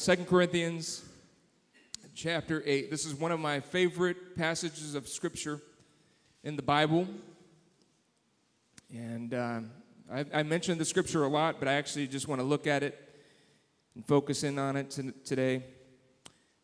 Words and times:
Second 0.00 0.26
Corinthians 0.26 1.04
chapter 2.14 2.62
8. 2.64 2.90
This 2.90 3.04
is 3.04 3.14
one 3.14 3.32
of 3.32 3.40
my 3.40 3.60
favorite 3.60 4.36
passages 4.36 4.94
of 4.94 5.08
Scripture 5.08 5.60
in 6.44 6.56
the 6.56 6.62
Bible. 6.62 7.06
And 8.94 9.34
uh, 9.34 9.60
I, 10.12 10.24
I 10.32 10.42
mentioned 10.42 10.80
the 10.80 10.84
Scripture 10.84 11.24
a 11.24 11.28
lot, 11.28 11.58
but 11.58 11.68
I 11.68 11.74
actually 11.74 12.06
just 12.06 12.28
want 12.28 12.40
to 12.40 12.44
look 12.44 12.66
at 12.66 12.82
it 12.82 12.98
and 13.94 14.06
focus 14.06 14.44
in 14.44 14.58
on 14.58 14.76
it 14.76 14.98
today. 15.24 15.62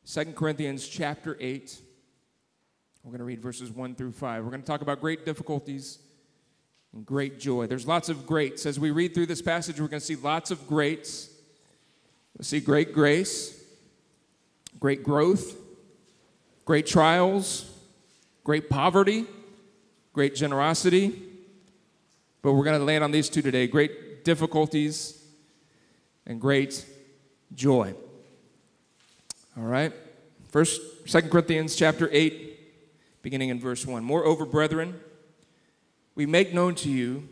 Second 0.04 0.36
Corinthians 0.36 0.86
chapter 0.86 1.36
8. 1.40 1.80
We're 3.04 3.10
going 3.10 3.18
to 3.18 3.24
read 3.24 3.40
verses 3.40 3.70
1 3.70 3.95
through 3.95 4.12
5. 4.12 4.45
We're 4.45 4.50
going 4.50 4.62
to 4.62 4.66
talk 4.66 4.82
about 4.82 5.00
great 5.00 5.24
difficulties 5.24 5.98
and 6.92 7.04
great 7.04 7.38
joy. 7.38 7.66
There's 7.66 7.86
lots 7.86 8.08
of 8.08 8.26
greats. 8.26 8.66
As 8.66 8.80
we 8.80 8.90
read 8.90 9.14
through 9.14 9.26
this 9.26 9.42
passage, 9.42 9.80
we're 9.80 9.88
going 9.88 10.00
to 10.00 10.06
see 10.06 10.16
lots 10.16 10.50
of 10.50 10.66
greats. 10.66 11.30
See 12.41 12.61
great 12.61 12.93
grace, 12.93 13.64
great 14.79 15.02
growth, 15.02 15.56
great 16.65 16.87
trials, 16.87 17.69
great 18.45 18.70
poverty, 18.70 19.27
great 20.12 20.34
generosity. 20.37 21.20
But 22.43 22.52
we're 22.52 22.65
going 22.65 22.79
to 22.79 22.84
land 22.84 23.02
on 23.02 23.10
these 23.10 23.29
two 23.29 23.43
today 23.43 23.66
great 23.66 24.24
difficulties 24.24 25.20
and 26.27 26.41
great 26.41 26.84
joy. 27.55 27.95
All 29.57 29.65
right? 29.65 29.93
First, 30.51 30.80
Second 31.09 31.30
Corinthians 31.30 31.74
chapter 31.74 32.09
8, 32.12 32.59
beginning 33.23 33.48
in 33.48 33.59
verse 33.59 33.84
1. 33.84 34.05
Moreover, 34.05 34.46
brethren, 34.46 35.01
we 36.15 36.27
make 36.27 36.55
known 36.55 36.74
to 36.77 36.88
you 36.88 37.29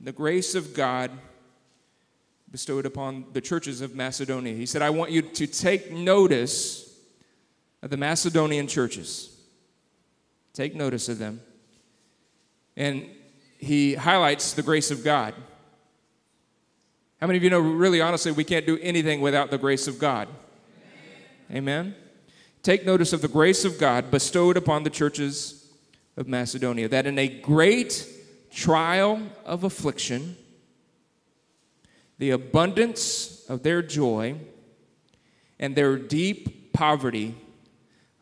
the 0.00 0.12
grace 0.12 0.54
of 0.54 0.74
God 0.74 1.10
bestowed 2.56 2.86
upon 2.86 3.26
the 3.34 3.40
churches 3.42 3.82
of 3.82 3.94
Macedonia. 3.94 4.54
He 4.54 4.64
said, 4.64 4.80
I 4.80 4.88
want 4.88 5.10
you 5.10 5.20
to 5.20 5.46
take 5.46 5.92
notice 5.92 6.98
of 7.82 7.90
the 7.90 7.98
Macedonian 7.98 8.66
churches. 8.66 9.38
Take 10.54 10.74
notice 10.74 11.10
of 11.10 11.18
them. 11.18 11.42
And 12.74 13.10
he 13.58 13.94
highlights 13.94 14.54
the 14.54 14.62
grace 14.62 14.90
of 14.90 15.04
God. 15.04 15.34
How 17.20 17.26
many 17.26 17.36
of 17.36 17.44
you 17.44 17.50
know, 17.50 17.60
really 17.60 18.00
honestly, 18.00 18.32
we 18.32 18.42
can't 18.42 18.64
do 18.64 18.78
anything 18.78 19.20
without 19.20 19.50
the 19.50 19.58
grace 19.58 19.86
of 19.86 19.98
God? 19.98 20.26
Amen. 21.50 21.58
Amen? 21.58 21.94
Take 22.62 22.86
notice 22.86 23.12
of 23.12 23.20
the 23.20 23.28
grace 23.28 23.66
of 23.66 23.78
God 23.78 24.10
bestowed 24.10 24.56
upon 24.56 24.82
the 24.82 24.88
churches 24.88 25.68
of 26.16 26.26
Macedonia, 26.26 26.88
that 26.88 27.06
in 27.06 27.18
a 27.18 27.28
great 27.28 28.08
trial 28.50 29.20
of 29.44 29.62
affliction, 29.62 30.38
the 32.18 32.30
abundance 32.30 33.44
of 33.48 33.62
their 33.62 33.82
joy 33.82 34.36
and 35.58 35.74
their 35.74 35.96
deep 35.96 36.72
poverty 36.72 37.34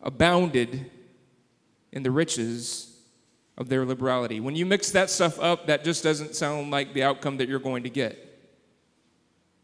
abounded 0.03 0.91
in 1.93 2.03
the 2.03 2.11
riches 2.11 2.97
of 3.57 3.69
their 3.69 3.85
liberality. 3.85 4.41
When 4.41 4.57
you 4.57 4.67
mix 4.67 4.91
that 4.91 5.11
stuff 5.11 5.39
up, 5.39 5.67
that 5.69 5.85
just 5.85 6.03
doesn't 6.03 6.35
sound 6.35 6.71
like 6.71 6.93
the 6.93 7.05
outcome 7.05 7.37
that 7.39 7.49
you're 7.49 7.61
going 7.61 7.85
to 7.85 7.91
get. 7.91 8.19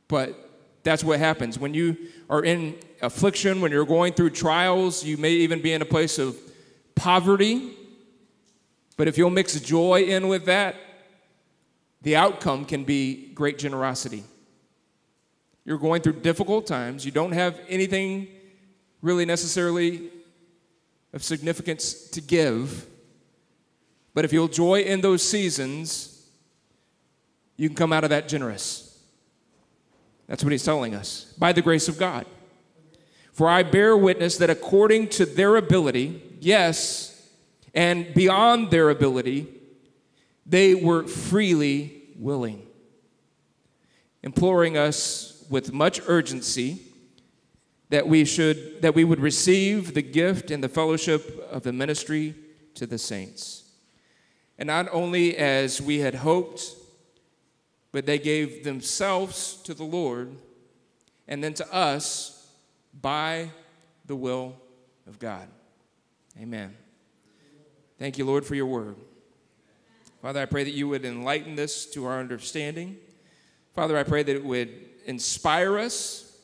But 0.08 0.48
that's 0.82 1.04
what 1.04 1.18
happens. 1.18 1.58
When 1.58 1.74
you 1.74 1.96
are 2.28 2.42
in 2.42 2.76
affliction, 3.02 3.60
when 3.60 3.72
you're 3.72 3.84
going 3.84 4.12
through 4.12 4.30
trials, 4.30 5.04
you 5.04 5.16
may 5.16 5.32
even 5.32 5.60
be 5.60 5.72
in 5.72 5.82
a 5.82 5.86
place 5.86 6.18
of 6.18 6.36
poverty. 6.94 7.76
But 8.96 9.08
if 9.08 9.18
you'll 9.18 9.30
mix 9.30 9.58
joy 9.60 10.02
in 10.02 10.28
with 10.28 10.46
that, 10.46 10.76
the 12.02 12.16
outcome 12.16 12.64
can 12.64 12.84
be 12.84 13.32
great 13.34 13.58
generosity. 13.58 14.24
You're 15.64 15.78
going 15.78 16.02
through 16.02 16.14
difficult 16.14 16.66
times, 16.66 17.04
you 17.04 17.12
don't 17.12 17.32
have 17.32 17.60
anything 17.68 18.28
really 19.02 19.24
necessarily 19.24 20.10
of 21.12 21.22
significance 21.22 22.08
to 22.10 22.20
give. 22.20 22.86
But 24.14 24.24
if 24.24 24.32
you'll 24.32 24.48
joy 24.48 24.80
in 24.80 25.00
those 25.00 25.22
seasons, 25.22 26.28
you 27.56 27.68
can 27.68 27.76
come 27.76 27.92
out 27.92 28.04
of 28.04 28.10
that 28.10 28.28
generous. 28.28 28.98
That's 30.26 30.44
what 30.44 30.52
he's 30.52 30.64
telling 30.64 30.94
us 30.94 31.34
by 31.38 31.52
the 31.52 31.62
grace 31.62 31.88
of 31.88 31.98
God. 31.98 32.26
For 33.32 33.48
I 33.48 33.62
bear 33.62 33.96
witness 33.96 34.36
that 34.38 34.50
according 34.50 35.08
to 35.10 35.26
their 35.26 35.56
ability, 35.56 36.22
yes, 36.40 37.28
and 37.74 38.12
beyond 38.14 38.70
their 38.70 38.90
ability, 38.90 39.48
they 40.50 40.74
were 40.74 41.04
freely 41.06 42.02
willing, 42.16 42.66
imploring 44.22 44.76
us 44.76 45.44
with 45.48 45.72
much 45.72 46.00
urgency 46.06 46.82
that 47.88 48.06
we 48.06 48.24
should 48.24 48.82
that 48.82 48.94
we 48.94 49.04
would 49.04 49.20
receive 49.20 49.94
the 49.94 50.02
gift 50.02 50.50
and 50.50 50.62
the 50.62 50.68
fellowship 50.68 51.48
of 51.50 51.62
the 51.62 51.72
ministry 51.72 52.34
to 52.74 52.86
the 52.86 52.98
saints. 52.98 53.64
And 54.58 54.66
not 54.66 54.88
only 54.92 55.36
as 55.36 55.80
we 55.80 56.00
had 56.00 56.16
hoped, 56.16 56.74
but 57.92 58.06
they 58.06 58.18
gave 58.18 58.64
themselves 58.64 59.54
to 59.64 59.74
the 59.74 59.84
Lord 59.84 60.36
and 61.26 61.42
then 61.42 61.54
to 61.54 61.74
us 61.74 62.48
by 63.00 63.50
the 64.06 64.16
will 64.16 64.56
of 65.06 65.18
God. 65.18 65.48
Amen. 66.40 66.76
Thank 67.98 68.18
you, 68.18 68.24
Lord, 68.24 68.44
for 68.44 68.54
your 68.54 68.66
word. 68.66 68.96
Father, 70.22 70.40
I 70.40 70.46
pray 70.46 70.64
that 70.64 70.74
you 70.74 70.86
would 70.88 71.04
enlighten 71.04 71.54
this 71.54 71.86
to 71.92 72.04
our 72.04 72.20
understanding. 72.20 72.98
Father, 73.74 73.96
I 73.96 74.02
pray 74.02 74.22
that 74.22 74.36
it 74.36 74.44
would 74.44 74.68
inspire 75.06 75.78
us. 75.78 76.36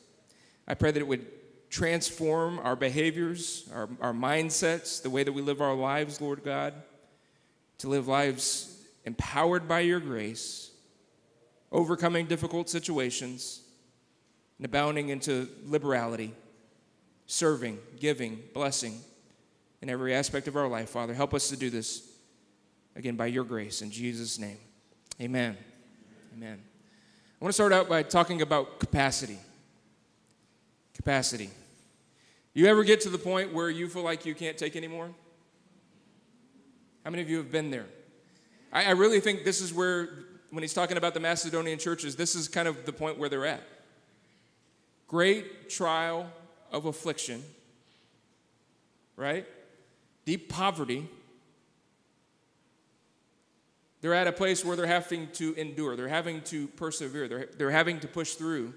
I 0.67 0.73
pray 0.73 0.91
that 0.91 0.99
it 0.99 1.07
would 1.07 1.27
transform 1.69 2.59
our 2.59 2.75
behaviors, 2.75 3.69
our, 3.73 3.87
our 4.01 4.13
mindsets, 4.13 5.01
the 5.01 5.09
way 5.09 5.23
that 5.23 5.31
we 5.31 5.41
live 5.41 5.61
our 5.61 5.75
lives, 5.75 6.19
Lord 6.19 6.43
God, 6.43 6.73
to 7.79 7.87
live 7.87 8.07
lives 8.07 8.83
empowered 9.05 9.67
by 9.67 9.81
your 9.81 9.99
grace, 9.99 10.71
overcoming 11.71 12.25
difficult 12.25 12.69
situations, 12.69 13.61
and 14.57 14.65
abounding 14.65 15.09
into 15.09 15.47
liberality, 15.65 16.33
serving, 17.27 17.77
giving, 17.99 18.41
blessing 18.53 18.99
in 19.81 19.89
every 19.89 20.15
aspect 20.15 20.47
of 20.47 20.55
our 20.55 20.67
life, 20.67 20.89
Father. 20.89 21.13
Help 21.13 21.33
us 21.33 21.49
to 21.49 21.55
do 21.55 21.69
this 21.69 22.06
again 22.97 23.15
by 23.15 23.27
your 23.27 23.43
grace 23.43 23.81
in 23.81 23.91
Jesus' 23.91 24.39
name. 24.39 24.57
Amen. 25.21 25.55
Amen. 26.35 26.59
I 27.39 27.45
want 27.45 27.49
to 27.49 27.53
start 27.53 27.71
out 27.71 27.87
by 27.87 28.03
talking 28.03 28.41
about 28.41 28.79
capacity. 28.79 29.37
Capacity. 30.95 31.51
You 32.55 32.65
ever 32.65 32.83
get 32.83 33.01
to 33.01 33.09
the 33.09 33.19
point 33.19 33.53
where 33.53 33.69
you 33.69 33.87
feel 33.87 34.01
like 34.01 34.25
you 34.25 34.33
can't 34.33 34.57
take 34.57 34.75
anymore? 34.75 35.11
How 37.03 37.11
many 37.11 37.21
of 37.21 37.29
you 37.29 37.37
have 37.37 37.51
been 37.51 37.69
there? 37.69 37.85
I, 38.73 38.85
I 38.85 38.91
really 38.91 39.19
think 39.19 39.45
this 39.45 39.61
is 39.61 39.71
where, 39.71 40.09
when 40.49 40.63
he's 40.63 40.73
talking 40.73 40.97
about 40.97 41.13
the 41.13 41.19
Macedonian 41.19 41.77
churches, 41.77 42.15
this 42.15 42.33
is 42.33 42.47
kind 42.47 42.67
of 42.67 42.85
the 42.85 42.91
point 42.91 43.19
where 43.19 43.29
they're 43.29 43.45
at. 43.45 43.61
Great 45.07 45.69
trial 45.69 46.29
of 46.71 46.85
affliction, 46.85 47.43
right? 49.15 49.45
Deep 50.25 50.49
poverty, 50.49 51.07
they're 54.01 54.13
at 54.13 54.27
a 54.27 54.31
place 54.31 54.63
where 54.63 54.75
they're 54.75 54.85
having 54.85 55.27
to 55.33 55.53
endure, 55.55 55.95
they're 55.95 56.07
having 56.07 56.41
to 56.41 56.67
persevere, 56.69 57.27
they're, 57.27 57.49
they're 57.57 57.71
having 57.71 57.99
to 58.01 58.07
push 58.07 58.33
through 58.33 58.73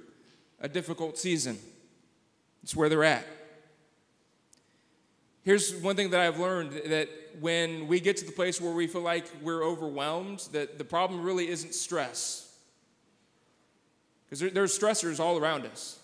a 0.60 0.69
difficult 0.69 1.19
season. 1.19 1.58
It's 2.62 2.75
where 2.76 2.88
they're 2.88 3.04
at. 3.04 3.26
Here's 5.42 5.75
one 5.75 5.97
thing 5.97 6.10
that 6.10 6.20
I've 6.20 6.38
learned 6.38 6.72
that 6.86 7.08
when 7.41 7.86
we 7.86 8.00
get 8.00 8.19
to 8.19 8.25
the 8.25 8.32
place 8.32 8.60
where 8.60 8.72
we 8.72 8.86
feel 8.86 9.00
like 9.00 9.25
we're 9.42 9.64
overwhelmed, 9.64 10.47
that 10.53 10.78
the 10.78 10.84
problem 10.84 11.22
really 11.22 11.48
isn't 11.48 11.75
stress. 11.75 12.54
Because 14.26 14.41
there, 14.41 14.50
there's 14.50 14.78
stressors 14.78 15.19
all 15.19 15.38
around 15.38 15.64
us. 15.64 15.98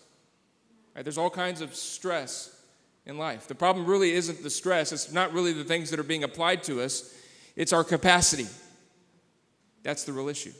Right? 0.95 1.05
There's 1.05 1.19
all 1.19 1.29
kinds 1.29 1.61
of 1.61 1.75
stress 1.75 2.59
in 3.05 3.17
life. 3.17 3.47
The 3.47 3.55
problem 3.55 3.85
really 3.85 4.11
isn't 4.11 4.41
the 4.43 4.49
stress, 4.49 4.91
it's 4.91 5.11
not 5.11 5.33
really 5.33 5.53
the 5.53 5.63
things 5.63 5.91
that 5.91 5.99
are 5.99 6.03
being 6.03 6.23
applied 6.23 6.63
to 6.63 6.81
us, 6.81 7.13
it's 7.55 7.73
our 7.73 7.83
capacity. 7.83 8.47
That's 9.87 10.03
the 10.03 10.11
real 10.11 10.27
issue. 10.27 10.51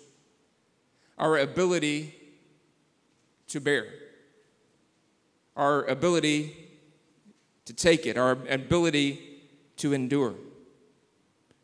Our 1.18 1.40
ability 1.40 2.16
to 3.50 3.60
bear, 3.60 3.88
our 5.58 5.84
ability 5.84 6.56
to 7.66 7.74
take 7.74 8.06
it, 8.06 8.18
our 8.18 8.38
ability 8.50 9.20
to 9.78 9.92
endure. 9.92 10.34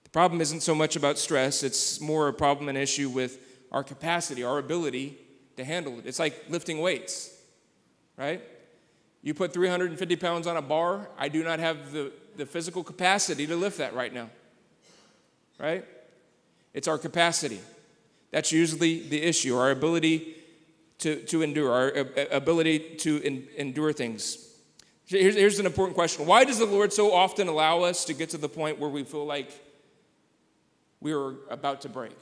The 0.04 0.10
problem 0.10 0.42
isn't 0.42 0.60
so 0.60 0.76
much 0.76 0.98
about 0.98 1.18
stress, 1.18 1.64
it's 1.64 2.02
more 2.02 2.28
a 2.28 2.34
problem, 2.34 2.68
and 2.68 2.78
issue 2.78 3.08
with 3.08 3.40
our 3.72 3.82
capacity, 3.82 4.44
our 4.44 4.58
ability 4.58 5.18
to 5.56 5.64
handle 5.64 6.00
it. 6.00 6.06
It's 6.06 6.20
like 6.20 6.44
lifting 6.50 6.82
weights, 6.82 7.34
right? 8.18 8.42
You 9.22 9.34
put 9.34 9.54
350 9.54 10.18
pounds 10.18 10.48
on 10.48 10.58
a 10.58 10.62
bar, 10.62 11.08
I 11.18 11.30
do 11.30 11.46
not 11.46 11.60
have 11.60 11.94
the, 11.94 12.12
the 12.36 12.46
physical 12.46 12.84
capacity 12.84 13.48
to 13.48 13.56
lift 13.56 13.78
that 13.78 13.96
right 13.96 14.14
now, 14.14 14.30
right? 15.58 15.86
It's 16.74 16.88
our 16.88 16.98
capacity. 16.98 17.60
That's 18.32 18.52
usually 18.52 19.08
the 19.08 19.22
issue, 19.22 19.56
our 19.56 19.72
ability 19.72 20.36
to, 21.00 21.18
to 21.24 21.42
endure, 21.42 21.72
our 21.72 21.96
uh, 21.96 22.04
uh, 22.18 22.26
ability 22.32 22.96
to 22.98 23.18
in, 23.18 23.48
endure 23.58 23.94
things. 23.94 24.50
Here's, 25.06 25.36
here's 25.36 25.60
an 25.60 25.66
important 25.66 25.96
question 25.96 26.26
Why 26.26 26.44
does 26.44 26.60
the 26.60 26.66
Lord 26.66 26.92
so 26.94 27.14
often 27.14 27.48
allow 27.48 27.82
us 27.82 28.06
to 28.06 28.14
get 28.14 28.32
to 28.32 28.38
the 28.38 28.50
point 28.50 28.80
where 28.80 28.90
we 28.90 29.04
feel 29.04 29.26
like 29.26 29.52
we 31.00 31.14
are 31.14 31.36
about 31.50 31.82
to 31.82 31.90
break? 31.90 32.18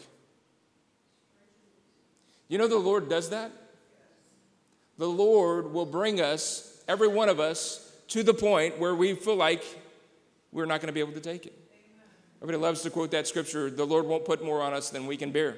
You 2.50 2.58
know, 2.58 2.68
the 2.68 2.78
Lord 2.78 3.08
does 3.08 3.30
that. 3.30 3.52
The 4.98 5.08
Lord 5.08 5.72
will 5.72 5.86
bring 5.86 6.20
us, 6.20 6.84
every 6.88 7.08
one 7.08 7.30
of 7.30 7.40
us, 7.40 7.90
to 8.10 8.24
the 8.24 8.34
point 8.34 8.78
where 8.78 8.94
we 8.94 9.14
feel 9.16 9.38
like 9.38 9.64
we're 10.52 10.66
not 10.66 10.82
going 10.82 10.88
to 10.88 10.94
be 10.94 11.00
able 11.00 11.14
to 11.14 11.22
take 11.22 11.46
it. 11.46 11.58
Everybody 12.42 12.62
loves 12.62 12.82
to 12.82 12.90
quote 12.90 13.12
that 13.12 13.28
scripture 13.28 13.70
the 13.70 13.86
Lord 13.86 14.06
won't 14.06 14.26
put 14.26 14.44
more 14.44 14.62
on 14.62 14.74
us 14.74 14.90
than 14.90 15.06
we 15.06 15.16
can 15.16 15.32
bear. 15.32 15.58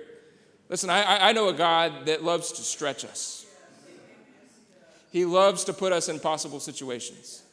Listen, 0.70 0.90
I, 0.90 1.30
I 1.30 1.32
know 1.34 1.50
a 1.50 1.54
God 1.54 2.06
that 2.08 2.24
loves 2.24 2.52
to 2.54 2.62
stretch 2.62 3.06
us. 3.06 3.46
He 5.12 5.26
loves 5.26 5.64
to 5.66 5.74
put 5.74 5.94
us 5.94 6.10
in 6.10 6.20
possible 6.20 6.60
situations. 6.60 7.44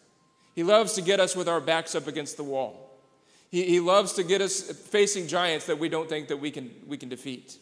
He 0.54 0.62
loves 0.62 0.94
to 0.94 1.02
get 1.02 1.20
us 1.20 1.36
with 1.36 1.48
our 1.48 1.60
backs 1.60 1.94
up 1.94 2.06
against 2.06 2.36
the 2.36 2.42
wall. 2.42 2.98
He, 3.50 3.64
he 3.64 3.80
loves 3.80 4.14
to 4.14 4.24
get 4.24 4.40
us 4.40 4.62
facing 4.62 5.26
giants 5.26 5.66
that 5.66 5.78
we 5.78 5.88
don't 5.88 6.08
think 6.08 6.28
that 6.28 6.38
we 6.38 6.50
can, 6.50 6.70
we 6.86 6.96
can 6.96 7.08
defeat. 7.08 7.56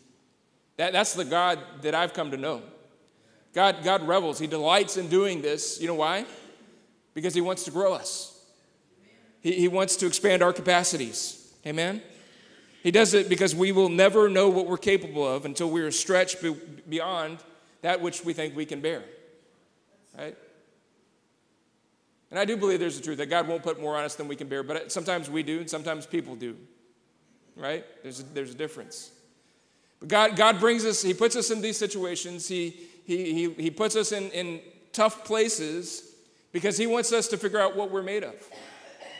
That, 0.77 0.93
that's 0.93 1.15
the 1.15 1.25
God 1.25 1.59
that 1.83 1.95
I've 1.95 2.15
come 2.15 2.31
to 2.31 2.37
know. 2.37 2.63
God, 3.53 3.83
God 3.83 4.07
revels. 4.07 4.39
He 4.39 4.47
delights 4.47 4.97
in 4.97 5.09
doing 5.09 5.43
this. 5.43 5.81
You 5.81 5.89
know 5.89 5.95
why? 5.95 6.25
Because 7.15 7.35
He 7.35 7.41
wants 7.41 7.65
to 7.65 7.71
grow 7.71 7.93
us. 7.95 8.41
He, 9.41 9.53
he 9.53 9.69
wants 9.69 9.97
to 9.97 10.07
expand 10.07 10.43
our 10.43 10.53
capacities. 10.53 11.38
Amen? 11.67 12.03
He 12.83 12.91
does 12.91 13.15
it 13.15 13.29
because 13.29 13.55
we 13.55 13.73
will 13.73 13.89
never 13.89 14.29
know 14.29 14.49
what 14.49 14.67
we're 14.67 14.79
capable 14.79 15.27
of 15.27 15.45
until 15.45 15.71
we 15.71 15.83
are 15.83 15.91
stretched 15.91 16.45
beyond 16.89 17.39
that 17.83 18.01
which 18.01 18.25
we 18.25 18.33
think 18.33 18.57
we 18.57 18.65
can 18.65 18.81
bear. 18.81 19.05
Right? 20.17 20.37
And 22.31 22.39
I 22.39 22.45
do 22.45 22.57
believe 22.57 22.79
there's 22.79 22.99
a 22.99 23.03
truth 23.03 23.19
that 23.19 23.27
God 23.27 23.49
won't 23.49 23.63
put 23.63 23.81
more 23.81 23.97
on 23.97 24.05
us 24.05 24.15
than 24.15 24.29
we 24.29 24.37
can 24.37 24.49
bear, 24.49 24.63
but 24.63 24.93
sometimes 24.93 25.31
we 25.31 25.43
do, 25.43 25.61
and 25.61 25.71
sometimes 25.71 26.07
people 26.07 26.37
do. 26.37 26.57
Right? 27.57 27.85
There's 28.03 28.21
a, 28.21 28.23
there's 28.23 28.51
a 28.51 28.57
difference. 28.57 29.11
But 30.01 30.09
God, 30.09 30.37
God 30.37 30.61
brings 30.61 30.85
us, 30.85 31.03
He 31.03 31.15
puts 31.15 31.37
us 31.37 31.51
in 31.51 31.61
these 31.61 31.77
situations, 31.77 32.47
He, 32.47 32.77
he, 33.05 33.33
he, 33.33 33.51
he 33.55 33.71
puts 33.71 33.97
us 33.97 34.13
in, 34.13 34.31
in 34.31 34.61
tough 34.93 35.25
places 35.25 36.15
because 36.53 36.77
He 36.77 36.87
wants 36.87 37.13
us 37.13 37.29
to 37.29 37.37
figure 37.37 37.61
out 37.61 37.77
what 37.77 37.91
we're 37.91 38.03
made 38.03 38.25
of. 38.25 38.35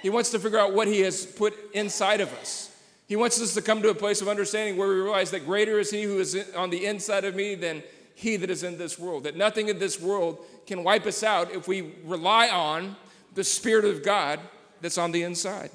He 0.03 0.11
wants 0.11 0.31
to 0.31 0.39
figure 0.39 0.59
out 0.59 0.75
what 0.75 0.89
He 0.89 1.01
has 1.01 1.27
put 1.27 1.55
inside 1.75 2.21
of 2.21 2.33
us. 2.35 2.75
He 3.07 3.17
wants 3.17 3.41
us 3.41 3.55
to 3.55 3.63
come 3.63 3.83
to 3.83 3.89
a 3.89 3.95
place 3.95 4.21
of 4.21 4.29
understanding 4.29 4.77
where 4.77 4.89
we 4.89 4.95
realize 4.95 5.31
that 5.31 5.47
greater 5.47 5.79
is 5.79 5.91
He 5.91 6.03
who 6.03 6.19
is 6.19 6.37
on 6.57 6.71
the 6.71 6.87
inside 6.87 7.25
of 7.25 7.35
me 7.35 7.55
than 7.55 7.83
He 8.15 8.37
that 8.37 8.51
is 8.51 8.63
in 8.63 8.79
this 8.79 8.99
world. 8.99 9.25
That 9.25 9.37
nothing 9.37 9.69
in 9.69 9.79
this 9.79 10.01
world 10.01 10.39
can 10.67 10.85
wipe 10.85 11.07
us 11.07 11.23
out 11.23 11.53
if 11.53 11.67
we 11.67 11.95
rely 12.05 12.49
on 12.49 12.97
the 13.35 13.45
Spirit 13.45 13.85
of 13.85 14.03
God 14.03 14.41
that's 14.81 14.99
on 14.99 15.13
the 15.13 15.23
inside. 15.23 15.71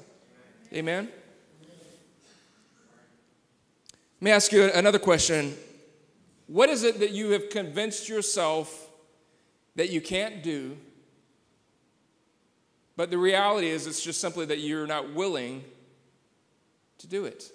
Amen? 0.72 1.08
Let 4.20 4.24
me 4.24 4.30
ask 4.30 4.52
you 4.52 4.70
another 4.72 4.98
question. 4.98 5.54
What 6.46 6.68
is 6.68 6.82
it 6.82 7.00
that 7.00 7.10
you 7.10 7.30
have 7.30 7.50
convinced 7.50 8.08
yourself 8.08 8.88
that 9.76 9.90
you 9.90 10.00
can't 10.00 10.42
do? 10.42 10.76
But 12.96 13.10
the 13.10 13.18
reality 13.18 13.68
is, 13.68 13.86
it's 13.86 14.02
just 14.02 14.20
simply 14.20 14.46
that 14.46 14.60
you're 14.60 14.86
not 14.86 15.12
willing 15.14 15.64
to 16.98 17.06
do 17.06 17.24
it. 17.24 17.50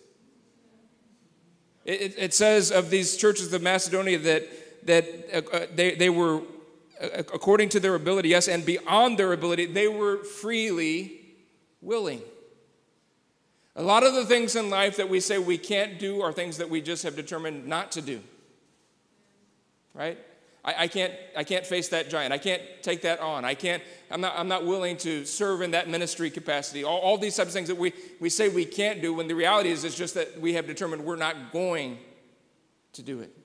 It, 1.85 2.15
it 2.17 2.33
says 2.33 2.71
of 2.71 2.89
these 2.89 3.17
churches 3.17 3.51
of 3.53 3.61
Macedonia 3.61 4.19
that, 4.19 4.85
that 4.85 5.05
uh, 5.33 5.55
uh, 5.55 5.65
they, 5.73 5.95
they 5.95 6.09
were, 6.09 6.41
uh, 7.01 7.23
according 7.33 7.69
to 7.69 7.79
their 7.79 7.95
ability, 7.95 8.29
yes, 8.29 8.47
and 8.47 8.65
beyond 8.65 9.17
their 9.17 9.33
ability, 9.33 9.65
they 9.65 9.87
were 9.87 10.23
freely 10.23 11.21
willing. 11.81 12.21
A 13.75 13.81
lot 13.81 14.03
of 14.03 14.13
the 14.13 14.25
things 14.25 14.57
in 14.57 14.69
life 14.69 14.97
that 14.97 15.07
we 15.07 15.21
say 15.21 15.37
we 15.37 15.57
can't 15.57 15.97
do 15.97 16.21
are 16.21 16.33
things 16.33 16.57
that 16.57 16.69
we 16.69 16.81
just 16.81 17.03
have 17.03 17.15
determined 17.15 17.65
not 17.65 17.93
to 17.93 18.01
do. 18.01 18.19
Right? 19.93 20.17
I, 20.63 20.83
I, 20.83 20.87
can't, 20.87 21.13
I 21.37 21.43
can't 21.43 21.65
face 21.65 21.89
that 21.89 22.09
giant. 22.09 22.33
I 22.33 22.37
can't 22.37 22.61
take 22.81 23.01
that 23.03 23.19
on. 23.19 23.45
I 23.45 23.53
can't, 23.53 23.81
I'm 24.11 24.21
not, 24.21 24.37
I'm 24.37 24.47
not 24.47 24.65
willing 24.65 24.97
to 24.97 25.25
serve 25.25 25.61
in 25.61 25.71
that 25.71 25.87
ministry 25.87 26.29
capacity. 26.29 26.83
All, 26.83 26.99
all 26.99 27.17
these 27.17 27.35
types 27.35 27.49
of 27.49 27.53
things 27.53 27.69
that 27.69 27.77
we, 27.77 27.93
we 28.19 28.29
say 28.29 28.49
we 28.49 28.65
can't 28.65 29.01
do 29.01 29.13
when 29.13 29.27
the 29.27 29.35
reality 29.35 29.69
is 29.69 29.83
it's 29.83 29.95
just 29.95 30.15
that 30.15 30.39
we 30.39 30.53
have 30.53 30.67
determined 30.67 31.05
we're 31.05 31.15
not 31.15 31.53
going 31.53 31.97
to 32.93 33.01
do 33.01 33.21
it. 33.21 33.35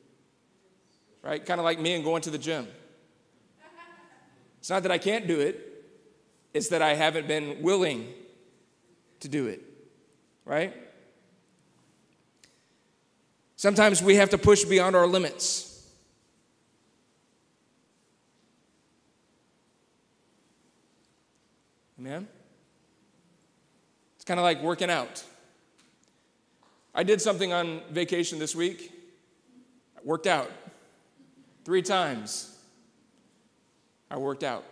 Right? 1.23 1.45
Kind 1.45 1.61
of 1.61 1.65
like 1.65 1.79
me 1.79 1.95
and 1.95 2.05
going 2.05 2.23
to 2.23 2.31
the 2.31 2.39
gym. 2.39 2.67
It's 4.59 4.71
not 4.71 4.83
that 4.83 4.93
I 4.93 4.99
can't 4.99 5.27
do 5.27 5.41
it, 5.41 5.85
it's 6.55 6.69
that 6.69 6.81
I 6.81 6.95
haven't 6.95 7.29
been 7.29 7.63
willing 7.63 8.09
to 9.21 9.29
do 9.29 9.47
it. 9.47 9.63
Right? 10.45 10.75
Sometimes 13.57 14.03
we 14.03 14.17
have 14.17 14.31
to 14.31 14.39
push 14.39 14.65
beyond 14.65 14.97
our 14.97 15.07
limits. 15.07 15.64
Amen? 22.05 22.29
It's 24.17 24.27
kind 24.27 24.39
of 24.39 24.45
like 24.45 24.61
working 24.61 24.91
out. 24.91 25.25
I 26.95 27.03
did 27.03 27.19
something 27.23 27.51
on 27.51 27.81
vacation 27.91 28.39
this 28.39 28.55
week. 28.55 28.93
I 29.97 30.01
worked 30.05 30.27
out 30.27 30.51
three 31.65 31.81
times. 31.81 32.59
I 34.11 34.19
worked 34.19 34.45
out. 34.45 34.65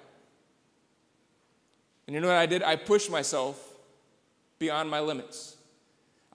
And 2.07 2.15
you 2.15 2.21
know 2.21 2.29
what 2.29 2.37
I 2.37 2.45
did? 2.45 2.63
I 2.63 2.77
pushed 2.77 3.11
myself 3.11 3.77
beyond 4.59 4.91
my 4.91 5.01
limits. 5.01 5.57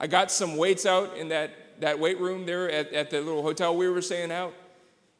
I 0.00 0.08
got 0.08 0.32
some 0.32 0.56
weights 0.56 0.84
out 0.84 1.16
in 1.16 1.28
that, 1.28 1.80
that 1.80 2.00
weight 2.00 2.18
room 2.18 2.44
there 2.44 2.68
at, 2.68 2.92
at 2.92 3.10
the 3.10 3.20
little 3.20 3.42
hotel 3.42 3.76
we 3.76 3.88
were 3.88 4.02
staying 4.02 4.32
out. 4.32 4.52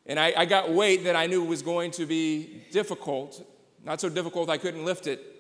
And 0.07 0.19
I, 0.19 0.33
I 0.37 0.45
got 0.45 0.73
weight 0.73 1.05
that 1.05 1.15
I 1.15 1.27
knew 1.27 1.45
was 1.45 1.63
going 1.63 1.93
to 1.93 2.05
be 2.05 2.65
difficult. 2.73 3.47
Not 3.85 4.01
so 4.01 4.09
difficult 4.09 4.51
I 4.51 4.59
couldn't 4.59 4.85
lift 4.85 5.07
it 5.07 5.38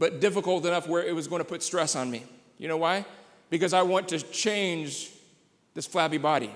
but 0.00 0.18
difficult 0.18 0.64
enough 0.64 0.88
where 0.88 1.04
it 1.04 1.14
was 1.14 1.28
going 1.28 1.40
to 1.40 1.44
put 1.44 1.62
stress 1.62 1.94
on 1.94 2.10
me. 2.10 2.24
You 2.56 2.68
know 2.68 2.78
why? 2.78 3.04
Because 3.50 3.74
I 3.74 3.82
want 3.82 4.08
to 4.08 4.18
change 4.18 5.10
this 5.74 5.86
flabby 5.86 6.16
body. 6.16 6.50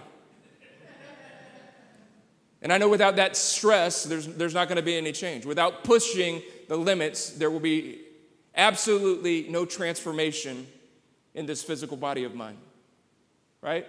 And 2.62 2.72
I 2.72 2.78
know 2.78 2.88
without 2.88 3.16
that 3.16 3.36
stress, 3.36 4.04
there's, 4.04 4.26
there's 4.26 4.54
not 4.54 4.68
going 4.68 4.76
to 4.76 4.82
be 4.82 4.96
any 4.96 5.12
change. 5.12 5.44
Without 5.44 5.84
pushing 5.84 6.40
the 6.68 6.76
limits, 6.76 7.32
there 7.32 7.50
will 7.50 7.60
be 7.60 8.00
absolutely 8.56 9.46
no 9.50 9.66
transformation 9.66 10.66
in 11.34 11.44
this 11.44 11.62
physical 11.62 11.98
body 11.98 12.24
of 12.24 12.34
mine. 12.34 12.56
Right? 13.60 13.86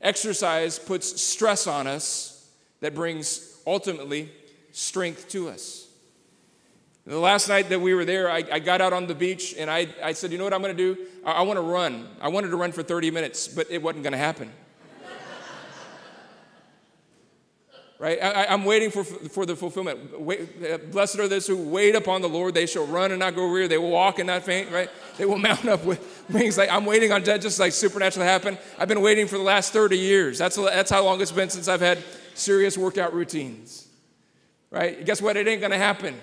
Exercise 0.00 0.78
puts 0.78 1.20
stress 1.20 1.66
on 1.66 1.88
us 1.88 2.48
that 2.78 2.94
brings 2.94 3.60
ultimately 3.66 4.30
strength 4.70 5.28
to 5.30 5.48
us. 5.48 5.83
The 7.06 7.18
last 7.18 7.50
night 7.50 7.68
that 7.68 7.80
we 7.80 7.92
were 7.92 8.06
there, 8.06 8.30
I, 8.30 8.44
I, 8.50 8.58
got 8.60 8.80
out 8.80 8.94
on 8.94 9.06
the 9.06 9.14
beach 9.14 9.54
and 9.58 9.70
I, 9.70 9.88
I 10.02 10.14
said, 10.14 10.32
you 10.32 10.38
know 10.38 10.44
what 10.44 10.54
I'm 10.54 10.62
going 10.62 10.74
to 10.74 10.94
do? 10.94 11.06
I, 11.24 11.32
I 11.32 11.42
want 11.42 11.58
to 11.58 11.62
run. 11.62 12.08
I 12.18 12.28
wanted 12.28 12.48
to 12.48 12.56
run 12.56 12.72
for 12.72 12.82
30 12.82 13.10
minutes, 13.10 13.46
but 13.46 13.70
it 13.70 13.82
wasn't 13.82 14.04
going 14.04 14.12
to 14.12 14.18
happen. 14.18 14.50
right? 17.98 18.18
I, 18.22 18.54
am 18.54 18.64
waiting 18.64 18.90
for, 18.90 19.04
for 19.04 19.44
the 19.44 19.54
fulfillment. 19.54 20.18
Wait, 20.18 20.48
uh, 20.66 20.78
blessed 20.78 21.18
are 21.18 21.28
those 21.28 21.46
who 21.46 21.58
wait 21.58 21.94
upon 21.94 22.22
the 22.22 22.28
Lord. 22.28 22.54
They 22.54 22.64
shall 22.64 22.86
run 22.86 23.10
and 23.10 23.20
not 23.20 23.34
go 23.34 23.52
weary. 23.52 23.66
They 23.66 23.76
will 23.76 23.90
walk 23.90 24.18
and 24.18 24.28
not 24.28 24.42
faint, 24.42 24.70
right? 24.70 24.88
They 25.18 25.26
will 25.26 25.38
mount 25.38 25.66
up 25.66 25.84
with 25.84 26.24
wings. 26.30 26.56
Like 26.56 26.70
I'm 26.70 26.86
waiting 26.86 27.12
on 27.12 27.22
that 27.24 27.42
just 27.42 27.60
like 27.60 27.72
supernatural 27.72 28.24
happen. 28.24 28.56
I've 28.78 28.88
been 28.88 29.02
waiting 29.02 29.26
for 29.26 29.36
the 29.36 29.44
last 29.44 29.74
30 29.74 29.98
years. 29.98 30.38
That's, 30.38 30.56
that's 30.56 30.90
how 30.90 31.04
long 31.04 31.20
it's 31.20 31.32
been 31.32 31.50
since 31.50 31.68
I've 31.68 31.82
had 31.82 32.02
serious 32.32 32.78
workout 32.78 33.12
routines, 33.12 33.88
right? 34.70 35.04
Guess 35.04 35.20
what? 35.20 35.36
It 35.36 35.46
ain't 35.46 35.60
going 35.60 35.72
to 35.72 35.76
happen. 35.76 36.18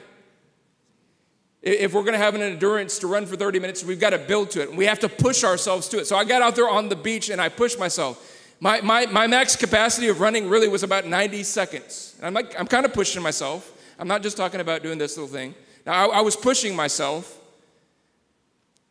If 1.62 1.94
we're 1.94 2.01
going 2.01 2.13
to 2.13 2.18
have 2.18 2.34
an 2.34 2.41
endurance 2.41 2.98
to 3.00 3.08
run 3.08 3.27
for 3.27 3.36
30 3.36 3.60
minutes, 3.60 3.84
we've 3.84 4.00
got 4.00 4.12
to 4.12 4.18
build 4.18 4.50
to 4.51 4.63
it. 4.63 4.75
We 4.75 4.86
have 4.86 5.00
to 5.00 5.10
push 5.10 5.44
ourselves 5.44 5.88
to 5.89 6.00
it. 6.00 6.08
So 6.08 6.15
I 6.15 6.24
got 6.24 6.41
out 6.41 6.56
there 6.56 6.70
on 6.70 6.89
the 6.89 6.96
beach 6.96 7.30
and 7.30 7.39
I 7.39 7.50
pushed 7.50 7.77
myself. 7.77 8.27
My, 8.60 8.82
my, 8.82 9.06
my 9.08 9.27
max 9.27 9.56
capacity 9.56 10.08
of 10.08 10.20
running 10.22 10.50
really 10.50 10.68
was 10.68 10.82
about 10.82 11.06
90 11.06 11.44
seconds. 11.44 12.15
And 12.18 12.25
I'm, 12.25 12.34
like, 12.34 12.60
I'm 12.60 12.68
kind 12.68 12.86
of 12.86 12.94
pushing 12.94 13.22
myself. 13.22 13.72
I'm 14.00 14.08
not 14.08 14.24
just 14.24 14.38
talking 14.38 14.60
about 14.60 14.82
doing 14.82 14.98
this 14.98 15.18
little 15.18 15.32
thing. 15.32 15.53
Now, 15.86 16.10
I, 16.10 16.18
I 16.18 16.22
was 16.22 16.36
pushing 16.36 16.75
myself, 16.75 17.39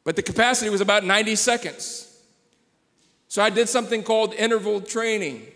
but 0.04 0.14
the 0.14 0.22
capacity 0.22 0.70
was 0.70 0.80
about 0.80 1.04
90 1.04 1.34
seconds. 1.36 2.06
So 3.26 3.42
I 3.42 3.50
did 3.50 3.68
something 3.68 4.02
called 4.02 4.34
interval 4.34 4.80
training 4.80 5.46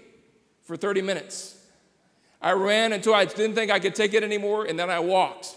for 0.63 0.77
30 0.77 1.03
minutes. 1.03 1.57
I 2.41 2.53
ran 2.53 2.93
until 2.93 3.15
I 3.15 3.25
didn't 3.25 3.55
think 3.55 3.71
I 3.71 3.79
could 3.79 3.95
take 3.95 4.15
it 4.15 4.23
anymore, 4.23 4.65
and 4.65 4.79
then 4.79 4.91
I 4.91 5.01
walked. 5.01 5.57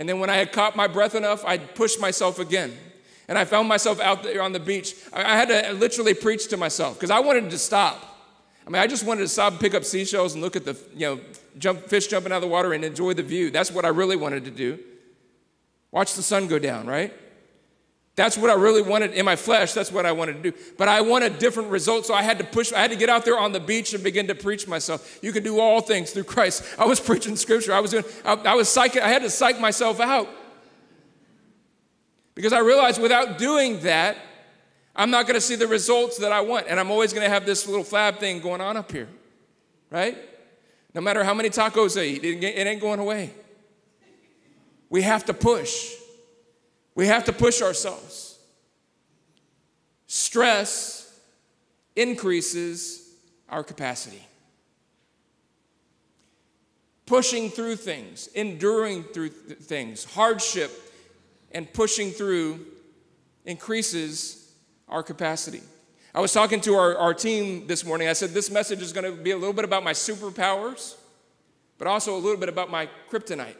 And 0.00 0.08
then 0.08 0.18
when 0.18 0.30
I 0.30 0.36
had 0.36 0.50
caught 0.50 0.74
my 0.74 0.86
breath 0.86 1.14
enough, 1.14 1.44
I'd 1.44 1.74
push 1.74 1.98
myself 1.98 2.38
again. 2.38 2.74
And 3.28 3.36
I 3.36 3.44
found 3.44 3.68
myself 3.68 4.00
out 4.00 4.22
there 4.22 4.40
on 4.40 4.52
the 4.52 4.58
beach. 4.58 4.94
I 5.12 5.36
had 5.36 5.48
to 5.48 5.74
literally 5.74 6.14
preach 6.14 6.48
to 6.48 6.56
myself 6.56 6.94
because 6.94 7.10
I 7.10 7.20
wanted 7.20 7.50
to 7.50 7.58
stop. 7.58 8.06
I 8.66 8.70
mean, 8.70 8.80
I 8.80 8.86
just 8.86 9.04
wanted 9.04 9.20
to 9.20 9.28
stop 9.28 9.60
pick 9.60 9.74
up 9.74 9.84
seashells 9.84 10.32
and 10.32 10.42
look 10.42 10.56
at 10.56 10.64
the, 10.64 10.74
you 10.94 11.06
know, 11.06 11.20
jump, 11.58 11.82
fish 11.82 12.06
jumping 12.06 12.32
out 12.32 12.36
of 12.36 12.42
the 12.42 12.48
water 12.48 12.72
and 12.72 12.82
enjoy 12.82 13.12
the 13.12 13.22
view. 13.22 13.50
That's 13.50 13.70
what 13.70 13.84
I 13.84 13.88
really 13.88 14.16
wanted 14.16 14.46
to 14.46 14.50
do. 14.50 14.78
Watch 15.90 16.14
the 16.14 16.22
sun 16.22 16.48
go 16.48 16.58
down, 16.58 16.86
right? 16.86 17.12
That's 18.16 18.36
what 18.36 18.50
I 18.50 18.54
really 18.54 18.82
wanted 18.82 19.12
in 19.12 19.24
my 19.24 19.36
flesh. 19.36 19.72
That's 19.72 19.90
what 19.90 20.04
I 20.04 20.12
wanted 20.12 20.42
to 20.42 20.50
do. 20.50 20.56
But 20.76 20.88
I 20.88 21.00
wanted 21.00 21.38
different 21.38 21.70
results, 21.70 22.08
so 22.08 22.14
I 22.14 22.22
had 22.22 22.38
to 22.38 22.44
push. 22.44 22.72
I 22.72 22.80
had 22.80 22.90
to 22.90 22.96
get 22.96 23.08
out 23.08 23.24
there 23.24 23.38
on 23.38 23.52
the 23.52 23.60
beach 23.60 23.94
and 23.94 24.02
begin 24.02 24.26
to 24.26 24.34
preach 24.34 24.66
myself. 24.66 25.18
You 25.22 25.32
can 25.32 25.42
do 25.42 25.60
all 25.60 25.80
things 25.80 26.10
through 26.10 26.24
Christ. 26.24 26.64
I 26.78 26.84
was 26.84 27.00
preaching 27.08 27.36
scripture. 27.36 27.72
I 27.72 27.80
was 27.80 27.92
doing. 27.92 28.04
I, 28.24 28.34
I 28.34 28.54
was 28.54 28.68
psyching. 28.68 29.00
I 29.00 29.08
had 29.08 29.22
to 29.22 29.30
psych 29.30 29.60
myself 29.60 30.00
out 30.00 30.28
because 32.34 32.52
I 32.52 32.60
realized 32.60 33.00
without 33.00 33.38
doing 33.38 33.80
that, 33.80 34.16
I'm 34.94 35.10
not 35.10 35.26
going 35.26 35.34
to 35.34 35.40
see 35.40 35.56
the 35.56 35.66
results 35.66 36.18
that 36.18 36.32
I 36.32 36.40
want, 36.40 36.66
and 36.68 36.80
I'm 36.80 36.90
always 36.90 37.12
going 37.12 37.24
to 37.24 37.30
have 37.30 37.46
this 37.46 37.66
little 37.66 37.84
flab 37.84 38.18
thing 38.18 38.40
going 38.40 38.60
on 38.60 38.76
up 38.76 38.90
here, 38.90 39.08
right? 39.90 40.16
No 40.94 41.00
matter 41.00 41.22
how 41.22 41.34
many 41.34 41.50
tacos 41.50 42.00
I 42.00 42.04
eat, 42.04 42.24
it 42.24 42.66
ain't 42.66 42.80
going 42.80 42.98
away. 42.98 43.32
We 44.88 45.02
have 45.02 45.24
to 45.26 45.34
push. 45.34 45.94
We 46.94 47.06
have 47.06 47.24
to 47.24 47.32
push 47.32 47.62
ourselves. 47.62 48.38
Stress 50.06 51.20
increases 51.96 53.14
our 53.48 53.62
capacity. 53.62 54.22
Pushing 57.06 57.50
through 57.50 57.76
things, 57.76 58.28
enduring 58.34 59.04
through 59.04 59.30
th- 59.30 59.58
things, 59.58 60.04
hardship, 60.04 60.70
and 61.52 61.72
pushing 61.72 62.10
through 62.10 62.66
increases 63.44 64.52
our 64.88 65.02
capacity. 65.02 65.62
I 66.14 66.20
was 66.20 66.32
talking 66.32 66.60
to 66.62 66.74
our, 66.74 66.96
our 66.96 67.14
team 67.14 67.66
this 67.66 67.84
morning. 67.84 68.08
I 68.08 68.12
said, 68.12 68.30
This 68.30 68.50
message 68.50 68.82
is 68.82 68.92
going 68.92 69.04
to 69.04 69.20
be 69.22 69.30
a 69.30 69.36
little 69.36 69.52
bit 69.52 69.64
about 69.64 69.84
my 69.84 69.92
superpowers, 69.92 70.96
but 71.78 71.86
also 71.86 72.16
a 72.16 72.18
little 72.18 72.36
bit 72.36 72.48
about 72.48 72.70
my 72.70 72.88
kryptonite. 73.10 73.56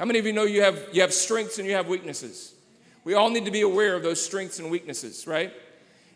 How 0.00 0.06
many 0.06 0.18
of 0.18 0.24
you 0.24 0.32
know 0.32 0.44
you 0.44 0.62
have, 0.62 0.88
you 0.92 1.02
have 1.02 1.12
strengths 1.12 1.58
and 1.58 1.68
you 1.68 1.74
have 1.74 1.86
weaknesses? 1.86 2.54
We 3.04 3.12
all 3.12 3.28
need 3.28 3.44
to 3.44 3.50
be 3.50 3.60
aware 3.60 3.94
of 3.94 4.02
those 4.02 4.18
strengths 4.18 4.58
and 4.58 4.70
weaknesses, 4.70 5.26
right? 5.26 5.52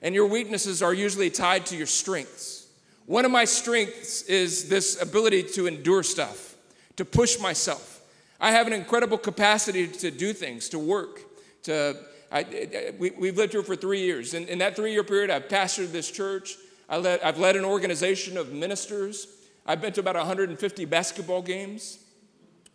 And 0.01 0.15
your 0.15 0.27
weaknesses 0.27 0.83
are 0.83 0.95
usually 0.95 1.29
tied 1.29 1.67
to 1.67 1.77
your 1.77 1.87
strengths. 1.87 2.67
One 3.05 3.27
of 3.27 3.31
my 3.31 3.45
strengths 3.45 4.23
is 4.23 4.71
this 4.71 5.03
ability 5.03 5.43
to 5.57 5.67
endure 5.67 6.03
stuff, 6.03 6.55
to 6.97 7.05
push 7.05 7.39
myself. 7.39 8.01
I 8.41 8.53
have 8.53 8.67
an 8.67 8.73
incredible 8.73 9.19
capacity 9.19 9.87
to 9.87 10.11
do 10.11 10.33
things, 10.33 10.71
to 10.71 10.79
work, 10.79 11.21
to. 11.65 11.95
I, 12.33 12.95
we, 12.99 13.11
have 13.27 13.37
lived 13.37 13.53
here 13.53 13.63
for 13.63 13.77
three 13.77 14.01
years. 14.01 14.33
and 14.33 14.49
in 14.49 14.61
that 14.61 14.77
three 14.77 14.93
year 14.93 15.05
period, 15.05 15.29
I've 15.29 15.49
pastored 15.49 15.93
this 15.93 16.11
church. 16.11 16.57
I 16.89 16.97
led, 16.97 17.21
I've 17.21 17.39
led 17.39 17.55
an 17.55 17.67
organization 17.67 18.39
of 18.39 18.51
ministers. 18.51 19.27
I've 19.67 19.83
been 19.83 19.93
to 19.93 20.01
about 20.01 20.17
150 20.17 20.87
basketball 20.87 21.43
games 21.43 21.99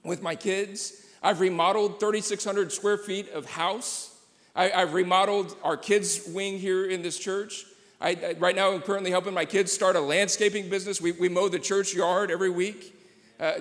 with 0.03 0.22
my 0.22 0.36
kids. 0.36 1.06
I've 1.22 1.39
remodeled 1.39 2.00
3,600 2.00 2.72
square 2.72 2.98
feet 2.98 3.29
of 3.32 3.46
house. 3.46 4.15
I, 4.56 4.68
have 4.70 4.94
remodeled 4.94 5.56
our 5.63 5.77
kids' 5.77 6.27
wing 6.34 6.58
here 6.58 6.86
in 6.86 7.01
this 7.01 7.18
church. 7.18 7.65
I, 8.01 8.12
I, 8.12 8.36
right 8.39 8.56
now, 8.56 8.72
I'm 8.72 8.82
currently 8.82 9.12
helping 9.12 9.34
my 9.34 9.46
kids 9.46 9.72
start 9.72 9.96
a 9.96 10.01
landscaping 10.01 10.70
business. 10.70 11.01
We, 11.01 11.12
we 11.13 11.29
mow 11.29 11.50
the 11.50 11.60
church 11.60 11.94
yard 11.94 12.32
every 12.32 12.50
week. 12.50 12.96
Uh, 13.39 13.53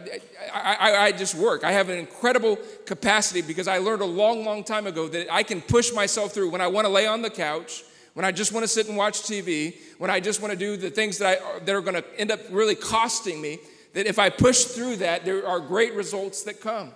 I, 0.52 0.97
I, 0.97 1.12
just 1.12 1.37
work. 1.37 1.62
I 1.62 1.71
have 1.71 1.88
an 1.88 1.99
incredible 1.99 2.59
capacity 2.85 3.42
because 3.42 3.68
I 3.68 3.78
learned 3.78 4.02
a 4.02 4.07
long, 4.07 4.45
long 4.45 4.64
time 4.64 4.88
ago 4.88 5.07
that 5.07 5.33
I 5.33 5.45
can 5.45 5.61
push 5.61 5.92
myself 5.92 6.35
through 6.35 6.50
when 6.50 6.61
I 6.61 6.66
want 6.66 6.87
to 6.87 6.92
lay 6.92 7.07
on 7.07 7.23
the 7.23 7.30
couch, 7.30 7.85
when 8.14 8.25
I 8.25 8.33
just 8.33 8.50
want 8.50 8.64
to 8.64 8.68
sit 8.68 8.88
and 8.88 8.97
watch 8.97 9.23
TV, 9.23 9.76
when 9.99 10.11
I 10.11 10.18
just 10.18 10.42
want 10.42 10.52
to 10.52 10.59
do 10.59 10.76
the 10.76 10.90
things 10.90 11.18
that, 11.18 11.40
I, 11.40 11.59
that 11.61 11.73
are 11.73 11.80
going 11.80 11.95
to 11.95 12.04
end 12.18 12.33
up 12.33 12.40
really 12.50 12.75
costing 12.75 13.40
me 13.40 13.61
that 13.98 14.06
if 14.06 14.20
I 14.20 14.30
push 14.30 14.62
through 14.62 14.98
that, 14.98 15.24
there 15.24 15.44
are 15.44 15.58
great 15.58 15.92
results 15.92 16.44
that 16.44 16.60
come. 16.60 16.92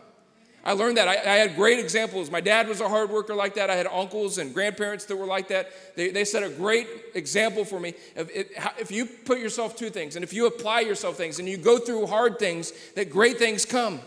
I 0.65 0.71
learned 0.75 0.99
that. 0.99 1.09
I, 1.09 1.15
I, 1.15 1.35
had 1.35 1.57
great 1.57 1.81
examples. 1.81 2.31
My 2.31 2.41
dad 2.41 2.69
was 2.69 2.81
a 2.81 2.89
hard 2.89 3.11
worker 3.11 3.35
like 3.35 3.55
that. 3.55 3.71
I 3.71 3.75
had 3.75 3.89
uncles 3.89 4.39
and 4.39 4.55
grandparents 4.55 5.07
that 5.07 5.17
were 5.17 5.27
like 5.27 5.49
that. 5.49 5.97
They, 5.97 6.11
they 6.11 6.25
set 6.25 6.45
a 6.45 6.49
great 6.49 6.87
example 7.17 7.65
for 7.65 7.81
me. 7.81 7.95
If, 8.15 8.53
if 8.79 8.93
you 8.93 9.07
put 9.07 9.41
yourself 9.41 9.75
to 9.79 9.91
things 9.91 10.15
and 10.15 10.23
if 10.23 10.33
you 10.33 10.47
apply 10.47 10.83
yourself 10.83 11.17
things 11.17 11.41
and 11.41 11.49
you 11.49 11.57
go 11.57 11.77
through 11.77 12.07
hard 12.07 12.39
things, 12.39 12.73
that 12.95 13.11
great 13.11 13.37
things 13.37 13.65
come. 13.65 13.99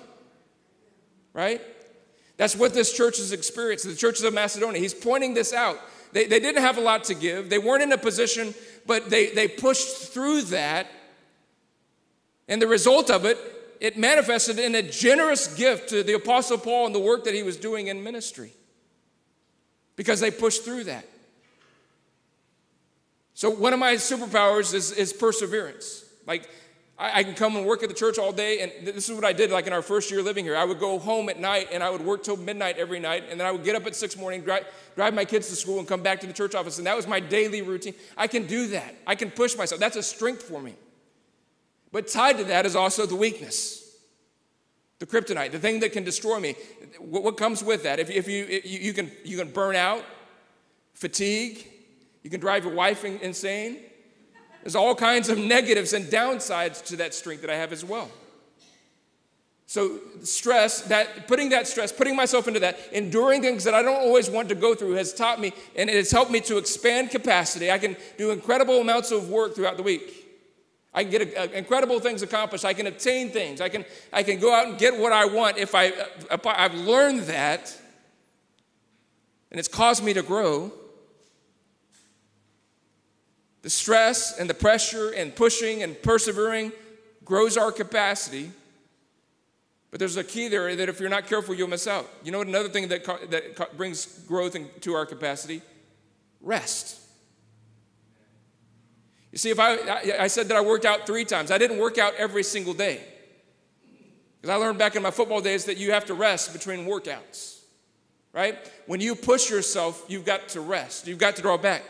Right? 1.34 1.62
That's 2.38 2.56
what 2.56 2.74
this 2.74 2.96
church 2.96 3.18
has 3.18 3.34
experienced, 3.34 3.84
the 3.84 3.94
churches 3.94 4.24
of 4.24 4.34
Macedonia. 4.34 4.80
He's 4.80 4.94
pointing 4.94 5.34
this 5.34 5.52
out. 5.52 5.80
They, 6.14 6.28
they 6.28 6.40
didn't 6.40 6.62
have 6.62 6.78
a 6.78 6.82
lot 6.82 7.04
to 7.06 7.14
give, 7.14 7.50
they 7.50 7.60
weren't 7.60 7.84
in 7.84 7.92
a 7.92 7.98
position, 7.98 8.56
but 8.88 9.10
they, 9.10 9.32
they 9.32 9.50
pushed 9.50 10.14
through 10.14 10.44
that 10.44 10.88
and 12.48 12.62
the 12.62 12.68
result 12.68 13.10
of 13.10 13.26
it, 13.26 13.38
it 13.80 13.98
manifested 13.98 14.60
in 14.60 14.76
a 14.76 14.82
generous 14.82 15.54
gift 15.56 15.90
to 15.90 16.04
the 16.04 16.14
Apostle 16.14 16.58
Paul 16.58 16.86
and 16.88 16.96
the 16.96 17.00
work 17.00 17.24
that 17.26 17.34
he 17.34 17.44
was 17.44 17.58
doing 17.58 17.88
in 17.88 18.04
ministry 18.04 18.52
because 19.96 20.20
they 20.20 20.32
pushed 20.32 20.64
through 20.64 20.86
that. 20.86 21.08
So, 23.34 23.50
one 23.50 23.74
of 23.74 23.80
my 23.80 23.96
superpowers 23.96 24.74
is, 24.74 24.92
is 24.92 25.12
perseverance. 25.12 26.06
Like, 26.26 26.50
I, 26.98 27.20
I, 27.20 27.24
can 27.24 27.34
come 27.34 27.58
and 27.58 27.66
work 27.66 27.84
at 27.84 27.90
the 27.90 27.96
church 27.96 28.18
all 28.18 28.32
day, 28.32 28.62
and 28.62 28.88
this 28.88 29.10
is 29.10 29.16
what 29.16 29.26
I 29.26 29.34
did 29.34 29.52
like 29.52 29.68
in 29.68 29.74
our 29.74 29.82
first 29.82 30.10
year 30.10 30.22
living 30.22 30.46
here. 30.46 30.56
I 30.56 30.64
would 30.64 30.80
go 30.80 30.98
home 30.98 31.28
at 31.28 31.38
night 31.38 31.68
and 31.74 31.84
I 31.84 31.90
would 31.90 32.02
work 32.02 32.24
till 32.24 32.38
midnight 32.38 32.78
every 32.78 33.00
night, 33.00 33.26
and 33.30 33.38
then 33.38 33.46
I 33.46 33.52
would 33.52 33.66
get 33.66 33.76
up 33.76 33.86
at 33.86 33.96
six 33.96 34.16
morning, 34.16 34.42
drive, 34.42 34.66
drive 34.96 35.14
my 35.14 35.26
kids 35.26 35.50
to 35.50 35.56
school, 35.58 35.80
and 35.80 35.88
come 35.88 36.02
back 36.02 36.22
to 36.22 36.28
the 36.28 36.34
church 36.34 36.56
office, 36.56 36.78
and 36.78 36.88
that 36.88 36.96
was 36.96 37.08
my 37.08 37.20
daily 37.20 37.62
routine. 37.62 37.94
I 38.16 38.28
can 38.28 38.48
do 38.48 38.68
that. 38.68 38.96
I 39.06 39.16
can 39.16 39.32
push 39.32 39.58
myself. 39.58 39.82
That's 39.82 39.98
a 39.98 40.04
strength 40.04 40.44
for 40.44 40.62
me. 40.62 40.76
But 41.96 42.10
tied 42.10 42.38
to 42.40 42.44
that 42.44 42.66
is 42.66 42.76
also 42.76 43.06
the 43.06 43.16
weakness, 43.16 43.96
the 45.00 45.06
kryptonite, 45.06 45.54
the 45.54 45.60
thing 45.60 45.80
that 45.80 45.94
can 45.94 46.04
destroy 46.04 46.42
me. 46.42 46.56
What, 47.00 47.38
comes 47.38 47.64
with 47.64 47.84
that? 47.84 48.02
If, 48.02 48.10
if 48.10 48.28
you, 48.28 48.46
if 48.50 48.66
you, 48.66 48.92
can, 48.92 49.10
you 49.24 49.38
can 49.38 49.50
burn 49.50 49.78
out, 49.78 50.04
fatigue, 50.94 51.66
you 52.22 52.30
can 52.30 52.42
drive 52.42 52.66
your 52.66 52.74
wife 52.74 53.06
insane. 53.06 53.78
There's 54.62 54.76
all 54.76 54.94
kinds 54.94 55.30
of 55.30 55.38
negatives 55.38 55.94
and 55.94 56.08
downsides 56.08 56.84
to 56.88 56.98
that 56.98 57.14
strength 57.14 57.40
that 57.44 57.50
I 57.50 57.56
have 57.56 57.72
as 57.72 57.86
well. 57.86 58.12
So 59.66 60.00
stress, 60.22 60.82
that 60.90 61.30
putting 61.30 61.48
that 61.52 61.66
stress, 61.66 61.94
putting 61.94 62.18
myself 62.18 62.50
into 62.50 62.60
that, 62.60 62.78
enduring 62.92 63.42
things 63.42 63.64
that 63.64 63.74
I 63.74 63.82
don't 63.82 64.02
always 64.02 64.30
want 64.30 64.50
to 64.50 64.56
go 64.56 64.76
through 64.76 64.96
has 64.96 65.14
taught 65.14 65.40
me 65.40 65.54
and 65.78 65.90
it 65.90 65.96
has 65.96 66.12
helped 66.12 66.30
me 66.30 66.42
to 66.42 66.58
expand 66.58 67.12
capacity. 67.12 67.72
I 67.72 67.78
can 67.78 67.96
do 68.18 68.32
incredible 68.32 68.82
amounts 68.82 69.12
of 69.12 69.30
work 69.30 69.56
throughout 69.56 69.78
the 69.78 69.84
week. 69.84 70.25
I 70.96 71.04
can 71.04 71.12
get 71.12 71.54
incredible 71.54 72.00
things 72.00 72.22
accomplished. 72.22 72.64
I 72.64 72.74
can 72.74 72.88
obtain 72.88 73.30
things. 73.30 73.60
I 73.60 73.68
can, 73.68 73.84
I 74.14 74.24
can 74.24 74.40
go 74.40 74.56
out 74.56 74.68
and 74.68 74.78
get 74.78 74.98
what 74.98 75.12
I 75.12 75.26
want 75.26 75.58
if, 75.58 75.76
I, 75.76 75.90
uh, 75.90 76.06
if 76.32 76.48
I've 76.48 76.74
learned 76.74 77.24
that, 77.24 77.78
and 79.52 79.60
it's 79.60 79.68
caused 79.68 80.04
me 80.04 80.14
to 80.14 80.24
grow. 80.24 80.72
The 83.62 83.70
stress 83.70 84.40
and 84.40 84.50
the 84.50 84.54
pressure 84.54 85.10
and 85.10 85.36
pushing 85.36 85.84
and 85.84 86.02
persevering 86.02 86.72
grows 87.26 87.58
our 87.58 87.74
capacity. 87.74 88.52
But 89.92 90.00
there's 90.00 90.18
a 90.18 90.24
key 90.24 90.48
there 90.48 90.74
that 90.76 90.88
if 90.88 91.02
you're 91.02 91.10
not 91.10 91.28
careful, 91.28 91.56
you'll 91.56 91.68
miss 91.68 91.88
out. 91.88 92.10
You 92.24 92.32
know 92.32 92.38
what? 92.38 92.48
Another 92.48 92.70
thing 92.70 92.88
that, 92.88 93.06
that 93.32 93.78
brings 93.78 94.06
growth 94.28 94.56
into 94.56 94.94
our 94.94 95.06
capacity? 95.06 95.62
Rest. 96.40 97.02
You 99.36 99.40
see, 99.40 99.50
if 99.50 99.60
I, 99.60 99.78
I 100.18 100.28
said 100.28 100.48
that 100.48 100.56
I 100.56 100.62
worked 100.62 100.86
out 100.86 101.06
three 101.06 101.26
times, 101.26 101.52
I 101.52 101.58
didn't 101.58 101.78
work 101.78 101.98
out 101.98 102.14
every 102.16 102.42
single 102.42 102.74
day. 102.74 103.02
Because 104.40 104.50
I 104.50 104.56
learned 104.56 104.80
back 104.80 104.96
in 104.96 105.04
my 105.04 105.12
football 105.12 105.42
days 105.42 105.66
that 105.66 105.76
you 105.76 105.92
have 105.92 106.06
to 106.06 106.14
rest 106.14 106.54
between 106.54 106.86
workouts, 106.86 107.60
right? 108.32 108.58
When 108.88 109.02
you 109.02 109.14
push 109.14 109.50
yourself, 109.50 110.06
you've 110.08 110.24
got 110.24 110.48
to 110.50 110.62
rest, 110.62 111.06
you've 111.06 111.18
got 111.18 111.36
to 111.36 111.42
draw 111.42 111.58
back. 111.58 111.84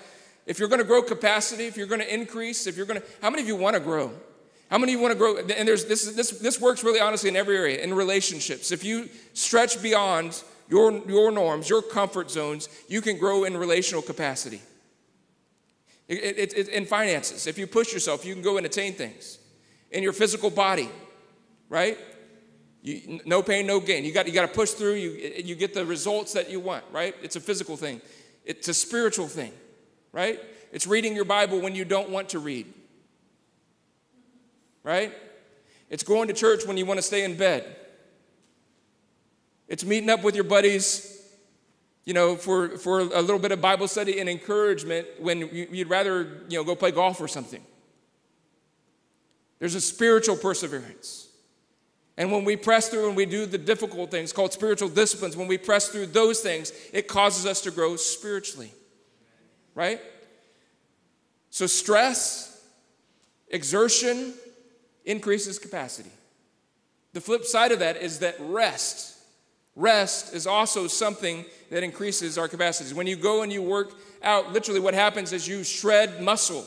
If 0.47 0.57
you're 0.57 0.67
going 0.67 0.81
to 0.81 0.87
grow 0.87 1.03
capacity, 1.03 1.65
if 1.65 1.77
you're 1.77 1.85
going 1.85 2.01
to 2.01 2.11
increase, 2.11 2.65
if 2.65 2.77
you're 2.77 2.87
going 2.87 2.99
to, 2.99 3.05
how 3.21 3.29
many 3.29 3.43
of 3.43 3.47
you 3.47 3.55
want 3.55 3.75
to 3.75 3.79
grow? 3.79 4.11
How 4.71 4.79
many 4.79 4.93
of 4.93 4.97
you 4.97 5.03
want 5.03 5.11
to 5.11 5.17
grow? 5.19 5.37
And 5.37 5.67
there's 5.67 5.85
this, 5.85 6.15
this, 6.15 6.31
this 6.31 6.59
works 6.59 6.83
really 6.83 6.99
honestly 6.99 7.29
in 7.29 7.35
every 7.35 7.57
area, 7.57 7.83
in 7.83 7.93
relationships. 7.93 8.71
If 8.71 8.83
you 8.83 9.07
stretch 9.33 9.83
beyond 9.83 10.41
your, 10.67 10.91
your 11.07 11.29
norms, 11.29 11.69
your 11.69 11.83
comfort 11.83 12.31
zones, 12.31 12.69
you 12.87 13.01
can 13.01 13.19
grow 13.19 13.43
in 13.43 13.55
relational 13.55 14.01
capacity. 14.01 14.61
It, 16.07 16.37
it, 16.37 16.53
it, 16.57 16.67
in 16.69 16.85
finances, 16.85 17.47
if 17.47 17.57
you 17.57 17.65
push 17.65 17.91
yourself, 17.91 18.25
you 18.25 18.33
can 18.33 18.43
go 18.43 18.57
and 18.57 18.65
attain 18.65 18.93
things. 18.93 19.39
In 19.91 20.03
your 20.03 20.13
physical 20.13 20.49
body, 20.49 20.89
right? 21.69 21.97
You, 22.83 23.21
no 23.25 23.41
pain, 23.41 23.65
no 23.65 23.79
gain. 23.79 24.05
You 24.05 24.13
got, 24.13 24.27
you 24.27 24.33
got 24.33 24.47
to 24.47 24.53
push 24.53 24.71
through, 24.71 24.95
you, 24.95 25.11
you 25.43 25.55
get 25.55 25.73
the 25.73 25.85
results 25.85 26.33
that 26.33 26.51
you 26.51 26.59
want, 26.59 26.83
right? 26.91 27.15
It's 27.23 27.35
a 27.35 27.39
physical 27.39 27.77
thing, 27.77 28.01
it's 28.43 28.67
a 28.67 28.73
spiritual 28.73 29.27
thing, 29.27 29.51
right? 30.11 30.39
It's 30.71 30.85
reading 30.85 31.15
your 31.15 31.25
Bible 31.25 31.59
when 31.61 31.73
you 31.73 31.85
don't 31.85 32.09
want 32.09 32.29
to 32.29 32.39
read, 32.39 32.71
right? 34.83 35.13
It's 35.89 36.03
going 36.03 36.27
to 36.27 36.33
church 36.33 36.65
when 36.65 36.77
you 36.77 36.85
want 36.85 36.97
to 36.99 37.03
stay 37.03 37.23
in 37.23 37.37
bed. 37.37 37.75
It's 39.67 39.83
meeting 39.83 40.09
up 40.09 40.23
with 40.23 40.35
your 40.35 40.43
buddies 40.43 41.14
you 42.05 42.13
know, 42.13 42.35
for, 42.35 42.77
for 42.77 42.99
a 42.99 43.21
little 43.21 43.39
bit 43.39 43.51
of 43.51 43.59
Bible 43.59 43.87
study 43.87 44.19
and 44.19 44.29
encouragement 44.29 45.07
when 45.19 45.49
you'd 45.51 45.89
rather, 45.89 46.43
you 46.47 46.57
know, 46.57 46.63
go 46.63 46.75
play 46.75 46.91
golf 46.91 47.19
or 47.19 47.27
something, 47.27 47.61
There's 49.59 49.75
a 49.75 49.81
spiritual 49.81 50.35
perseverance. 50.35 51.29
And 52.17 52.31
when 52.31 52.45
we 52.45 52.55
press 52.55 52.87
through 52.87 53.07
and 53.07 53.17
we 53.17 53.25
do 53.25 53.45
the 53.45 53.57
difficult 53.57 54.11
things 54.11 54.31
called 54.31 54.53
spiritual 54.53 54.89
disciplines, 54.89 55.35
when 55.35 55.47
we 55.47 55.57
press 55.57 55.89
through 55.89 56.07
those 56.07 56.39
things, 56.39 56.71
it 56.93 57.07
causes 57.07 57.45
us 57.45 57.61
to 57.61 57.71
grow 57.71 57.95
spiritually. 57.95 58.71
Right? 59.73 59.99
So, 61.49 61.67
stress, 61.67 62.65
exertion 63.49 64.33
increases 65.05 65.59
capacity. 65.59 66.11
The 67.13 67.21
flip 67.21 67.45
side 67.45 67.71
of 67.71 67.79
that 67.79 67.97
is 67.97 68.19
that 68.19 68.35
rest, 68.39 69.14
rest 69.75 70.33
is 70.33 70.47
also 70.47 70.87
something 70.87 71.45
that 71.69 71.83
increases 71.83 72.37
our 72.37 72.47
capacities. 72.47 72.93
When 72.93 73.07
you 73.07 73.15
go 73.15 73.43
and 73.43 73.51
you 73.51 73.61
work 73.61 73.93
out, 74.23 74.53
literally 74.53 74.79
what 74.79 74.93
happens 74.93 75.33
is 75.33 75.47
you 75.47 75.63
shred 75.63 76.21
muscle. 76.21 76.65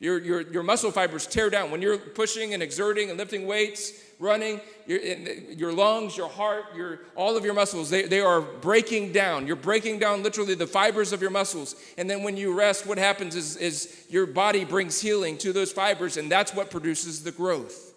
Your, 0.00 0.18
your, 0.18 0.40
your 0.40 0.62
muscle 0.64 0.90
fibers 0.90 1.28
tear 1.28 1.48
down. 1.48 1.70
When 1.70 1.80
you're 1.80 1.96
pushing 1.96 2.54
and 2.54 2.62
exerting 2.62 3.10
and 3.10 3.18
lifting 3.18 3.46
weights, 3.46 3.92
running, 4.18 4.60
your, 4.86 5.00
your 5.00 5.72
lungs, 5.72 6.16
your 6.16 6.28
heart, 6.28 6.64
your, 6.74 7.00
all 7.14 7.36
of 7.36 7.44
your 7.44 7.54
muscles, 7.54 7.88
they, 7.88 8.02
they 8.02 8.20
are 8.20 8.40
breaking 8.40 9.12
down. 9.12 9.46
You're 9.46 9.54
breaking 9.54 10.00
down 10.00 10.24
literally 10.24 10.54
the 10.54 10.66
fibers 10.66 11.12
of 11.12 11.20
your 11.20 11.30
muscles. 11.30 11.76
And 11.96 12.10
then 12.10 12.24
when 12.24 12.36
you 12.36 12.52
rest, 12.52 12.84
what 12.84 12.98
happens 12.98 13.36
is, 13.36 13.56
is 13.56 14.06
your 14.08 14.26
body 14.26 14.64
brings 14.64 15.00
healing 15.00 15.38
to 15.38 15.52
those 15.52 15.70
fibers, 15.70 16.16
and 16.16 16.30
that's 16.30 16.52
what 16.52 16.70
produces 16.70 17.22
the 17.22 17.32
growth. 17.32 17.94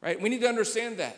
Right? 0.00 0.20
We 0.20 0.30
need 0.30 0.40
to 0.40 0.48
understand 0.48 0.98
that. 0.98 1.16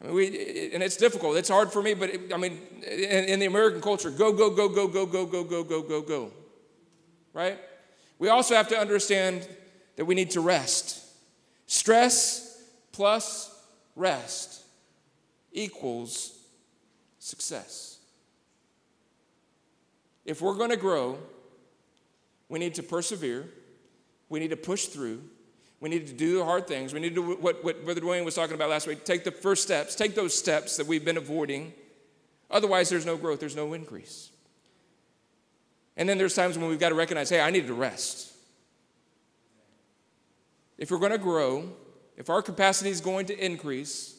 I 0.00 0.06
mean, 0.06 0.14
we, 0.14 0.70
and 0.72 0.82
it's 0.82 0.96
difficult. 0.96 1.36
It's 1.36 1.48
hard 1.48 1.72
for 1.72 1.82
me, 1.82 1.94
but 1.94 2.10
it, 2.10 2.32
I 2.32 2.36
mean, 2.36 2.60
in, 2.86 3.24
in 3.24 3.40
the 3.40 3.46
American 3.46 3.80
culture, 3.80 4.10
go, 4.10 4.32
go, 4.32 4.50
go, 4.50 4.68
go, 4.68 4.86
go, 4.86 5.06
go, 5.06 5.26
go, 5.26 5.44
go, 5.44 5.64
go, 5.64 5.82
go, 5.82 6.02
go. 6.02 6.30
Right? 7.32 7.58
We 8.18 8.28
also 8.28 8.54
have 8.54 8.68
to 8.68 8.78
understand 8.78 9.48
that 9.96 10.04
we 10.04 10.14
need 10.14 10.30
to 10.32 10.40
rest. 10.40 11.02
Stress 11.66 12.62
plus 12.92 13.54
rest 13.94 14.62
equals 15.52 16.38
success. 17.18 17.98
If 20.24 20.42
we're 20.42 20.54
going 20.54 20.70
to 20.70 20.76
grow, 20.76 21.18
we 22.48 22.58
need 22.58 22.74
to 22.74 22.82
persevere, 22.82 23.48
we 24.28 24.40
need 24.40 24.50
to 24.50 24.56
push 24.56 24.86
through, 24.86 25.22
we 25.80 25.90
need 25.90 26.06
to 26.06 26.12
do 26.12 26.38
the 26.38 26.44
hard 26.44 26.66
things. 26.66 26.94
We 26.94 27.00
need 27.00 27.14
to 27.14 27.14
do 27.16 27.36
what, 27.36 27.62
what 27.62 27.84
Brother 27.84 28.00
Dwayne 28.00 28.24
was 28.24 28.34
talking 28.34 28.54
about 28.54 28.70
last 28.70 28.86
week 28.86 29.04
take 29.04 29.24
the 29.24 29.30
first 29.30 29.62
steps, 29.62 29.94
take 29.94 30.14
those 30.14 30.36
steps 30.36 30.76
that 30.76 30.86
we've 30.86 31.04
been 31.04 31.16
avoiding. 31.16 31.72
Otherwise, 32.50 32.88
there's 32.88 33.04
no 33.04 33.16
growth, 33.16 33.40
there's 33.40 33.56
no 33.56 33.72
increase. 33.72 34.30
And 35.96 36.08
then 36.08 36.18
there's 36.18 36.34
times 36.34 36.56
when 36.56 36.68
we've 36.68 36.78
got 36.78 36.90
to 36.90 36.94
recognize 36.94 37.28
hey, 37.28 37.40
I 37.40 37.50
need 37.50 37.66
to 37.66 37.74
rest. 37.74 38.32
If 40.78 40.90
we're 40.90 40.98
going 40.98 41.12
to 41.12 41.18
grow, 41.18 41.70
if 42.16 42.30
our 42.30 42.42
capacity 42.42 42.90
is 42.90 43.00
going 43.00 43.26
to 43.26 43.44
increase, 43.44 44.18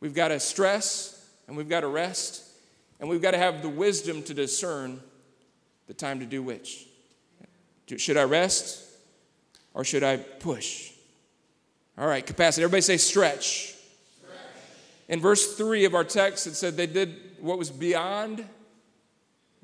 we've 0.00 0.14
got 0.14 0.28
to 0.28 0.40
stress 0.40 1.26
and 1.46 1.56
we've 1.56 1.68
got 1.68 1.80
to 1.80 1.88
rest 1.88 2.44
and 3.00 3.08
we've 3.08 3.22
got 3.22 3.30
to 3.30 3.38
have 3.38 3.62
the 3.62 3.68
wisdom 3.68 4.22
to 4.24 4.34
discern 4.34 5.00
the 5.86 5.94
time 5.94 6.20
to 6.20 6.26
do 6.26 6.42
which. 6.42 6.86
Should 7.96 8.18
I 8.18 8.24
rest 8.24 8.87
or 9.78 9.84
should 9.84 10.02
I 10.02 10.16
push? 10.16 10.90
All 11.96 12.08
right, 12.08 12.26
capacity. 12.26 12.64
Everybody 12.64 12.80
say 12.80 12.96
stretch. 12.96 13.76
stretch. 13.76 13.76
In 15.08 15.20
verse 15.20 15.54
3 15.54 15.84
of 15.84 15.94
our 15.94 16.02
text, 16.02 16.48
it 16.48 16.56
said 16.56 16.76
they 16.76 16.88
did 16.88 17.14
what 17.40 17.58
was 17.58 17.70
beyond 17.70 18.44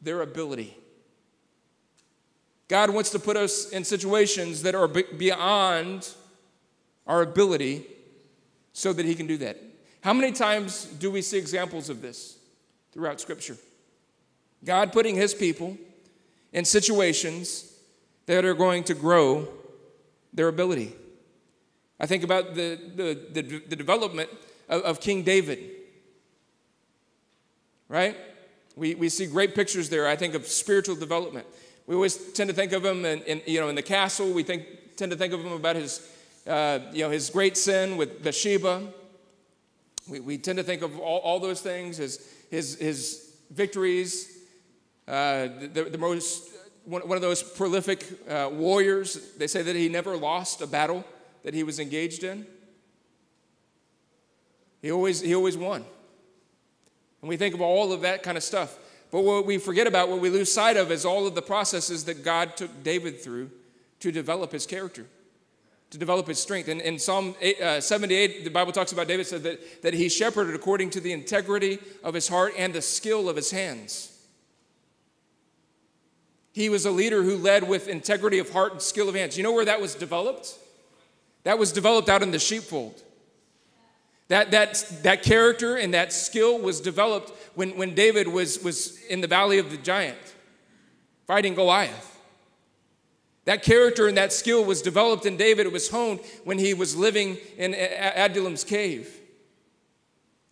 their 0.00 0.22
ability. 0.22 0.76
God 2.68 2.90
wants 2.90 3.10
to 3.10 3.18
put 3.18 3.36
us 3.36 3.70
in 3.70 3.82
situations 3.82 4.62
that 4.62 4.76
are 4.76 4.86
beyond 4.86 6.08
our 7.08 7.22
ability 7.22 7.84
so 8.72 8.92
that 8.92 9.04
He 9.04 9.16
can 9.16 9.26
do 9.26 9.36
that. 9.38 9.60
How 10.00 10.12
many 10.12 10.30
times 10.30 10.84
do 10.84 11.10
we 11.10 11.22
see 11.22 11.38
examples 11.38 11.90
of 11.90 12.02
this 12.02 12.38
throughout 12.92 13.20
Scripture? 13.20 13.56
God 14.64 14.92
putting 14.92 15.16
His 15.16 15.34
people 15.34 15.76
in 16.52 16.64
situations 16.64 17.76
that 18.26 18.44
are 18.44 18.54
going 18.54 18.84
to 18.84 18.94
grow 18.94 19.48
their 20.34 20.48
ability. 20.48 20.92
I 21.98 22.06
think 22.06 22.24
about 22.24 22.54
the, 22.54 22.78
the, 22.96 23.40
the, 23.40 23.62
the 23.68 23.76
development 23.76 24.28
of, 24.68 24.82
of, 24.82 25.00
King 25.00 25.22
David, 25.22 25.58
right? 27.88 28.16
We, 28.76 28.96
we 28.96 29.08
see 29.08 29.26
great 29.26 29.54
pictures 29.54 29.88
there, 29.88 30.08
I 30.08 30.16
think, 30.16 30.34
of 30.34 30.46
spiritual 30.46 30.96
development. 30.96 31.46
We 31.86 31.94
always 31.94 32.16
tend 32.32 32.50
to 32.50 32.54
think 32.54 32.72
of 32.72 32.84
him 32.84 33.04
in, 33.04 33.22
in 33.22 33.42
you 33.46 33.60
know, 33.60 33.68
in 33.68 33.76
the 33.76 33.82
castle. 33.82 34.32
We 34.32 34.42
think, 34.42 34.64
tend 34.96 35.12
to 35.12 35.18
think 35.18 35.32
of 35.32 35.40
him 35.40 35.52
about 35.52 35.76
his, 35.76 36.06
uh, 36.46 36.80
you 36.92 37.04
know, 37.04 37.10
his 37.10 37.30
great 37.30 37.56
sin 37.56 37.96
with 37.96 38.24
Bathsheba. 38.24 38.82
We, 40.08 40.20
we 40.20 40.38
tend 40.38 40.58
to 40.58 40.64
think 40.64 40.82
of 40.82 40.98
all, 40.98 41.18
all 41.18 41.38
those 41.38 41.60
things, 41.60 41.98
his, 41.98 42.28
his, 42.50 42.76
his 42.78 43.36
victories, 43.50 44.38
uh, 45.06 45.48
the, 45.72 45.88
the 45.90 45.98
most, 45.98 46.53
one, 46.84 47.02
one 47.08 47.16
of 47.16 47.22
those 47.22 47.42
prolific 47.42 48.04
uh, 48.28 48.50
warriors. 48.52 49.32
They 49.36 49.46
say 49.46 49.62
that 49.62 49.76
he 49.76 49.88
never 49.88 50.16
lost 50.16 50.60
a 50.60 50.66
battle 50.66 51.04
that 51.42 51.54
he 51.54 51.62
was 51.62 51.78
engaged 51.78 52.24
in. 52.24 52.46
He 54.82 54.90
always, 54.90 55.20
he 55.20 55.34
always 55.34 55.56
won. 55.56 55.84
And 57.22 57.28
we 57.28 57.36
think 57.36 57.54
of 57.54 57.60
all 57.60 57.92
of 57.92 58.02
that 58.02 58.22
kind 58.22 58.36
of 58.36 58.42
stuff. 58.42 58.76
But 59.10 59.22
what 59.22 59.46
we 59.46 59.58
forget 59.58 59.86
about, 59.86 60.08
what 60.08 60.20
we 60.20 60.28
lose 60.28 60.52
sight 60.52 60.76
of, 60.76 60.90
is 60.90 61.04
all 61.04 61.26
of 61.26 61.34
the 61.34 61.42
processes 61.42 62.04
that 62.04 62.24
God 62.24 62.56
took 62.56 62.82
David 62.82 63.20
through 63.20 63.50
to 64.00 64.12
develop 64.12 64.52
his 64.52 64.66
character, 64.66 65.06
to 65.90 65.98
develop 65.98 66.26
his 66.26 66.38
strength. 66.38 66.68
And 66.68 66.80
in 66.82 66.98
Psalm 66.98 67.34
8, 67.40 67.60
uh, 67.60 67.80
78, 67.80 68.44
the 68.44 68.50
Bible 68.50 68.72
talks 68.72 68.92
about 68.92 69.08
David 69.08 69.26
said 69.26 69.42
that, 69.44 69.82
that 69.82 69.94
he 69.94 70.08
shepherded 70.08 70.54
according 70.54 70.90
to 70.90 71.00
the 71.00 71.12
integrity 71.12 71.78
of 72.02 72.12
his 72.12 72.28
heart 72.28 72.52
and 72.58 72.74
the 72.74 72.82
skill 72.82 73.28
of 73.28 73.36
his 73.36 73.50
hands. 73.50 74.13
He 76.54 76.68
was 76.68 76.86
a 76.86 76.92
leader 76.92 77.24
who 77.24 77.36
led 77.36 77.68
with 77.68 77.88
integrity 77.88 78.38
of 78.38 78.50
heart 78.50 78.72
and 78.72 78.80
skill 78.80 79.08
of 79.08 79.16
hands. 79.16 79.36
You 79.36 79.42
know 79.42 79.50
where 79.50 79.64
that 79.64 79.80
was 79.80 79.96
developed? 79.96 80.56
That 81.42 81.58
was 81.58 81.72
developed 81.72 82.08
out 82.08 82.22
in 82.22 82.30
the 82.30 82.38
sheepfold. 82.38 83.02
That, 84.28 84.52
that, 84.52 84.84
that 85.02 85.24
character 85.24 85.74
and 85.74 85.92
that 85.94 86.12
skill 86.12 86.60
was 86.60 86.80
developed 86.80 87.32
when, 87.56 87.76
when 87.76 87.92
David 87.96 88.28
was, 88.28 88.62
was 88.62 89.02
in 89.06 89.20
the 89.20 89.26
valley 89.26 89.58
of 89.58 89.72
the 89.72 89.76
giant 89.76 90.16
fighting 91.26 91.56
Goliath. 91.56 92.20
That 93.46 93.64
character 93.64 94.06
and 94.06 94.16
that 94.16 94.32
skill 94.32 94.64
was 94.64 94.80
developed 94.80 95.26
in 95.26 95.36
David. 95.36 95.66
It 95.66 95.72
was 95.72 95.90
honed 95.90 96.20
when 96.44 96.60
he 96.60 96.72
was 96.72 96.94
living 96.94 97.36
in 97.58 97.74
Adullam's 97.74 98.62
cave. 98.62 99.12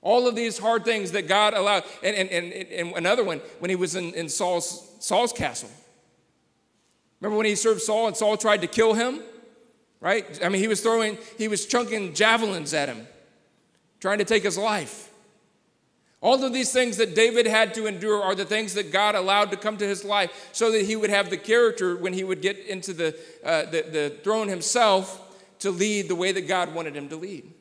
All 0.00 0.26
of 0.26 0.34
these 0.34 0.58
hard 0.58 0.84
things 0.84 1.12
that 1.12 1.28
God 1.28 1.54
allowed. 1.54 1.84
And, 2.02 2.16
and, 2.16 2.28
and, 2.28 2.52
and 2.52 2.96
another 2.96 3.22
one, 3.22 3.40
when 3.60 3.70
he 3.70 3.76
was 3.76 3.94
in, 3.94 4.12
in 4.14 4.28
Saul's, 4.28 4.96
Saul's 4.98 5.32
castle. 5.32 5.70
Remember 7.22 7.36
when 7.36 7.46
he 7.46 7.54
served 7.54 7.80
Saul 7.80 8.08
and 8.08 8.16
Saul 8.16 8.36
tried 8.36 8.62
to 8.62 8.66
kill 8.66 8.94
him? 8.94 9.22
Right? 10.00 10.44
I 10.44 10.48
mean, 10.48 10.60
he 10.60 10.66
was 10.66 10.80
throwing, 10.80 11.16
he 11.38 11.46
was 11.46 11.66
chunking 11.66 12.14
javelins 12.14 12.74
at 12.74 12.88
him 12.88 13.06
trying 14.00 14.18
to 14.18 14.24
take 14.24 14.42
his 14.42 14.58
life. 14.58 15.10
All 16.20 16.42
of 16.42 16.52
these 16.52 16.72
things 16.72 16.96
that 16.96 17.14
David 17.14 17.46
had 17.46 17.74
to 17.74 17.86
endure 17.86 18.20
are 18.20 18.34
the 18.34 18.44
things 18.44 18.74
that 18.74 18.90
God 18.90 19.14
allowed 19.14 19.52
to 19.52 19.56
come 19.56 19.76
to 19.76 19.86
his 19.86 20.04
life 20.04 20.50
so 20.50 20.72
that 20.72 20.84
he 20.84 20.96
would 20.96 21.10
have 21.10 21.30
the 21.30 21.36
character 21.36 21.96
when 21.96 22.12
he 22.12 22.24
would 22.24 22.42
get 22.42 22.58
into 22.66 22.92
the, 22.92 23.16
uh, 23.44 23.66
the, 23.66 23.82
the 23.82 24.16
throne 24.24 24.48
himself 24.48 25.20
to 25.60 25.70
lead 25.70 26.08
the 26.08 26.16
way 26.16 26.32
that 26.32 26.48
God 26.48 26.74
wanted 26.74 26.96
him 26.96 27.08
to 27.10 27.16
lead. 27.16 27.52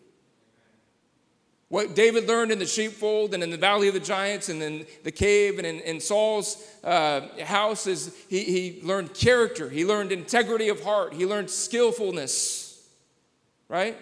What 1.71 1.95
David 1.95 2.27
learned 2.27 2.51
in 2.51 2.59
the 2.59 2.65
sheepfold 2.65 3.33
and 3.33 3.41
in 3.41 3.49
the 3.49 3.55
valley 3.55 3.87
of 3.87 3.93
the 3.93 4.01
giants 4.01 4.49
and 4.49 4.61
in 4.61 4.85
the 5.03 5.11
cave 5.11 5.57
and 5.57 5.65
in, 5.65 5.79
in 5.79 6.01
Saul's 6.01 6.61
uh, 6.83 7.21
house 7.45 7.87
is 7.87 8.13
he, 8.27 8.43
he 8.43 8.81
learned 8.83 9.13
character, 9.13 9.69
he 9.69 9.85
learned 9.85 10.11
integrity 10.11 10.67
of 10.67 10.83
heart, 10.83 11.13
he 11.13 11.25
learned 11.25 11.49
skillfulness, 11.49 12.85
right? 13.69 13.95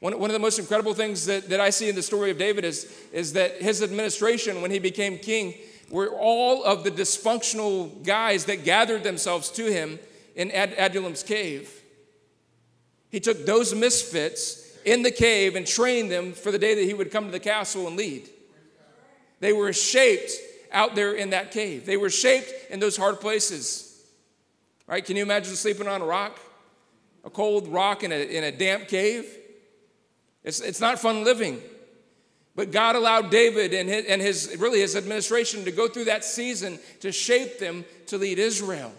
One, 0.00 0.18
one 0.18 0.30
of 0.30 0.34
the 0.34 0.40
most 0.40 0.58
incredible 0.58 0.94
things 0.94 1.26
that, 1.26 1.48
that 1.50 1.60
I 1.60 1.70
see 1.70 1.88
in 1.88 1.94
the 1.94 2.02
story 2.02 2.32
of 2.32 2.38
David 2.38 2.64
is, 2.64 2.92
is 3.12 3.34
that 3.34 3.62
his 3.62 3.84
administration, 3.84 4.62
when 4.62 4.72
he 4.72 4.80
became 4.80 5.16
king, 5.16 5.54
were 5.90 6.08
all 6.08 6.64
of 6.64 6.82
the 6.82 6.90
dysfunctional 6.90 8.04
guys 8.04 8.46
that 8.46 8.64
gathered 8.64 9.04
themselves 9.04 9.48
to 9.50 9.70
him 9.70 10.00
in 10.34 10.50
Ad- 10.50 10.74
Adullam's 10.76 11.22
cave. 11.22 11.72
He 13.10 13.20
took 13.20 13.46
those 13.46 13.72
misfits 13.76 14.71
in 14.84 15.02
the 15.02 15.10
cave 15.10 15.56
and 15.56 15.66
trained 15.66 16.10
them 16.10 16.32
for 16.32 16.50
the 16.50 16.58
day 16.58 16.74
that 16.74 16.84
he 16.84 16.94
would 16.94 17.10
come 17.10 17.26
to 17.26 17.30
the 17.30 17.40
castle 17.40 17.86
and 17.86 17.96
lead. 17.96 18.28
They 19.40 19.52
were 19.52 19.72
shaped 19.72 20.32
out 20.70 20.94
there 20.94 21.12
in 21.12 21.30
that 21.30 21.50
cave. 21.50 21.86
They 21.86 21.96
were 21.96 22.10
shaped 22.10 22.52
in 22.70 22.80
those 22.80 22.96
hard 22.96 23.20
places. 23.20 23.88
Right? 24.86 25.04
Can 25.04 25.16
you 25.16 25.22
imagine 25.22 25.54
sleeping 25.54 25.88
on 25.88 26.00
a 26.00 26.04
rock? 26.04 26.38
A 27.24 27.30
cold 27.30 27.68
rock 27.68 28.02
in 28.02 28.12
a, 28.12 28.16
in 28.16 28.44
a 28.44 28.52
damp 28.52 28.88
cave? 28.88 29.26
It's, 30.44 30.60
it's 30.60 30.80
not 30.80 30.98
fun 30.98 31.24
living. 31.24 31.60
But 32.54 32.70
God 32.70 32.96
allowed 32.96 33.30
David 33.30 33.72
and 33.72 33.88
his, 33.88 34.04
and 34.06 34.20
his 34.20 34.56
really 34.58 34.80
his 34.80 34.96
administration 34.96 35.64
to 35.64 35.72
go 35.72 35.88
through 35.88 36.04
that 36.04 36.24
season 36.24 36.78
to 37.00 37.10
shape 37.10 37.58
them 37.58 37.84
to 38.06 38.18
lead 38.18 38.38
Israel. 38.38 38.92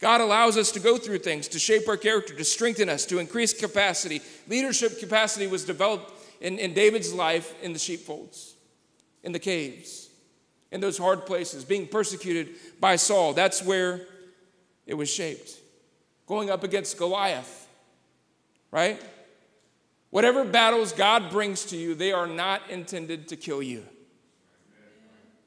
God 0.00 0.22
allows 0.22 0.56
us 0.56 0.72
to 0.72 0.80
go 0.80 0.96
through 0.96 1.18
things 1.18 1.46
to 1.48 1.58
shape 1.58 1.86
our 1.86 1.96
character, 1.96 2.34
to 2.34 2.44
strengthen 2.44 2.88
us, 2.88 3.04
to 3.06 3.18
increase 3.18 3.52
capacity. 3.52 4.22
Leadership 4.48 4.98
capacity 4.98 5.46
was 5.46 5.64
developed 5.64 6.12
in, 6.40 6.58
in 6.58 6.72
David's 6.72 7.12
life 7.12 7.54
in 7.62 7.74
the 7.74 7.78
sheepfolds, 7.78 8.54
in 9.22 9.32
the 9.32 9.38
caves, 9.38 10.08
in 10.72 10.80
those 10.80 10.96
hard 10.96 11.26
places, 11.26 11.64
being 11.64 11.86
persecuted 11.86 12.54
by 12.80 12.96
Saul. 12.96 13.34
That's 13.34 13.62
where 13.62 14.06
it 14.86 14.94
was 14.94 15.10
shaped. 15.10 15.52
Going 16.26 16.48
up 16.48 16.64
against 16.64 16.96
Goliath, 16.96 17.68
right? 18.70 19.02
Whatever 20.08 20.44
battles 20.44 20.92
God 20.92 21.30
brings 21.30 21.66
to 21.66 21.76
you, 21.76 21.94
they 21.94 22.12
are 22.12 22.26
not 22.26 22.62
intended 22.70 23.28
to 23.28 23.36
kill 23.36 23.62
you. 23.62 23.84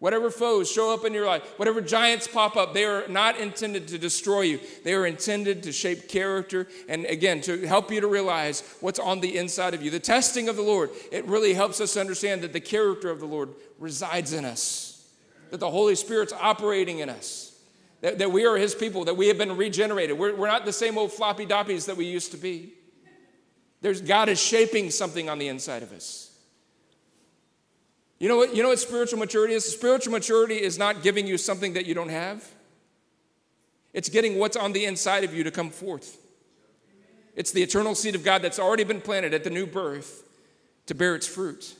Whatever 0.04 0.30
foes 0.30 0.70
show 0.70 0.94
up 0.94 1.06
in 1.06 1.14
your 1.14 1.26
life, 1.26 1.44
whatever 1.56 1.80
giants 1.80 2.28
pop 2.28 2.58
up, 2.58 2.74
they 2.74 2.84
are 2.84 3.08
not 3.08 3.40
intended 3.40 3.88
to 3.88 3.98
destroy 3.98 4.42
you. 4.42 4.60
They 4.84 4.96
are 4.96 5.06
intended 5.06 5.64
to 5.64 5.72
shape 5.72 6.10
character 6.10 6.68
and, 6.90 7.06
again, 7.06 7.40
to 7.44 7.66
help 7.66 7.90
you 7.90 8.02
to 8.02 8.08
realize 8.08 8.64
what's 8.82 9.00
on 9.00 9.22
the 9.22 9.38
inside 9.38 9.74
of 9.74 9.82
you. 9.82 9.90
The 9.90 10.02
testing 10.02 10.50
of 10.50 10.58
the 10.58 10.62
Lord, 10.62 10.90
it 11.10 11.24
really 11.24 11.54
helps 11.54 11.80
us 11.80 11.96
understand 11.96 12.42
that 12.42 12.52
the 12.52 12.60
character 12.60 13.10
of 13.10 13.22
the 13.22 13.26
Lord 13.26 13.52
resides 13.80 14.34
in 14.34 14.44
us, 14.44 15.10
that 15.52 15.62
the 15.62 15.72
Holy 15.72 15.96
Spirit's 15.96 16.34
operating 16.34 17.00
in 17.00 17.10
us, 17.10 17.58
that, 18.02 18.20
that 18.20 18.30
we 18.30 18.46
are 18.46 18.58
His 18.58 18.76
people, 18.76 19.06
that 19.06 19.16
we 19.16 19.30
have 19.30 19.38
been 19.38 19.56
regenerated. 19.56 20.20
We're, 20.20 20.36
we're 20.36 20.48
not 20.48 20.66
the 20.66 20.74
same 20.74 20.98
old 20.98 21.14
floppy 21.14 21.46
doppies 21.46 21.86
that 21.86 21.96
we 21.96 22.08
used 22.08 22.32
to 22.32 22.38
be. 22.38 22.74
There's, 23.80 24.02
God 24.02 24.28
is 24.28 24.42
shaping 24.42 24.92
something 24.92 25.30
on 25.30 25.40
the 25.40 25.48
inside 25.48 25.82
of 25.82 25.94
us. 25.94 26.33
You 28.24 28.30
know 28.30 28.38
what, 28.38 28.56
you 28.56 28.64
know 28.64 28.70
what 28.70 28.80
spiritual 28.80 29.20
maturity 29.20 29.54
is? 29.54 29.70
Spiritual 29.70 30.14
maturity 30.14 30.56
is 30.56 30.78
not 30.78 31.04
giving 31.04 31.28
you 31.28 31.38
something 31.38 31.74
that 31.74 31.86
you 31.86 31.94
don't 31.94 32.08
have. 32.08 32.50
It's 33.92 34.08
getting 34.08 34.40
what's 34.40 34.56
on 34.56 34.72
the 34.72 34.86
inside 34.86 35.26
of 35.26 35.34
you 35.34 35.44
to 35.44 35.52
come 35.52 35.70
forth. 35.70 36.16
It's 37.36 37.52
the 37.52 37.62
eternal 37.62 37.96
seed 37.96 38.16
of 38.16 38.24
God 38.24 38.42
that's 38.42 38.60
already 38.60 38.86
been 38.86 39.02
planted 39.02 39.34
at 39.34 39.44
the 39.44 39.50
new 39.50 39.66
birth 39.66 40.24
to 40.86 40.96
bear 40.96 41.16
its 41.16 41.28
fruit. 41.28 41.76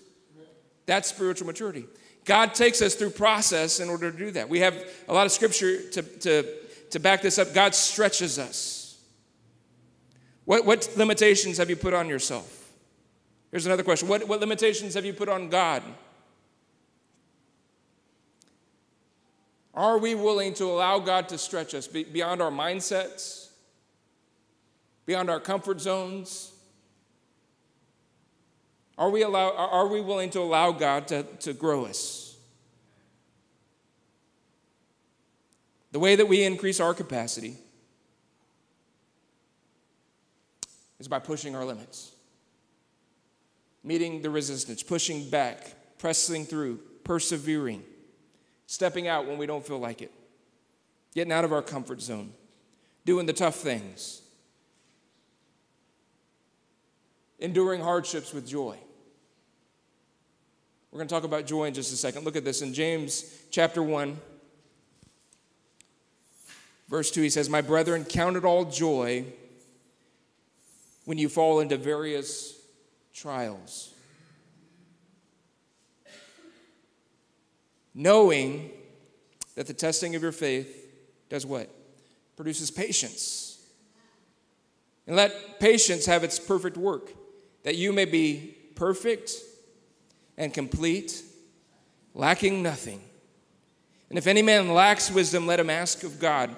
That's 0.86 1.08
spiritual 1.08 1.48
maturity. 1.48 1.86
God 2.26 2.54
takes 2.54 2.82
us 2.82 2.96
through 2.96 3.12
process 3.12 3.80
in 3.80 3.88
order 3.88 4.12
to 4.12 4.18
do 4.18 4.32
that. 4.32 4.50
We 4.50 4.60
have 4.60 4.76
a 5.08 5.14
lot 5.14 5.26
of 5.26 5.32
scripture 5.32 5.82
to, 5.92 6.02
to, 6.02 6.46
to 6.90 7.00
back 7.00 7.22
this 7.22 7.40
up. 7.40 7.54
God 7.54 7.74
stretches 7.74 8.38
us. 8.38 9.02
What, 10.44 10.66
what 10.66 10.92
limitations 10.98 11.58
have 11.58 11.70
you 11.70 11.78
put 11.78 11.94
on 11.94 12.10
yourself? 12.10 12.70
Here's 13.50 13.66
another 13.66 13.84
question. 13.84 14.10
What, 14.10 14.28
what 14.28 14.42
limitations 14.42 14.94
have 14.96 15.06
you 15.06 15.14
put 15.14 15.30
on 15.30 15.48
God? 15.48 15.84
Are 19.74 19.98
we 19.98 20.14
willing 20.14 20.54
to 20.56 20.66
allow 20.66 21.00
God 21.00 21.30
to 21.30 21.38
stretch 21.38 21.74
us 21.74 21.88
beyond 21.88 22.42
our 22.42 22.52
mindsets, 22.52 23.50
beyond 25.06 25.30
our 25.30 25.40
comfort 25.40 25.82
zones? 25.82 26.52
Are 28.98 29.10
we, 29.10 29.24
allow, 29.24 29.52
are 29.56 29.88
we 29.88 30.00
willing 30.02 30.30
to 30.32 30.40
allow 30.40 30.72
God 30.72 31.08
to, 31.08 31.24
to 31.24 31.54
grow 31.54 31.86
us? 31.86 32.38
The 35.92 36.00
way 36.00 36.16
that 36.16 36.28
we 36.28 36.44
increase 36.44 36.80
our 36.80 36.94
capacity 36.94 37.56
is 41.00 41.08
by 41.08 41.20
pushing 41.20 41.56
our 41.56 41.66
limits, 41.66 42.12
meeting 43.84 44.22
the 44.22 44.30
resistance, 44.30 44.84
pushing 44.84 45.30
back, 45.30 45.74
pressing 45.98 46.46
through, 46.46 46.80
persevering 47.04 47.84
stepping 48.74 49.08
out 49.08 49.28
when 49.28 49.38
we 49.38 49.46
don't 49.46 49.64
feel 49.64 49.78
like 49.78 50.02
it, 50.02 50.12
getting 51.14 51.32
out 51.32 51.46
of 51.46 51.54
our 51.54 51.62
comfort 51.62 52.02
zone, 52.02 52.34
doing 53.06 53.28
the 53.28 53.34
tough 53.34 53.58
things, 53.58 54.24
enduring 57.38 57.82
hardships 57.82 58.34
with 58.34 58.48
joy. 58.48 58.76
We're 60.90 60.98
going 60.98 61.08
to 61.08 61.14
talk 61.14 61.24
about 61.24 61.46
joy 61.46 61.66
in 61.66 61.76
just 61.76 61.94
a 61.94 61.96
second. 61.96 62.26
Look 62.26 62.36
at 62.36 62.44
this 62.44 62.64
in 62.64 62.74
James 62.74 63.44
chapter 63.52 63.84
1, 63.84 64.20
verse 66.90 67.12
2. 67.12 67.22
He 67.22 67.30
says, 67.30 67.48
My 67.48 67.62
brethren, 67.62 68.06
count 68.06 68.38
it 68.38 68.44
all 68.44 68.66
joy 68.66 69.24
when 71.06 71.20
you 71.20 71.30
fall 71.30 71.60
into 71.60 71.78
various 71.78 72.60
trials 73.14 73.93
knowing 77.94 78.72
that 79.56 79.68
the 79.68 79.74
testing 79.74 80.16
of 80.16 80.22
your 80.22 80.32
faith 80.32 80.92
does 81.30 81.46
what? 81.46 81.70
Produces 82.36 82.72
patience. 82.72 83.66
And 85.06 85.16
let 85.16 85.60
patience 85.60 86.06
have 86.06 86.24
its 86.24 86.40
perfect 86.40 86.78
work, 86.78 87.12
that 87.64 87.76
you 87.76 87.92
may 87.92 88.06
be 88.06 88.58
perfect 88.76 89.34
and 90.38 90.54
complete, 90.54 91.22
lacking 92.14 92.64
nothing. 92.64 93.02
And 94.10 94.18
if 94.18 94.28
any 94.28 94.42
man 94.42 94.74
lacks 94.74 95.12
wisdom, 95.12 95.48
let 95.48 95.60
him 95.60 95.70
ask 95.70 96.04
of 96.04 96.20
God, 96.20 96.56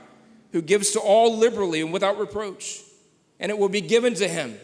who 0.51 0.61
gives 0.61 0.91
to 0.91 0.99
all 0.99 1.35
liberally 1.35 1.81
and 1.81 1.91
without 1.91 2.17
reproach, 2.17 2.81
and 3.39 3.49
it 3.49 3.57
will 3.57 3.69
be 3.69 3.81
given 3.81 4.13
to 4.15 4.27
him. 4.27 4.57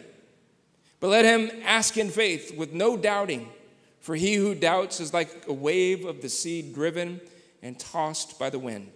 But 1.00 1.08
let 1.08 1.24
him 1.24 1.50
ask 1.64 1.96
in 1.96 2.10
faith 2.10 2.56
with 2.56 2.72
no 2.72 2.96
doubting. 2.96 3.48
For 4.02 4.16
he 4.16 4.34
who 4.34 4.56
doubts 4.56 4.98
is 4.98 5.14
like 5.14 5.44
a 5.46 5.52
wave 5.52 6.04
of 6.04 6.20
the 6.22 6.28
sea 6.28 6.60
driven 6.60 7.20
and 7.62 7.78
tossed 7.78 8.36
by 8.36 8.50
the 8.50 8.58
wind. 8.58 8.90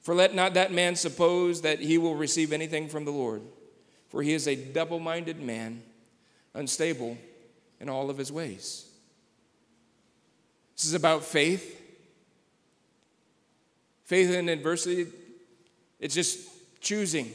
For 0.00 0.16
let 0.16 0.34
not 0.34 0.54
that 0.54 0.72
man 0.72 0.96
suppose 0.96 1.62
that 1.62 1.78
he 1.78 1.96
will 1.96 2.16
receive 2.16 2.52
anything 2.52 2.88
from 2.88 3.04
the 3.04 3.12
Lord, 3.12 3.42
for 4.08 4.20
he 4.20 4.32
is 4.32 4.48
a 4.48 4.56
double 4.56 4.98
minded 4.98 5.40
man, 5.40 5.82
unstable 6.54 7.16
in 7.78 7.88
all 7.88 8.10
of 8.10 8.18
his 8.18 8.32
ways. 8.32 8.90
This 10.76 10.86
is 10.86 10.94
about 10.94 11.22
faith. 11.22 11.80
Faith 14.06 14.30
in 14.30 14.48
adversity, 14.48 15.06
it's 16.00 16.16
just 16.16 16.48
choosing 16.80 17.30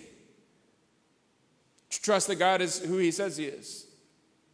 to 1.89 2.01
trust 2.01 2.27
that 2.27 2.35
God 2.35 2.61
is 2.61 2.79
who 2.79 2.97
he 2.97 3.11
says 3.11 3.37
he 3.37 3.45
is 3.45 3.85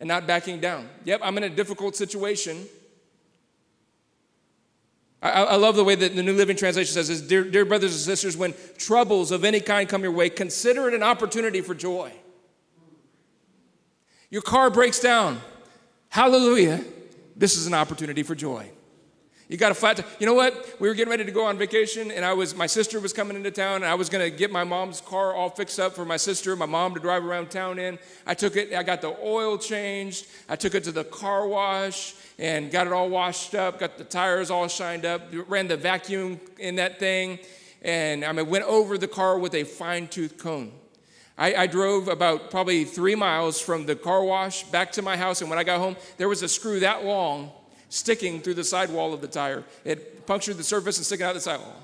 and 0.02 0.08
not 0.08 0.26
backing 0.26 0.60
down. 0.60 0.90
Yep, 1.06 1.22
I'm 1.24 1.38
in 1.38 1.44
a 1.44 1.50
difficult 1.50 1.96
situation. 1.96 2.66
I, 5.22 5.30
I 5.30 5.56
love 5.56 5.76
the 5.76 5.84
way 5.84 5.94
that 5.94 6.16
the 6.16 6.24
New 6.24 6.34
Living 6.34 6.58
Translation 6.58 6.92
says 6.92 7.08
this 7.08 7.22
dear, 7.22 7.44
dear 7.44 7.66
brothers 7.66 7.94
and 7.94 8.02
sisters, 8.02 8.36
when 8.36 8.56
troubles 8.80 9.32
of 9.32 9.46
any 9.46 9.60
kind 9.60 9.88
come 9.88 10.02
your 10.02 10.12
way, 10.12 10.32
consider 10.32 10.88
it 10.88 10.96
an 10.96 11.04
opportunity 11.04 11.62
for 11.62 11.76
joy. 11.76 12.12
Your 14.32 14.42
car 14.42 14.72
breaks 14.72 15.00
down. 15.00 15.40
Hallelujah. 16.10 16.84
This 17.36 17.56
is 17.56 17.68
an 17.68 17.76
opportunity 17.76 18.24
for 18.24 18.34
joy. 18.34 18.72
You 19.52 19.58
got 19.58 19.74
a 19.74 19.76
flat. 19.76 19.98
T- 19.98 20.04
you 20.18 20.26
know 20.26 20.34
what? 20.34 20.78
We 20.80 20.88
were 20.88 20.94
getting 20.94 21.12
ready 21.12 21.26
to 21.26 21.32
go 21.32 21.44
on 21.44 21.58
vacation, 21.58 22.10
and 22.10 22.24
I 22.24 22.32
was. 22.32 22.56
My 22.56 22.68
sister 22.68 23.02
was 23.02 23.12
coming 23.12 23.36
into 23.36 23.52
town, 23.52 23.84
and 23.84 23.86
I 23.86 23.96
was 23.96 24.08
to 24.08 24.30
get 24.30 24.50
my 24.50 24.64
mom's 24.64 25.02
car 25.02 25.34
all 25.34 25.50
fixed 25.50 25.78
up 25.78 25.94
for 25.94 26.06
my 26.06 26.16
sister, 26.16 26.56
my 26.56 26.66
mom 26.66 26.94
to 26.94 27.02
drive 27.02 27.26
around 27.26 27.52
town 27.52 27.78
in. 27.78 28.00
I 28.26 28.34
took 28.34 28.56
it. 28.56 28.74
I 28.74 28.82
got 28.82 29.02
the 29.02 29.14
oil 29.22 29.58
changed. 29.58 30.28
I 30.48 30.56
took 30.56 30.74
it 30.74 30.86
to 30.86 30.94
the 30.94 31.04
car 31.04 31.46
wash 31.50 32.16
and 32.40 32.72
got 32.72 32.88
it 32.88 32.94
all 32.94 33.10
washed 33.10 33.54
up. 33.54 33.78
Got 33.78 33.98
the 33.98 34.06
tires 34.06 34.50
all 34.50 34.70
shined 34.70 35.04
up. 35.04 35.22
Ran 35.50 35.68
the 35.68 35.76
vacuum 35.76 36.40
in 36.58 36.78
that 36.78 36.98
thing, 36.98 37.38
and 37.82 38.24
I 38.24 38.32
mean, 38.32 38.48
went 38.48 38.64
over 38.64 38.98
the 38.98 39.10
car 39.10 39.38
with 39.38 39.54
a 39.54 39.66
fine 39.66 40.08
tooth 40.08 40.38
comb. 40.38 40.72
I, 41.38 41.56
I, 41.56 41.68
drove 41.68 42.08
about 42.08 42.52
probably 42.52 42.86
three 42.86 43.16
miles 43.16 43.60
from 43.60 43.86
the 43.86 43.96
car 43.98 44.24
wash 44.24 44.64
back 44.66 44.94
to 44.94 45.02
my 45.02 45.18
house, 45.18 45.42
and 45.42 45.50
when 45.50 45.60
I 45.60 45.66
got 45.66 45.80
home, 45.80 45.98
there 46.16 46.30
was 46.30 46.42
a 46.42 46.48
screw 46.48 46.80
that 46.80 47.04
long 47.04 47.52
sticking 47.92 48.40
through 48.40 48.54
the 48.54 48.64
sidewall 48.64 49.14
of 49.14 49.20
the 49.20 49.28
tire. 49.28 49.66
It 49.84 50.26
punctured 50.26 50.56
the 50.56 50.64
surface 50.64 50.98
and 50.98 51.06
sticking 51.06 51.26
out 51.26 51.34
the 51.34 51.42
sidewall. 51.42 51.76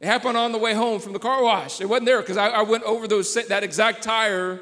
It 0.00 0.06
happened 0.06 0.36
on 0.36 0.50
the 0.50 0.58
way 0.58 0.74
home 0.74 0.98
from 0.98 1.12
the 1.12 1.20
car 1.20 1.44
wash. 1.44 1.80
It 1.80 1.88
wasn't 1.88 2.06
there 2.06 2.20
because 2.20 2.36
I, 2.36 2.48
I, 2.48 2.62
went 2.62 2.82
over 2.82 3.06
those 3.06 3.32
that 3.34 3.62
exact 3.62 4.02
tire 4.02 4.60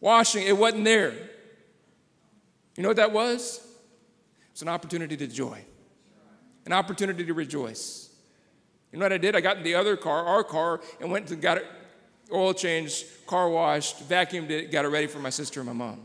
washing. 0.00 0.46
It 0.46 0.56
wasn't 0.56 0.84
there. 0.84 1.14
You 2.76 2.82
know 2.82 2.90
what 2.90 2.98
that 2.98 3.10
was? 3.10 3.66
It's 4.52 4.60
an 4.60 4.68
opportunity 4.68 5.16
to 5.16 5.26
joy, 5.26 5.64
an 6.66 6.72
opportunity 6.74 7.24
to 7.24 7.32
rejoice. 7.32 8.10
You 8.92 8.98
know 8.98 9.06
what 9.06 9.14
I 9.14 9.18
did? 9.18 9.34
I 9.34 9.40
got 9.40 9.56
in 9.56 9.62
the 9.62 9.76
other 9.76 9.96
car, 9.96 10.26
our 10.26 10.44
car, 10.44 10.82
and 11.00 11.10
went 11.10 11.30
and 11.30 11.40
got 11.40 11.56
it 11.56 11.66
oil 12.30 12.52
changed, 12.52 13.06
car 13.26 13.48
washed, 13.48 14.06
vacuumed 14.06 14.50
it, 14.50 14.70
got 14.70 14.84
it 14.84 14.88
ready 14.88 15.06
for 15.06 15.20
my 15.20 15.30
sister 15.30 15.60
and 15.60 15.68
my 15.68 15.72
mom. 15.72 16.02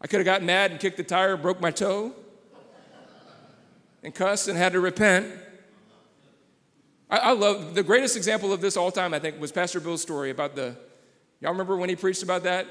I 0.00 0.06
could 0.06 0.18
have 0.18 0.24
gotten 0.24 0.46
mad 0.46 0.70
and 0.70 0.80
kicked 0.80 0.96
the 0.96 1.04
tire, 1.04 1.36
broke 1.36 1.60
my 1.60 1.70
toe, 1.70 2.12
and 4.02 4.14
cussed 4.14 4.48
and 4.48 4.56
had 4.56 4.72
to 4.72 4.80
repent. 4.80 5.32
I, 7.10 7.18
I 7.18 7.32
love 7.32 7.74
the 7.74 7.82
greatest 7.82 8.16
example 8.16 8.52
of 8.52 8.60
this 8.60 8.76
all 8.76 8.90
time, 8.90 9.14
I 9.14 9.18
think, 9.18 9.40
was 9.40 9.52
Pastor 9.52 9.80
Bill's 9.80 10.02
story 10.02 10.30
about 10.30 10.54
the. 10.56 10.76
Y'all 11.40 11.52
remember 11.52 11.76
when 11.76 11.88
he 11.88 11.96
preached 11.96 12.22
about 12.22 12.44
that? 12.44 12.66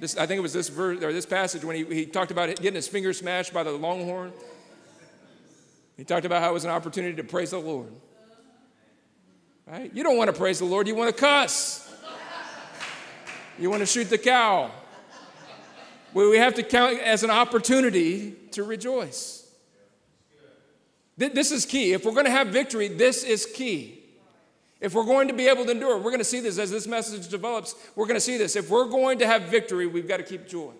This, 0.00 0.16
I 0.16 0.26
think 0.26 0.38
it 0.38 0.42
was 0.42 0.54
this 0.54 0.70
verse 0.70 1.02
or 1.02 1.12
this 1.12 1.26
passage 1.26 1.62
when 1.62 1.76
he, 1.76 1.84
he 1.84 2.06
talked 2.06 2.30
about 2.30 2.48
getting 2.48 2.74
his 2.74 2.88
finger 2.88 3.12
smashed 3.12 3.52
by 3.52 3.62
the 3.62 3.72
longhorn. 3.72 4.32
He 5.96 6.04
talked 6.04 6.24
about 6.24 6.40
how 6.40 6.50
it 6.50 6.54
was 6.54 6.64
an 6.64 6.70
opportunity 6.70 7.14
to 7.16 7.24
praise 7.24 7.50
the 7.50 7.58
Lord. 7.58 7.92
Right? 9.66 9.94
You 9.94 10.02
don't 10.02 10.16
want 10.16 10.28
to 10.28 10.36
praise 10.36 10.58
the 10.58 10.64
Lord, 10.64 10.88
you 10.88 10.94
want 10.94 11.14
to 11.14 11.20
cuss. 11.20 11.86
You 13.58 13.68
want 13.68 13.80
to 13.80 13.86
shoot 13.86 14.08
the 14.08 14.16
cow. 14.16 14.70
We 16.12 16.38
have 16.38 16.54
to 16.54 16.62
count 16.62 16.98
as 17.00 17.22
an 17.22 17.30
opportunity 17.30 18.32
to 18.52 18.64
rejoice. 18.64 19.48
This 21.16 21.52
is 21.52 21.66
key. 21.66 21.92
If 21.92 22.04
we're 22.04 22.12
going 22.12 22.24
to 22.24 22.30
have 22.30 22.48
victory, 22.48 22.88
this 22.88 23.24
is 23.24 23.44
key. 23.46 23.98
If 24.80 24.94
we're 24.94 25.04
going 25.04 25.28
to 25.28 25.34
be 25.34 25.48
able 25.48 25.66
to 25.66 25.70
endure, 25.70 25.96
we're 25.98 26.04
going 26.04 26.18
to 26.18 26.24
see 26.24 26.40
this 26.40 26.58
as 26.58 26.70
this 26.70 26.86
message 26.86 27.28
develops. 27.28 27.74
We're 27.94 28.06
going 28.06 28.16
to 28.16 28.20
see 28.20 28.38
this. 28.38 28.56
If 28.56 28.70
we're 28.70 28.88
going 28.88 29.18
to 29.18 29.26
have 29.26 29.42
victory, 29.42 29.86
we've 29.86 30.08
got 30.08 30.16
to 30.16 30.22
keep 30.22 30.48
joy. 30.48 30.72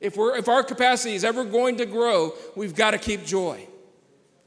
If, 0.00 0.16
we're, 0.16 0.36
if 0.36 0.48
our 0.48 0.62
capacity 0.62 1.14
is 1.14 1.24
ever 1.24 1.44
going 1.44 1.78
to 1.78 1.86
grow, 1.86 2.34
we've 2.54 2.74
got 2.74 2.92
to 2.92 2.98
keep 2.98 3.24
joy. 3.24 3.66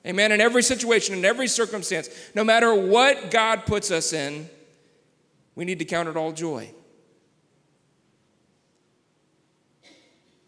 Amen. 0.05 0.31
In 0.31 0.39
every 0.39 0.63
situation, 0.63 1.15
in 1.15 1.25
every 1.25 1.47
circumstance, 1.47 2.09
no 2.33 2.43
matter 2.43 2.73
what 2.73 3.31
God 3.31 3.65
puts 3.65 3.91
us 3.91 4.13
in, 4.13 4.49
we 5.55 5.65
need 5.65 5.79
to 5.79 5.85
count 5.85 6.07
it 6.07 6.15
all 6.15 6.31
joy. 6.31 6.71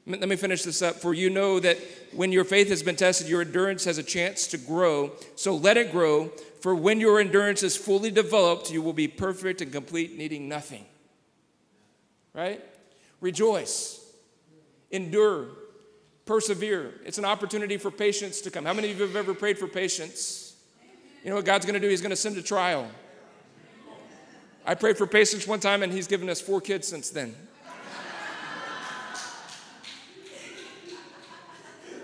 Let 0.08 0.30
me 0.30 0.38
finish 0.38 0.64
this 0.64 0.82
up. 0.82 0.96
For 0.96 1.14
you 1.14 1.30
know 1.30 1.60
that 1.60 1.78
when 2.14 2.32
your 2.32 2.46
faith 2.46 2.70
has 2.70 2.82
been 2.82 2.96
tested, 2.96 3.28
your 3.28 3.42
endurance 3.42 3.84
has 3.84 3.98
a 3.98 4.04
chance 4.04 4.48
to 4.48 4.58
grow. 4.58 5.12
So 5.36 5.54
let 5.54 5.76
it 5.76 5.92
grow. 5.92 6.30
For 6.62 6.74
when 6.74 7.02
your 7.02 7.20
endurance 7.20 7.62
is 7.62 7.76
fully 7.76 8.10
developed, 8.10 8.72
you 8.72 8.82
will 8.82 8.94
be 8.94 9.10
perfect 9.10 9.62
and 9.62 9.70
complete, 9.70 10.18
needing 10.18 10.48
nothing. 10.48 10.86
Right? 12.34 12.64
Rejoice, 13.20 14.00
endure, 14.92 15.48
persevere. 16.26 16.94
It's 17.04 17.18
an 17.18 17.26
opportunity 17.26 17.76
for 17.76 17.92
patience 17.92 18.40
to 18.42 18.52
come. 18.52 18.64
How 18.64 18.74
many 18.74 18.92
of 18.92 18.98
you 18.98 19.06
have 19.06 19.16
ever 19.18 19.34
prayed 19.34 19.60
for 19.60 19.68
patience? 19.68 20.56
You 21.22 21.32
know 21.32 21.36
what 21.36 21.46
God's 21.46 21.66
going 21.66 21.74
to 21.74 21.82
do? 21.82 21.90
He's 21.90 22.02
going 22.02 22.12
to 22.12 22.16
send 22.16 22.38
a 22.38 22.42
trial. 22.42 22.88
I 24.66 24.76
prayed 24.76 24.98
for 24.98 25.08
patience 25.08 25.46
one 25.48 25.60
time, 25.60 25.84
and 25.84 25.92
He's 25.92 26.08
given 26.08 26.30
us 26.30 26.40
four 26.40 26.62
kids 26.62 26.88
since 26.88 27.10
then. 27.10 27.36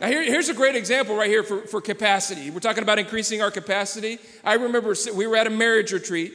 Now, 0.04 0.10
here, 0.10 0.24
here's 0.24 0.50
a 0.50 0.54
great 0.54 0.76
example 0.76 1.16
right 1.16 1.30
here 1.30 1.44
for, 1.44 1.62
for 1.62 1.80
capacity. 1.80 2.52
We're 2.52 2.60
talking 2.60 2.84
about 2.84 3.00
increasing 3.00 3.42
our 3.42 3.50
capacity. 3.50 4.20
I 4.44 4.56
remember 4.56 4.94
we 5.16 5.28
were 5.28 5.38
at 5.38 5.48
a 5.48 5.50
marriage 5.50 5.94
retreat. 5.94 6.34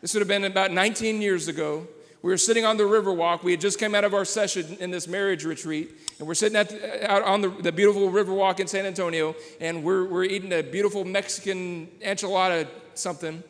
This 0.00 0.14
would 0.14 0.20
have 0.20 0.28
been 0.28 0.44
about 0.44 0.70
19 0.70 1.20
years 1.20 1.48
ago. 1.48 1.88
We 2.22 2.30
were 2.30 2.36
sitting 2.36 2.64
on 2.64 2.76
the 2.76 2.84
Riverwalk. 2.84 3.42
We 3.42 3.50
had 3.50 3.60
just 3.60 3.80
come 3.80 3.96
out 3.96 4.04
of 4.04 4.14
our 4.14 4.24
session 4.24 4.76
in 4.78 4.92
this 4.92 5.08
marriage 5.08 5.44
retreat, 5.44 5.90
and 6.20 6.28
we're 6.28 6.34
sitting 6.34 6.52
the, 6.52 7.10
uh, 7.10 7.12
out 7.12 7.24
on 7.24 7.40
the, 7.40 7.48
the 7.48 7.72
beautiful 7.72 8.12
Riverwalk 8.12 8.60
in 8.60 8.68
San 8.68 8.86
Antonio, 8.86 9.34
and 9.60 9.82
we're, 9.82 10.04
we're 10.04 10.22
eating 10.22 10.52
a 10.52 10.62
beautiful 10.62 11.04
Mexican 11.04 11.88
enchilada 12.00 12.68
something. 12.94 13.42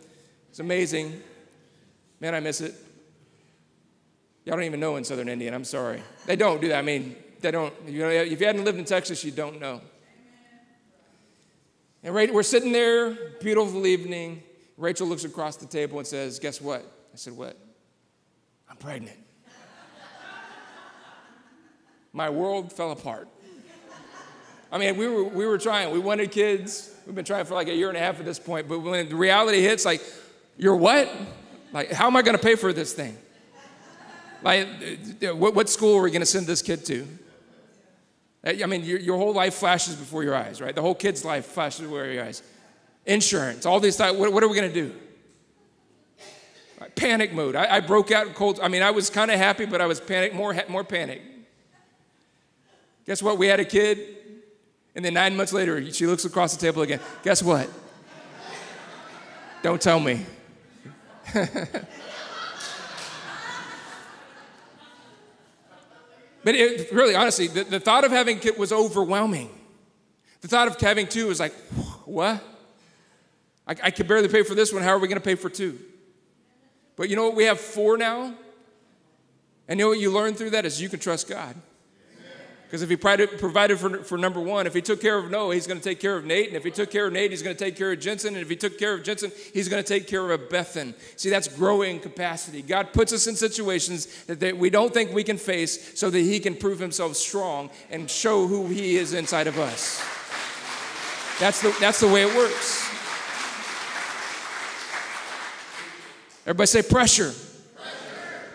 It's 0.48 0.60
amazing. 0.60 1.22
Man, 2.20 2.34
I 2.34 2.40
miss 2.40 2.62
it. 2.62 2.74
Y'all 4.46 4.56
don't 4.56 4.64
even 4.64 4.80
know 4.80 4.96
in 4.96 5.04
Southern 5.04 5.28
Indiana. 5.28 5.54
I'm 5.54 5.64
sorry. 5.64 6.02
They 6.24 6.36
don't 6.36 6.62
do 6.62 6.68
that. 6.68 6.78
I 6.78 6.82
mean, 6.82 7.14
they 7.40 7.50
don't, 7.50 7.74
you 7.86 8.00
know, 8.00 8.08
if 8.08 8.40
you 8.40 8.46
hadn't 8.46 8.64
lived 8.64 8.78
in 8.78 8.84
Texas, 8.84 9.24
you 9.24 9.30
don't 9.30 9.60
know. 9.60 9.80
And 12.02 12.14
right, 12.14 12.32
we're 12.32 12.42
sitting 12.42 12.72
there, 12.72 13.16
beautiful 13.40 13.86
evening. 13.86 14.42
Rachel 14.76 15.06
looks 15.06 15.24
across 15.24 15.56
the 15.56 15.66
table 15.66 15.98
and 15.98 16.06
says, 16.06 16.38
Guess 16.38 16.60
what? 16.60 16.80
I 17.12 17.16
said, 17.16 17.36
What? 17.36 17.56
I'm 18.70 18.76
pregnant. 18.76 19.18
My 22.12 22.30
world 22.30 22.72
fell 22.72 22.92
apart. 22.92 23.28
I 24.70 24.78
mean, 24.78 24.96
we 24.96 25.08
were, 25.08 25.24
we 25.24 25.46
were 25.46 25.58
trying. 25.58 25.90
We 25.90 25.98
wanted 25.98 26.30
kids. 26.30 26.94
We've 27.06 27.14
been 27.14 27.24
trying 27.24 27.44
for 27.46 27.54
like 27.54 27.68
a 27.68 27.74
year 27.74 27.88
and 27.88 27.96
a 27.96 28.00
half 28.00 28.18
at 28.18 28.24
this 28.26 28.38
point. 28.38 28.68
But 28.68 28.80
when 28.80 29.08
the 29.08 29.16
reality 29.16 29.62
hits, 29.62 29.84
like, 29.84 30.02
you're 30.56 30.76
what? 30.76 31.10
Like, 31.72 31.90
how 31.90 32.06
am 32.06 32.16
I 32.16 32.22
going 32.22 32.36
to 32.36 32.42
pay 32.42 32.54
for 32.54 32.72
this 32.72 32.92
thing? 32.92 33.16
Like, 34.42 34.68
what, 35.22 35.54
what 35.54 35.68
school 35.68 35.96
are 35.98 36.02
we 36.02 36.10
going 36.10 36.20
to 36.20 36.26
send 36.26 36.46
this 36.46 36.62
kid 36.62 36.84
to? 36.86 37.06
Uh, 38.46 38.52
I 38.62 38.66
mean, 38.66 38.84
your, 38.84 38.98
your 38.98 39.16
whole 39.16 39.32
life 39.32 39.54
flashes 39.54 39.96
before 39.96 40.22
your 40.22 40.34
eyes, 40.34 40.60
right? 40.60 40.74
The 40.74 40.82
whole 40.82 40.94
kid's 40.94 41.24
life 41.24 41.46
flashes 41.46 41.82
before 41.82 42.06
your 42.06 42.24
eyes. 42.24 42.42
Insurance, 43.06 43.66
all 43.66 43.80
these 43.80 43.96
things. 43.96 44.16
What, 44.16 44.32
what 44.32 44.42
are 44.42 44.48
we 44.48 44.56
going 44.56 44.72
to 44.72 44.82
do? 44.88 44.94
Right, 46.80 46.94
panic 46.94 47.32
mode. 47.32 47.56
I, 47.56 47.76
I, 47.76 47.80
broke 47.80 48.12
out 48.12 48.28
in 48.28 48.34
cold. 48.34 48.60
I 48.62 48.68
mean, 48.68 48.82
I 48.82 48.92
was 48.92 49.10
kind 49.10 49.30
of 49.30 49.38
happy, 49.38 49.64
but 49.64 49.80
I 49.80 49.86
was 49.86 50.00
panic, 50.00 50.32
more, 50.34 50.54
more 50.68 50.84
panic. 50.84 51.22
Guess 53.06 53.22
what? 53.22 53.38
We 53.38 53.46
had 53.46 53.58
a 53.58 53.64
kid, 53.64 53.98
and 54.94 55.04
then 55.04 55.14
nine 55.14 55.34
months 55.36 55.52
later, 55.52 55.90
she 55.92 56.06
looks 56.06 56.24
across 56.24 56.54
the 56.54 56.60
table 56.60 56.82
again. 56.82 57.00
Guess 57.24 57.42
what? 57.42 57.68
Don't 59.62 59.80
tell 59.80 59.98
me. 59.98 60.24
But 66.48 66.54
it, 66.54 66.90
really, 66.92 67.14
honestly, 67.14 67.46
the, 67.46 67.64
the 67.64 67.78
thought 67.78 68.04
of 68.04 68.10
having 68.10 68.38
kids 68.38 68.56
was 68.56 68.72
overwhelming. 68.72 69.50
The 70.40 70.48
thought 70.48 70.66
of 70.66 70.80
having 70.80 71.06
two 71.06 71.26
was 71.26 71.38
like, 71.38 71.52
what? 72.06 72.42
I, 73.66 73.76
I 73.82 73.90
could 73.90 74.08
barely 74.08 74.28
pay 74.28 74.42
for 74.42 74.54
this 74.54 74.72
one. 74.72 74.82
How 74.82 74.92
are 74.92 74.98
we 74.98 75.08
going 75.08 75.20
to 75.20 75.22
pay 75.22 75.34
for 75.34 75.50
two? 75.50 75.78
But 76.96 77.10
you 77.10 77.16
know 77.16 77.26
what? 77.26 77.36
We 77.36 77.44
have 77.44 77.60
four 77.60 77.98
now. 77.98 78.32
And 79.68 79.78
you 79.78 79.84
know 79.84 79.90
what 79.90 79.98
you 80.00 80.10
learn 80.10 80.32
through 80.32 80.48
that 80.52 80.64
is 80.64 80.80
you 80.80 80.88
can 80.88 81.00
trust 81.00 81.28
God. 81.28 81.54
Because 82.68 82.82
if 82.82 82.90
he 82.90 82.96
provided 82.96 83.78
for, 83.78 84.04
for 84.04 84.18
number 84.18 84.40
one, 84.40 84.66
if 84.66 84.74
he 84.74 84.82
took 84.82 85.00
care 85.00 85.16
of 85.16 85.30
Noah, 85.30 85.54
he's 85.54 85.66
going 85.66 85.80
to 85.80 85.82
take 85.82 86.00
care 86.00 86.18
of 86.18 86.26
Nate. 86.26 86.48
And 86.48 86.56
if 86.56 86.64
he 86.64 86.70
took 86.70 86.90
care 86.90 87.06
of 87.06 87.14
Nate, 87.14 87.30
he's 87.30 87.40
going 87.40 87.56
to 87.56 87.64
take 87.64 87.76
care 87.76 87.92
of 87.92 87.98
Jensen. 87.98 88.34
And 88.34 88.42
if 88.42 88.50
he 88.50 88.56
took 88.56 88.78
care 88.78 88.92
of 88.92 89.02
Jensen, 89.02 89.32
he's 89.54 89.70
going 89.70 89.82
to 89.82 89.88
take 89.88 90.06
care 90.06 90.30
of 90.30 90.50
Bethan. 90.50 90.92
See, 91.16 91.30
that's 91.30 91.48
growing 91.48 91.98
capacity. 91.98 92.60
God 92.60 92.92
puts 92.92 93.14
us 93.14 93.26
in 93.26 93.36
situations 93.36 94.24
that, 94.26 94.58
we 94.58 94.68
don't 94.68 94.92
think 94.92 95.14
we 95.14 95.24
can 95.24 95.38
face 95.38 95.98
so 95.98 96.10
that 96.10 96.18
he 96.18 96.38
can 96.40 96.54
prove 96.54 96.78
himself 96.78 97.16
strong 97.16 97.70
and 97.88 98.10
show 98.10 98.46
who 98.46 98.66
he 98.66 98.96
is 98.96 99.14
inside 99.14 99.46
of 99.46 99.58
us. 99.58 100.04
That's 101.40 101.62
the, 101.62 101.74
that's 101.80 102.00
the 102.00 102.08
way 102.08 102.24
it 102.24 102.36
works. 102.36 102.86
Everybody 106.42 106.66
say 106.66 106.82
pressure. 106.82 107.32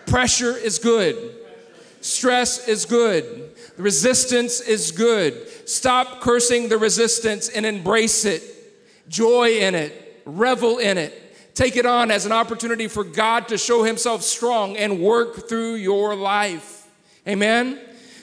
Pressure, 0.06 0.52
pressure 0.52 0.56
is 0.56 0.78
good. 0.78 1.34
Stress 2.00 2.68
is 2.68 2.84
good. 2.84 3.53
Resistance 3.76 4.60
is 4.60 4.92
good. 4.92 5.68
Stop 5.68 6.20
cursing 6.20 6.68
the 6.68 6.78
resistance 6.78 7.48
and 7.48 7.66
embrace 7.66 8.24
it. 8.24 8.42
Joy 9.08 9.58
in 9.58 9.74
it. 9.74 10.22
Revel 10.24 10.78
in 10.78 10.98
it. 10.98 11.20
Take 11.54 11.76
it 11.76 11.86
on 11.86 12.10
as 12.10 12.26
an 12.26 12.32
opportunity 12.32 12.88
for 12.88 13.04
God 13.04 13.48
to 13.48 13.58
show 13.58 13.84
Himself 13.84 14.22
strong 14.22 14.76
and 14.76 15.00
work 15.00 15.48
through 15.48 15.74
your 15.74 16.14
life. 16.14 16.88
Amen? 17.26 17.80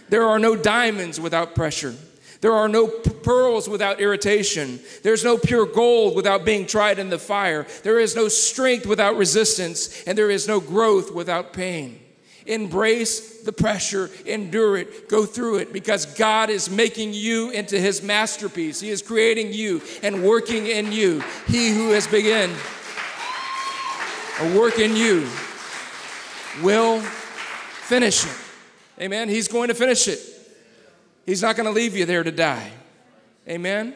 There 0.10 0.28
are 0.28 0.40
no 0.40 0.56
diamonds 0.56 1.20
without 1.20 1.56
pressure. 1.56 1.96
There 2.42 2.54
are 2.54 2.68
no 2.68 2.88
pearls 2.88 3.70
without 3.70 4.02
irritation. 4.02 4.80
There's 5.04 5.24
no 5.24 5.38
pure 5.38 5.66
gold 5.66 6.16
without 6.16 6.44
being 6.44 6.66
tried 6.66 6.98
in 6.98 7.10
the 7.10 7.20
fire. 7.20 7.68
There 7.84 8.00
is 8.00 8.16
no 8.16 8.28
strength 8.28 8.86
without 8.86 9.16
resistance, 9.16 10.04
and 10.06 10.18
there 10.18 10.32
is 10.32 10.48
no 10.48 10.60
growth 10.60 11.14
without 11.14 11.54
pain. 11.54 12.00
Embrace 12.46 13.42
the 13.44 13.52
pressure, 13.52 14.10
endure 14.26 14.78
it, 14.78 15.08
go 15.08 15.26
through 15.26 15.58
it 15.58 15.72
because 15.74 16.06
God 16.06 16.50
is 16.50 16.70
making 16.70 17.14
you 17.14 17.52
into 17.52 17.80
his 17.80 18.02
masterpiece. 18.02 18.80
He 18.80 18.90
is 18.90 19.02
creating 19.02 19.54
you 19.54 19.82
and 20.02 20.24
working 20.24 20.68
in 20.68 20.92
you. 20.92 21.24
He 21.48 21.70
who 21.70 21.92
has 21.92 22.08
begun 22.08 22.50
a 24.40 24.58
work 24.58 24.80
in 24.80 24.96
you 24.96 25.28
will 26.64 27.00
finish 27.00 28.26
it. 28.26 28.38
Amen. 29.00 29.30
He's 29.30 29.48
going 29.48 29.68
to 29.68 29.76
finish 29.76 30.08
it. 30.08 30.20
He's 31.26 31.42
not 31.42 31.56
going 31.56 31.68
to 31.68 31.72
leave 31.72 31.96
you 31.96 32.06
there 32.06 32.24
to 32.24 32.32
die. 32.32 32.72
Amen. 33.48 33.94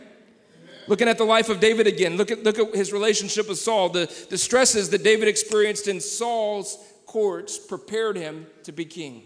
Looking 0.87 1.07
at 1.07 1.17
the 1.17 1.23
life 1.23 1.49
of 1.49 1.59
David 1.59 1.87
again, 1.87 2.15
look 2.15 2.29
at, 2.29 2.43
look 2.43 2.59
at 2.59 2.75
his 2.75 2.93
relationship 2.93 3.49
with 3.49 3.57
Saul, 3.57 3.89
the, 3.89 4.05
the 4.29 4.37
stresses 4.37 4.89
that 4.91 5.03
David 5.03 5.27
experienced 5.27 5.87
in 5.87 5.99
Saul's 5.99 6.77
courts 7.05 7.57
prepared 7.57 8.15
him 8.15 8.47
to 8.63 8.71
be 8.71 8.85
king. 8.85 9.23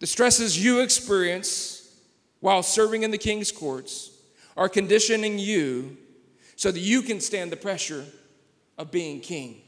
The 0.00 0.06
stresses 0.06 0.62
you 0.62 0.80
experience 0.80 1.96
while 2.40 2.62
serving 2.62 3.02
in 3.02 3.10
the 3.10 3.18
king's 3.18 3.50
courts 3.50 4.10
are 4.56 4.68
conditioning 4.68 5.38
you 5.38 5.96
so 6.56 6.70
that 6.70 6.80
you 6.80 7.02
can 7.02 7.20
stand 7.20 7.50
the 7.50 7.56
pressure 7.56 8.04
of 8.76 8.90
being 8.90 9.20
king. 9.20 9.60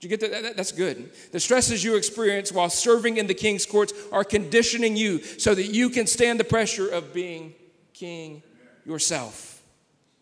Did 0.00 0.10
you 0.10 0.16
get 0.16 0.30
that? 0.30 0.56
That's 0.56 0.70
good. 0.70 1.10
The 1.32 1.40
stresses 1.40 1.82
you 1.82 1.96
experience 1.96 2.52
while 2.52 2.70
serving 2.70 3.16
in 3.16 3.26
the 3.26 3.34
king's 3.34 3.66
courts 3.66 3.92
are 4.12 4.22
conditioning 4.22 4.96
you 4.96 5.22
so 5.22 5.54
that 5.54 5.66
you 5.66 5.90
can 5.90 6.06
stand 6.06 6.38
the 6.38 6.44
pressure 6.44 6.88
of 6.88 7.12
being 7.12 7.54
king 7.92 8.42
yourself. 8.84 9.60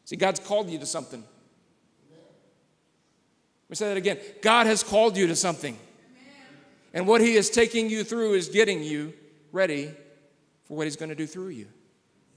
See, 0.07 0.17
God's 0.17 0.41
called 0.41 0.71
you 0.71 0.79
to 0.79 0.87
something. 0.87 1.23
Let 3.67 3.71
me 3.71 3.77
say 3.77 3.89
that 3.89 3.97
again. 3.97 4.19
God 4.43 4.67
has 4.67 4.83
called 4.83 5.17
you 5.17 5.27
to 5.27 5.37
something. 5.37 5.77
And 6.95 7.07
what 7.07 7.21
He 7.21 7.35
is 7.35 7.51
taking 7.51 7.91
you 7.91 8.05
through 8.05 8.35
is 8.35 8.49
getting 8.49 8.83
you 8.83 9.13
ready 9.53 9.91
for 10.65 10.77
what 10.77 10.87
He's 10.87 10.97
going 10.97 11.09
to 11.09 11.15
do 11.15 11.27
through 11.27 11.49
you. 11.49 11.67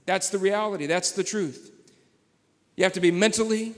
That's 0.06 0.30
the 0.30 0.38
reality. 0.38 0.86
That's 0.86 1.12
the 1.12 1.24
truth. 1.24 1.72
You 2.76 2.84
have 2.84 2.92
to 2.94 3.00
be 3.00 3.10
mentally, 3.10 3.74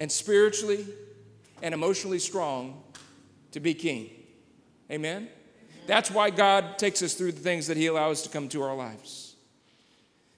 and 0.00 0.10
spiritually 0.10 0.86
and 1.62 1.74
emotionally 1.74 2.18
strong 2.18 2.82
to 3.52 3.60
be 3.60 3.74
king. 3.74 4.10
Amen? 4.90 5.28
That's 5.86 6.10
why 6.10 6.30
God 6.30 6.78
takes 6.78 7.02
us 7.02 7.14
through 7.14 7.32
the 7.32 7.40
things 7.40 7.66
that 7.68 7.76
He 7.76 7.86
allows 7.86 8.22
to 8.22 8.28
come 8.30 8.48
to 8.48 8.62
our 8.62 8.74
lives. 8.74 9.36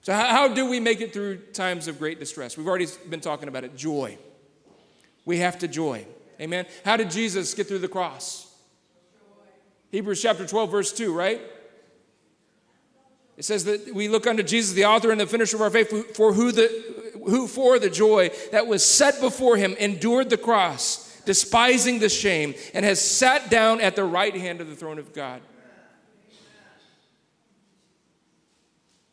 So, 0.01 0.13
how, 0.13 0.49
do 0.49 0.69
we 0.69 0.81
make 0.81 0.99
it 0.99 1.13
through 1.13 1.37
times 1.53 1.87
of 1.87 1.97
great 1.97 2.19
distress? 2.19 2.57
We've 2.57 2.67
already 2.67 2.87
been 3.09 3.21
talking 3.21 3.47
about 3.47 3.63
it 3.63 3.75
joy. 3.77 4.17
We 5.25 5.37
have 5.37 5.59
to 5.59 5.67
joy. 5.67 6.05
Amen? 6.39 6.65
How 6.83 6.97
did 6.97 7.11
Jesus 7.11 7.53
get 7.53 7.67
through 7.67 7.79
the 7.79 7.87
cross? 7.87 8.53
Hebrews 9.91 10.21
chapter 10.21 10.45
12, 10.45 10.71
verse 10.71 10.91
2, 10.91 11.13
right? 11.13 11.39
It 13.37 13.45
says 13.45 13.65
that 13.65 13.93
we 13.93 14.07
look 14.07 14.27
unto 14.27 14.43
Jesus, 14.43 14.73
the 14.73 14.85
author 14.85 15.11
and 15.11 15.19
the 15.19 15.27
finisher 15.27 15.55
of 15.55 15.61
our 15.61 15.69
faith, 15.69 16.15
for 16.15 16.33
who, 16.33 16.51
the, 16.51 17.11
who 17.25 17.47
for 17.47 17.79
the 17.79 17.89
joy 17.89 18.31
that 18.51 18.67
was 18.67 18.83
set 18.83 19.19
before 19.21 19.57
him 19.57 19.75
endured 19.79 20.29
the 20.29 20.37
cross, 20.37 21.21
despising 21.25 21.99
the 21.99 22.09
shame, 22.09 22.53
and 22.73 22.83
has 22.83 22.99
sat 22.99 23.49
down 23.49 23.81
at 23.81 23.95
the 23.95 24.03
right 24.03 24.35
hand 24.35 24.61
of 24.61 24.67
the 24.67 24.75
throne 24.75 24.99
of 24.99 25.13
God. 25.13 25.41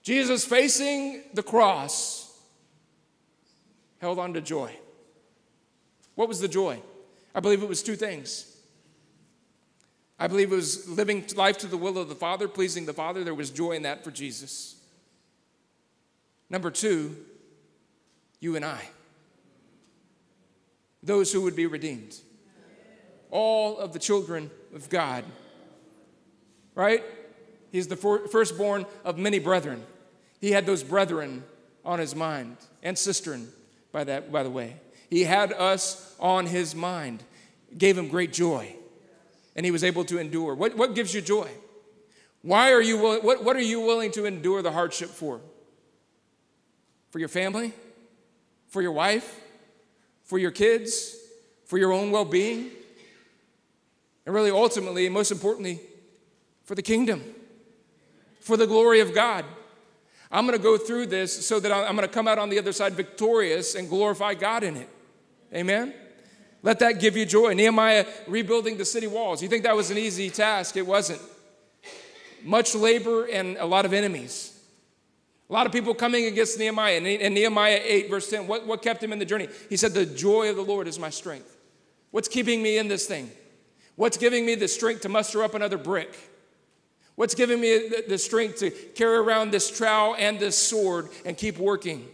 Jesus, 0.03 0.45
facing 0.45 1.23
the 1.35 1.43
cross, 1.43 2.39
held 4.01 4.19
on 4.19 4.33
to 4.35 4.41
joy. 4.41 4.75
What 6.21 6.29
was 6.29 6.41
the 6.41 6.49
joy? 6.49 6.79
I 7.35 7.41
believe 7.41 7.63
it 7.63 7.69
was 7.69 7.83
two 7.83 7.97
things. 7.97 8.55
I 10.19 10.27
believe 10.27 10.53
it 10.53 10.55
was 10.55 10.87
living 10.87 11.25
life 11.35 11.57
to 11.61 11.67
the 11.67 11.79
will 11.79 11.97
of 11.97 12.11
the 12.11 12.15
Father, 12.15 12.47
pleasing 12.47 12.85
the 12.85 12.93
Father. 12.93 13.25
There 13.25 13.33
was 13.33 13.49
joy 13.49 13.73
in 13.73 13.85
that 13.85 14.05
for 14.05 14.11
Jesus. 14.11 14.77
Number 16.51 16.71
two, 16.71 17.17
you 18.39 18.55
and 18.55 18.67
I, 18.67 18.83
those 21.03 21.33
who 21.33 21.41
would 21.41 21.57
be 21.57 21.65
redeemed, 21.65 22.15
all 23.31 23.79
of 23.79 23.95
the 23.95 23.99
children 23.99 24.51
of 24.75 24.91
God, 24.91 25.25
right? 26.75 27.03
He's 27.73 27.89
the 27.89 27.97
firstborn 27.97 28.85
of 29.07 29.17
many 29.17 29.39
brethren. 29.39 29.83
He 30.39 30.51
had 30.51 30.67
those 30.67 30.83
brethren 30.83 31.45
on 31.83 31.99
his 31.99 32.15
mind 32.15 32.59
and 32.83 32.99
cistern, 32.99 33.49
by 33.91 34.05
that, 34.05 34.31
by 34.31 34.43
the 34.43 34.51
way. 34.51 34.77
He 35.11 35.25
had 35.25 35.53
us 35.53 36.15
on 36.19 36.47
his 36.47 36.75
mind, 36.75 37.23
gave 37.77 37.99
him 37.99 38.09
great 38.09 38.33
joy 38.33 38.77
and 39.57 39.65
he 39.67 39.71
was 39.71 39.85
able 39.85 40.05
to 40.07 40.19
endure. 40.19 40.55
What, 40.55 40.77
what 40.77 40.95
gives 40.95 41.13
you 41.13 41.21
joy? 41.21 41.51
Why 42.43 42.73
are 42.73 42.81
you 42.81 42.97
willing, 42.97 43.21
what, 43.21 43.45
what 43.45 43.57
are 43.57 43.63
you 43.63 43.81
willing 43.81 44.11
to 44.13 44.25
endure 44.25 44.63
the 44.63 44.73
hardship 44.73 45.11
for? 45.11 45.41
For 47.11 47.19
your 47.19 47.29
family? 47.29 47.73
For 48.69 48.81
your 48.81 48.93
wife? 48.93 49.41
For 50.25 50.39
your 50.39 50.51
kids? 50.51 51.17
For 51.67 51.77
your 51.77 51.93
own 51.93 52.11
well 52.11 52.25
being? 52.25 52.71
And 54.25 54.35
really, 54.35 54.51
ultimately, 54.51 55.07
and 55.07 55.15
most 55.15 55.31
importantly, 55.31 55.81
for 56.65 56.75
the 56.75 56.83
kingdom, 56.83 57.23
for 58.41 58.57
the 58.57 58.67
glory 58.67 59.01
of 59.01 59.15
God. 59.15 59.45
I'm 60.31 60.47
going 60.47 60.57
to 60.57 60.63
go 60.63 60.79
through 60.79 61.07
this 61.07 61.47
so 61.47 61.59
that 61.59 61.73
I'm 61.73 61.97
going 61.97 62.09
to 62.09 62.15
come 62.15 62.29
out 62.29 62.39
on 62.39 62.49
the 62.49 62.59
other 62.59 62.73
side 62.73 62.95
victorious 62.95 63.75
and 63.75 63.89
glorify 63.89 64.35
God 64.35 64.63
in 64.63 64.77
it. 64.77 64.89
Amen? 65.55 65.95
Let 66.63 66.79
that 66.81 67.01
give 67.01 67.17
you 67.17 67.25
joy. 67.25 67.55
Nehemiah 67.55 68.07
rebuilding 68.27 68.77
the 68.77 68.85
city 68.85 69.07
walls. 69.07 69.43
You 69.43 69.49
think 69.49 69.65
that 69.65 69.75
was 69.75 69.91
an 69.91 69.99
easy 69.99 70.31
task? 70.31 70.77
It 70.77 70.87
wasn't. 70.87 71.21
Much 72.45 72.75
labor 72.75 73.25
and 73.27 73.57
a 73.57 73.67
lot 73.67 73.85
of 73.85 73.93
enemies. 73.93 74.59
A 75.49 75.53
lot 75.53 75.67
of 75.67 75.73
people 75.73 75.95
coming 75.95 76.27
against 76.27 76.59
Nehemiah. 76.59 76.97
And 76.99 77.35
Nehemiah 77.35 77.81
8, 77.83 78.11
verse 78.11 78.31
10, 78.31 78.47
what, 78.47 78.67
what 78.67 78.83
kept 78.83 79.03
him 79.03 79.13
in 79.13 79.19
the 79.19 79.25
journey? 79.25 79.49
He 79.69 79.77
said, 79.77 79.93
The 79.93 80.07
joy 80.07 80.51
of 80.51 80.57
the 80.57 80.63
Lord 80.63 80.87
is 80.87 80.99
my 80.99 81.11
strength. 81.11 81.57
What's 82.11 82.29
keeping 82.29 82.63
me 82.63 82.79
in 82.79 82.89
this 82.89 83.07
thing? 83.07 83.31
What's 83.97 84.17
giving 84.17 84.47
me 84.47 84.55
the 84.55 84.69
strength 84.69 85.03
to 85.03 85.09
muster 85.09 85.43
up 85.43 85.55
another 85.55 85.79
brick? 85.79 86.17
What's 87.17 87.35
giving 87.35 87.61
me 87.61 87.89
the, 87.89 88.05
the 88.09 88.19
strength 88.19 88.59
to 88.61 88.71
carry 88.71 89.17
around 89.17 89.51
this 89.51 89.71
trowel 89.71 90.15
and 90.19 90.39
this 90.39 90.57
sword 90.57 91.09
and 91.27 91.37
keep 91.37 91.59
working? 91.59 92.07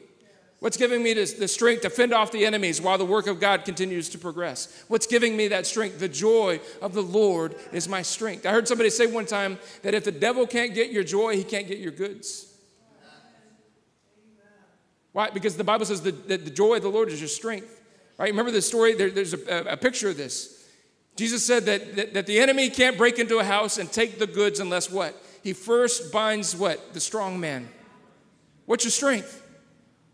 What's 0.59 0.79
giving 0.79 1.03
me 1.03 1.13
the 1.13 1.49
strength 1.49 1.83
to 1.83 1.91
fend 1.91 2.15
off 2.15 2.33
the 2.33 2.47
enemies 2.47 2.81
while 2.81 2.97
the 2.97 3.05
work 3.05 3.27
of 3.27 3.41
God 3.41 3.67
continues 3.67 4.09
to 4.11 4.19
progress? 4.19 4.85
What's 4.89 5.07
giving 5.07 5.37
me 5.37 5.49
that 5.49 5.67
strength? 5.67 5.99
The 5.99 6.09
joy 6.09 6.61
of 6.81 6.95
the 6.95 7.03
Lord 7.03 7.55
is 7.73 7.89
my 7.89 8.01
strength. 8.01 8.47
I 8.47 8.53
heard 8.53 8.67
somebody 8.67 8.89
say 8.89 9.07
one 9.07 9.27
time 9.27 9.59
that 9.83 9.95
if 9.95 10.05
the 10.05 10.13
devil 10.13 10.47
can't 10.47 10.75
get 10.75 10.91
your 10.91 11.05
joy, 11.05 11.37
he 11.37 11.45
can't 11.45 11.69
get 11.69 11.79
your 11.79 11.93
goods. 11.93 12.55
Why? 15.13 15.31
Because 15.31 15.57
the 15.57 15.65
Bible 15.65 15.85
says 15.87 16.01
that 16.03 16.29
the, 16.29 16.39
joy 16.39 16.77
of 16.77 16.83
the 16.83 16.91
Lord 16.91 17.11
is 17.11 17.21
your 17.21 17.29
strength. 17.29 17.83
Right? 18.19 18.31
Remember 18.31 18.51
the 18.51 18.63
story? 18.63 18.95
There, 18.95 19.11
there's 19.11 19.35
a, 19.35 19.65
a, 19.73 19.77
picture 19.77 20.09
of 20.09 20.17
this. 20.17 20.69
Jesus 21.17 21.45
said 21.45 21.65
that, 21.67 21.97
that, 21.97 22.15
that 22.15 22.27
the 22.27 22.39
enemy 22.39 22.71
can't 22.71 22.99
break 22.99 23.19
into 23.19 23.39
a 23.39 23.45
house 23.45 23.79
and 23.79 23.91
take 23.91 24.19
the 24.19 24.27
goods 24.27 24.61
unless 24.61 24.91
what? 24.91 25.15
He 25.43 25.53
first 25.53 26.13
binds 26.13 26.57
what? 26.57 26.95
The 26.95 27.01
strong 27.01 27.41
man. 27.41 27.69
What's 28.67 28.85
your 28.85 28.91
strength? 28.91 29.43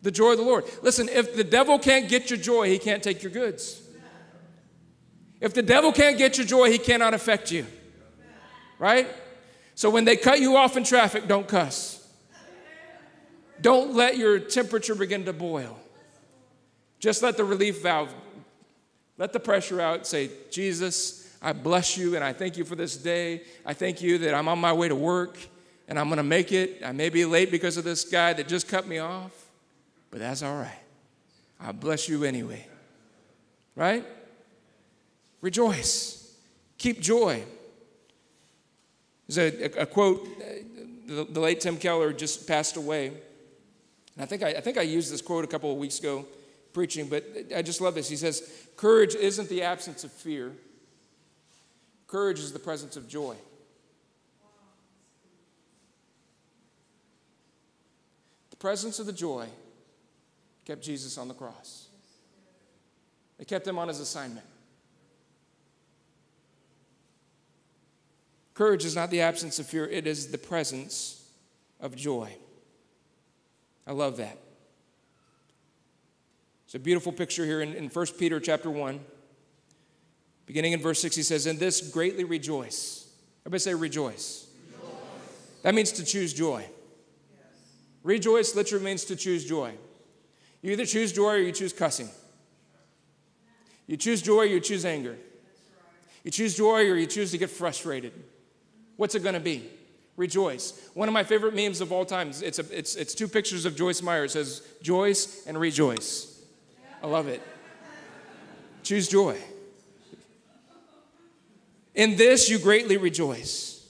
The 0.02 0.10
joy 0.10 0.32
of 0.32 0.38
the 0.38 0.44
Lord. 0.44 0.64
Listen, 0.82 1.08
if 1.08 1.34
the 1.34 1.44
devil 1.44 1.78
can't 1.78 2.08
get 2.08 2.28
your 2.28 2.38
joy, 2.38 2.68
he 2.68 2.78
can't 2.78 3.02
take 3.02 3.22
your 3.22 3.32
goods. 3.32 3.80
If 5.40 5.54
the 5.54 5.62
devil 5.62 5.92
can't 5.92 6.18
get 6.18 6.36
your 6.38 6.46
joy, 6.46 6.70
he 6.70 6.78
cannot 6.78 7.14
affect 7.14 7.50
you. 7.50 7.66
Right? 8.78 9.08
So 9.74 9.90
when 9.90 10.04
they 10.04 10.16
cut 10.16 10.40
you 10.40 10.56
off 10.56 10.76
in 10.76 10.84
traffic, 10.84 11.26
don't 11.26 11.48
cuss. 11.48 11.98
Don't 13.60 13.94
let 13.94 14.16
your 14.16 14.40
temperature 14.40 14.94
begin 14.94 15.24
to 15.24 15.32
boil. 15.32 15.78
Just 16.98 17.22
let 17.22 17.36
the 17.36 17.44
relief 17.44 17.82
valve, 17.82 18.12
let 19.18 19.32
the 19.32 19.40
pressure 19.40 19.80
out. 19.80 20.06
Say, 20.06 20.30
Jesus, 20.50 21.36
I 21.40 21.52
bless 21.52 21.96
you 21.96 22.14
and 22.14 22.24
I 22.24 22.32
thank 22.32 22.56
you 22.56 22.64
for 22.64 22.76
this 22.76 22.96
day. 22.96 23.42
I 23.64 23.74
thank 23.74 24.02
you 24.02 24.18
that 24.18 24.34
I'm 24.34 24.48
on 24.48 24.60
my 24.60 24.72
way 24.72 24.88
to 24.88 24.94
work 24.94 25.38
and 25.88 25.98
I'm 25.98 26.06
going 26.08 26.18
to 26.18 26.24
make 26.24 26.52
it. 26.52 26.82
I 26.84 26.92
may 26.92 27.08
be 27.08 27.24
late 27.24 27.50
because 27.50 27.76
of 27.76 27.84
this 27.84 28.04
guy 28.04 28.32
that 28.32 28.48
just 28.48 28.68
cut 28.68 28.86
me 28.86 28.98
off 28.98 29.41
but 30.12 30.20
that's 30.20 30.42
all 30.42 30.54
right. 30.54 30.78
I 31.58 31.72
bless 31.72 32.08
you 32.08 32.22
anyway. 32.22 32.66
Right? 33.74 34.04
Rejoice. 35.40 36.36
Keep 36.76 37.00
joy. 37.00 37.42
There's 39.26 39.38
a, 39.38 39.80
a, 39.80 39.82
a 39.82 39.86
quote, 39.86 40.26
uh, 40.26 40.44
the, 41.06 41.24
the, 41.24 41.40
late 41.40 41.60
Tim 41.60 41.78
Keller 41.78 42.12
just 42.12 42.46
passed 42.46 42.76
away. 42.76 43.06
And 43.06 44.22
I 44.22 44.26
think 44.26 44.42
I, 44.42 44.50
I 44.50 44.60
think 44.60 44.76
I 44.76 44.82
used 44.82 45.10
this 45.10 45.22
quote 45.22 45.44
a 45.44 45.48
couple 45.48 45.72
of 45.72 45.78
weeks 45.78 45.98
ago 45.98 46.26
preaching, 46.74 47.08
but 47.08 47.24
I 47.56 47.62
just 47.62 47.80
love 47.80 47.94
this. 47.94 48.08
He 48.08 48.16
says, 48.16 48.66
Courage 48.76 49.14
isn't 49.14 49.48
the 49.48 49.62
absence 49.62 50.04
of 50.04 50.12
fear, 50.12 50.52
courage 52.06 52.38
is 52.38 52.52
the 52.52 52.58
presence 52.58 52.96
of 52.96 53.08
joy. 53.08 53.36
The 58.50 58.56
presence 58.56 58.98
of 58.98 59.06
the 59.06 59.12
joy 59.12 59.48
kept 60.64 60.82
Jesus 60.82 61.18
on 61.18 61.28
the 61.28 61.34
cross. 61.34 61.88
They 63.38 63.44
kept 63.44 63.66
him 63.66 63.78
on 63.78 63.88
his 63.88 64.00
assignment. 64.00 64.46
Courage 68.54 68.84
is 68.84 68.94
not 68.94 69.10
the 69.10 69.20
absence 69.20 69.58
of 69.58 69.66
fear, 69.66 69.86
it 69.86 70.06
is 70.06 70.28
the 70.28 70.38
presence 70.38 71.26
of 71.80 71.96
joy. 71.96 72.36
I 73.86 73.92
love 73.92 74.18
that. 74.18 74.38
It's 76.66 76.74
a 76.74 76.78
beautiful 76.78 77.12
picture 77.12 77.44
here 77.44 77.60
in, 77.60 77.74
in 77.74 77.88
1 77.88 78.06
Peter 78.18 78.40
chapter 78.40 78.70
1. 78.70 79.00
Beginning 80.46 80.72
in 80.72 80.80
verse 80.80 81.00
6, 81.00 81.16
he 81.16 81.22
says, 81.22 81.46
In 81.46 81.58
this 81.58 81.90
greatly 81.90 82.24
rejoice. 82.24 83.12
Everybody 83.42 83.60
say 83.60 83.74
rejoice. 83.74 84.46
rejoice. 84.70 84.90
That 85.62 85.74
means 85.74 85.92
to 85.92 86.04
choose 86.04 86.32
joy. 86.32 86.60
Yes. 86.60 87.46
Rejoice 88.02 88.54
literally 88.54 88.84
means 88.84 89.04
to 89.06 89.16
choose 89.16 89.44
joy. 89.44 89.74
You 90.62 90.72
either 90.72 90.86
choose 90.86 91.12
joy 91.12 91.34
or 91.34 91.38
you 91.38 91.52
choose 91.52 91.72
cussing. 91.72 92.08
You 93.86 93.96
choose 93.96 94.22
joy 94.22 94.42
or 94.42 94.44
you 94.44 94.60
choose 94.60 94.84
anger. 94.84 95.16
You 96.24 96.30
choose 96.30 96.56
joy 96.56 96.88
or 96.88 96.96
you 96.96 97.06
choose 97.06 97.32
to 97.32 97.38
get 97.38 97.50
frustrated. 97.50 98.12
What's 98.96 99.14
it 99.14 99.22
going 99.22 99.34
to 99.34 99.40
be? 99.40 99.68
Rejoice. 100.16 100.88
One 100.94 101.08
of 101.08 101.14
my 101.14 101.24
favorite 101.24 101.54
memes 101.54 101.80
of 101.80 101.90
all 101.90 102.04
time, 102.04 102.30
it's, 102.42 102.58
a, 102.58 102.78
it's, 102.78 102.94
it's 102.94 103.14
two 103.14 103.26
pictures 103.26 103.64
of 103.64 103.74
Joyce 103.74 104.02
Meyer. 104.02 104.24
It 104.24 104.30
says, 104.30 104.62
Joyce 104.82 105.46
and 105.46 105.58
rejoice. 105.58 106.40
I 107.02 107.08
love 107.08 107.26
it. 107.26 107.42
Choose 108.82 109.08
joy. 109.08 109.36
In 111.94 112.16
this 112.16 112.48
you 112.48 112.58
greatly 112.58 112.96
rejoice. 112.96 113.84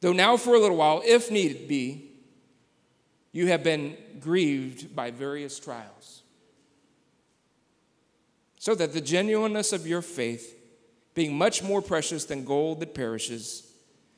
Though 0.00 0.12
now 0.12 0.36
for 0.36 0.54
a 0.54 0.58
little 0.58 0.76
while, 0.76 1.02
if 1.04 1.30
need 1.30 1.68
be, 1.68 2.09
you 3.32 3.46
have 3.46 3.62
been 3.62 3.96
grieved 4.18 4.94
by 4.94 5.10
various 5.10 5.58
trials. 5.58 6.22
So 8.58 8.74
that 8.74 8.92
the 8.92 9.00
genuineness 9.00 9.72
of 9.72 9.86
your 9.86 10.02
faith, 10.02 10.56
being 11.14 11.36
much 11.36 11.62
more 11.62 11.80
precious 11.80 12.24
than 12.24 12.44
gold 12.44 12.80
that 12.80 12.94
perishes, 12.94 13.70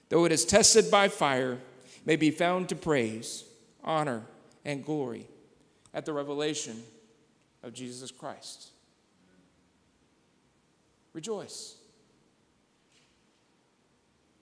though 0.08 0.24
it 0.24 0.32
is 0.32 0.44
tested 0.44 0.90
by 0.90 1.08
fire, 1.08 1.58
may 2.04 2.16
be 2.16 2.30
found 2.30 2.68
to 2.68 2.76
praise, 2.76 3.44
honor, 3.84 4.22
and 4.64 4.84
glory 4.84 5.26
at 5.94 6.04
the 6.04 6.12
revelation 6.12 6.82
of 7.62 7.72
Jesus 7.72 8.10
Christ. 8.10 8.68
Rejoice. 11.12 11.76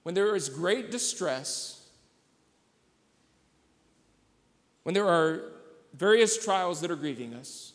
When 0.03 0.15
there 0.15 0.35
is 0.35 0.49
great 0.49 0.91
distress, 0.91 1.80
when 4.91 4.95
there 4.95 5.07
are 5.07 5.53
various 5.95 6.37
trials 6.37 6.81
that 6.81 6.91
are 6.91 6.97
grieving 6.97 7.33
us, 7.33 7.75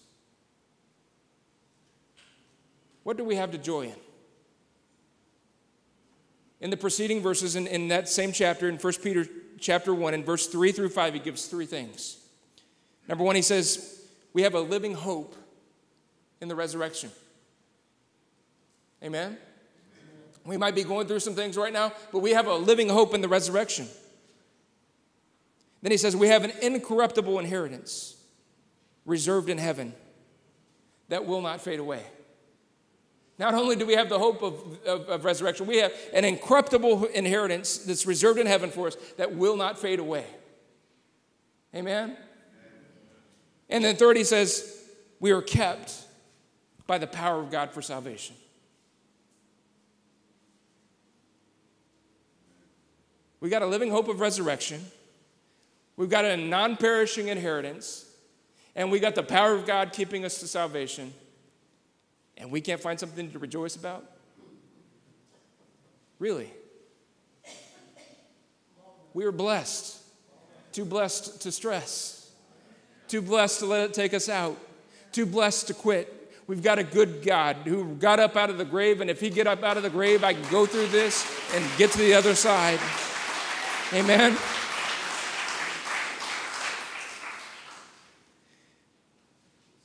what 3.04 3.16
do 3.16 3.24
we 3.24 3.36
have 3.36 3.52
to 3.52 3.58
joy 3.58 3.84
in? 3.84 3.96
In 6.60 6.72
the 6.72 6.76
preceding 6.76 7.22
verses, 7.22 7.56
in, 7.56 7.68
in 7.68 7.88
that 7.88 8.10
same 8.10 8.34
chapter, 8.34 8.68
in 8.68 8.76
1 8.76 8.94
Peter 9.02 9.26
chapter 9.62 9.94
1, 9.94 10.14
in 10.14 10.26
verse 10.26 10.48
3 10.48 10.74
through 10.74 10.90
5, 10.90 11.14
he 11.14 11.20
gives 11.22 11.46
three 11.46 11.66
things. 11.66 12.18
Number 13.08 13.24
one, 13.24 13.38
he 13.38 13.42
says, 13.42 14.04
We 14.34 14.42
have 14.42 14.54
a 14.54 14.60
living 14.60 14.94
hope 14.94 15.38
in 16.42 16.50
the 16.50 16.56
resurrection. 16.56 17.12
Amen? 19.02 19.38
We 20.44 20.58
might 20.58 20.76
be 20.76 20.84
going 20.84 21.08
through 21.08 21.22
some 21.22 21.34
things 21.34 21.56
right 21.56 21.72
now, 21.72 21.94
but 22.12 22.20
we 22.20 22.32
have 22.32 22.48
a 22.48 22.56
living 22.56 22.90
hope 22.90 23.14
in 23.14 23.22
the 23.22 23.30
resurrection. 23.30 23.88
Then 25.86 25.92
he 25.92 26.00
says, 26.00 26.16
We 26.16 26.30
have 26.30 26.44
an 26.44 26.52
incorruptible 26.64 27.38
inheritance 27.38 28.16
reserved 29.06 29.52
in 29.52 29.60
heaven 29.60 29.94
that 31.10 31.28
will 31.28 31.44
not 31.44 31.62
fade 31.62 31.80
away. 31.80 32.02
Not 33.38 33.54
only 33.54 33.76
do 33.76 33.86
we 33.86 33.94
have 33.94 34.10
the 34.10 34.18
hope 34.18 34.42
of, 34.42 34.80
of, 34.84 35.08
of, 35.10 35.26
resurrection, 35.26 35.68
we 35.68 35.78
have 35.78 35.94
an 36.12 36.26
incorruptible 36.26 37.06
inheritance 37.14 37.78
that's 37.78 38.08
reserved 38.08 38.40
in 38.40 38.48
heaven 38.48 38.72
for 38.72 38.88
us 38.88 38.96
that 39.18 39.36
will 39.36 39.56
not 39.56 39.78
fade 39.78 40.00
away. 40.00 40.26
Amen? 41.76 42.18
And 43.70 43.86
then, 43.86 43.96
third, 43.96 44.18
he 44.18 44.24
says, 44.24 44.84
we 45.20 45.30
are 45.30 45.42
kept 45.44 45.94
by 46.88 46.98
the 46.98 47.06
power 47.06 47.40
of 47.40 47.52
God 47.52 47.70
for 47.70 47.84
salvation. 47.84 48.36
We 53.40 53.50
got 53.50 53.62
a 53.62 53.68
living 53.68 53.92
hope 53.92 54.08
of 54.08 54.20
resurrection. 54.20 54.84
We've 55.98 56.10
got 56.10 56.26
a 56.26 56.38
non 56.38 56.78
perishing 56.78 57.30
inheritance. 57.30 58.06
And 58.76 58.92
we 58.92 59.00
got 59.00 59.16
the 59.16 59.24
power 59.24 59.54
of 59.54 59.66
God 59.66 59.94
keeping 59.94 60.26
us 60.26 60.40
to 60.42 60.48
salvation. 60.48 61.14
And 62.38 62.52
we 62.52 62.60
can't 62.60 62.82
find 62.82 63.00
something 63.00 63.32
to 63.32 63.40
rejoice 63.40 63.76
about? 63.78 64.04
Really? 66.20 66.52
We 69.14 69.24
are 69.24 69.32
blessed. 69.32 69.98
Too 70.74 70.84
blessed 70.84 71.42
to 71.44 71.52
stress. 71.52 72.30
Too 73.08 73.22
blessed 73.22 73.60
to 73.60 73.66
let 73.66 73.82
it 73.90 73.94
take 73.94 74.14
us 74.14 74.28
out. 74.28 74.58
Too 75.14 75.26
blessed 75.26 75.68
to 75.68 75.74
quit. 75.74 76.12
We've 76.48 76.62
got 76.62 76.80
a 76.80 76.84
good 76.84 77.24
God 77.24 77.56
who 77.64 77.96
got 77.96 78.20
up 78.20 78.36
out 78.36 78.50
of 78.50 78.58
the 78.58 78.66
grave, 78.66 79.00
and 79.00 79.10
if 79.10 79.22
He 79.22 79.30
get 79.30 79.48
up 79.48 79.64
out 79.64 79.78
of 79.78 79.84
the 79.84 79.90
grave, 79.90 80.24
I 80.24 80.34
can 80.34 80.52
go 80.52 80.66
through 80.66 80.88
this 80.88 81.26
and 81.56 81.66
get 81.78 81.92
to 81.92 81.98
the 81.98 82.14
other 82.14 82.36
side. 82.36 82.80
Amen. 83.94 84.38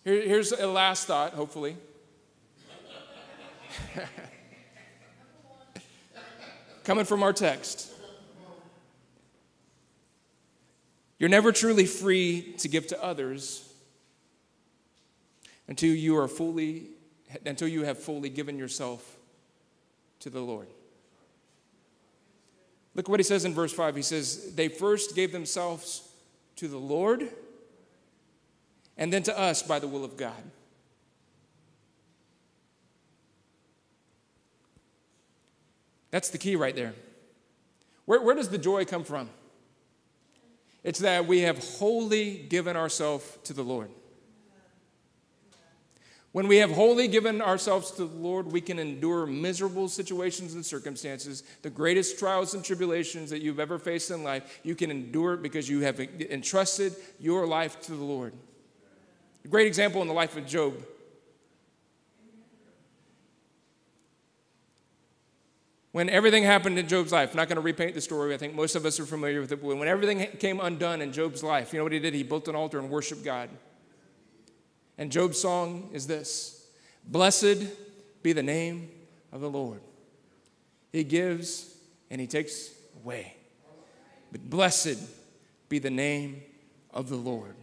Here, 0.05 0.22
here's 0.22 0.53
a 0.53 0.66
last 0.66 1.07
thought, 1.07 1.32
hopefully. 1.34 1.76
Coming 6.84 7.05
from 7.05 7.22
our 7.22 7.32
text. 7.32 7.92
You're 11.18 11.28
never 11.28 11.53
truly 11.53 11.84
free 11.84 12.55
to 12.59 12.68
give 12.68 12.86
to 12.88 13.05
others 13.05 13.70
until 15.68 15.94
you 15.94 16.16
are 16.16 16.28
fully 16.28 16.86
until 17.46 17.68
you 17.68 17.84
have 17.84 17.98
fully 17.98 18.28
given 18.28 18.59
yourself 18.59 19.18
to 20.20 20.30
the 20.30 20.40
Lord. 20.40 20.66
Look 22.94 23.09
what 23.09 23.20
he 23.20 23.24
says 23.24 23.44
in 23.44 23.55
verse 23.55 23.72
5. 23.72 23.94
He 23.94 24.03
says, 24.03 24.55
They 24.55 24.68
first 24.68 25.14
gave 25.14 25.30
themselves 25.30 26.09
to 26.57 26.66
the 26.66 26.78
Lord 26.78 27.28
and 29.01 29.11
then 29.11 29.22
to 29.24 29.36
us 29.36 29.62
by 29.62 29.78
the 29.78 29.88
will 29.88 30.05
of 30.05 30.16
God. 30.16 30.42
That's 36.11 36.28
the 36.28 36.38
key 36.38 36.55
right 36.55 36.76
there. 36.76 36.94
Where, 38.05 38.20
where 38.20 38.34
does 38.34 38.51
the 38.51 38.59
joy 38.59 38.84
come 38.84 39.05
from? 39.05 39.30
It's 40.84 40.98
that 41.01 41.26
we 41.26 41.40
have 41.40 41.59
wholly 41.78 42.46
given 42.48 42.76
ourselves 42.76 43.38
to 43.44 43.53
the 43.53 43.62
Lord. 43.62 43.90
When 46.32 46.46
we 46.46 46.59
have 46.59 46.70
wholly 46.70 47.09
given 47.09 47.40
ourselves 47.40 47.90
to 47.92 48.05
the 48.05 48.16
Lord, 48.16 48.53
we 48.53 48.61
can 48.61 48.78
endure 48.78 49.26
miserable 49.26 49.88
situations 49.88 50.55
and 50.55 50.64
circumstances, 50.64 51.42
the 51.62 51.70
greatest 51.70 52.18
trials 52.18 52.55
and 52.55 52.64
tribulations 52.64 53.30
that 53.30 53.40
you've 53.40 53.59
ever 53.59 53.78
faced 53.78 54.11
in 54.11 54.22
life. 54.22 54.61
You 54.62 54.74
can 54.74 54.90
endure 54.90 55.34
it 55.34 55.42
because 55.42 55.68
you 55.68 55.80
have 55.80 55.98
entrusted 56.01 56.94
your 57.18 57.46
life 57.46 57.80
to 57.82 57.92
the 57.92 58.05
Lord. 58.05 58.32
A 59.45 59.49
great 59.49 59.66
example 59.66 60.03
in 60.03 60.09
the 60.09 60.14
life 60.14 60.36
of 60.36 60.47
Job. 60.47 60.74
When 65.93 66.09
everything 66.09 66.45
happened 66.45 66.78
in 66.78 66.86
Job's 66.86 67.11
life, 67.11 67.30
I'm 67.30 67.36
not 67.36 67.49
going 67.49 67.57
to 67.57 67.62
repaint 67.62 67.95
the 67.95 68.01
story, 68.01 68.32
I 68.32 68.36
think 68.36 68.55
most 68.55 68.76
of 68.76 68.86
us 68.86 69.01
are 69.01 69.07
familiar 69.07 69.41
with 69.41 69.51
it, 69.51 69.61
but 69.61 69.76
when 69.76 69.88
everything 69.88 70.24
came 70.38 70.61
undone 70.61 71.03
in 71.03 71.12
Job's 71.12 71.43
life, 71.43 71.72
you 71.72 71.78
know 71.78 71.84
what 71.84 71.93
he 71.93 71.99
did? 71.99 72.14
He 72.14 72.22
built 72.22 72.47
an 72.47 72.55
altar 72.55 72.78
and 72.78 72.88
worshiped 72.88 73.24
God. 73.24 73.51
And 74.97 75.11
Job's 75.11 75.41
song 75.41 75.91
is 75.93 76.07
this 76.07 76.68
Blessed 77.07 77.66
be 78.22 78.32
the 78.32 78.43
name 78.43 78.91
of 79.32 79.41
the 79.41 79.51
Lord. 79.51 79.80
He 80.93 81.05
gives 81.05 81.74
and 82.11 82.20
he 82.20 82.26
takes 82.26 82.70
away. 83.03 83.36
But 84.30 84.49
blessed 84.49 84.99
be 85.68 85.78
the 85.78 85.91
name 85.91 86.43
of 86.93 87.09
the 87.09 87.16
Lord. 87.16 87.55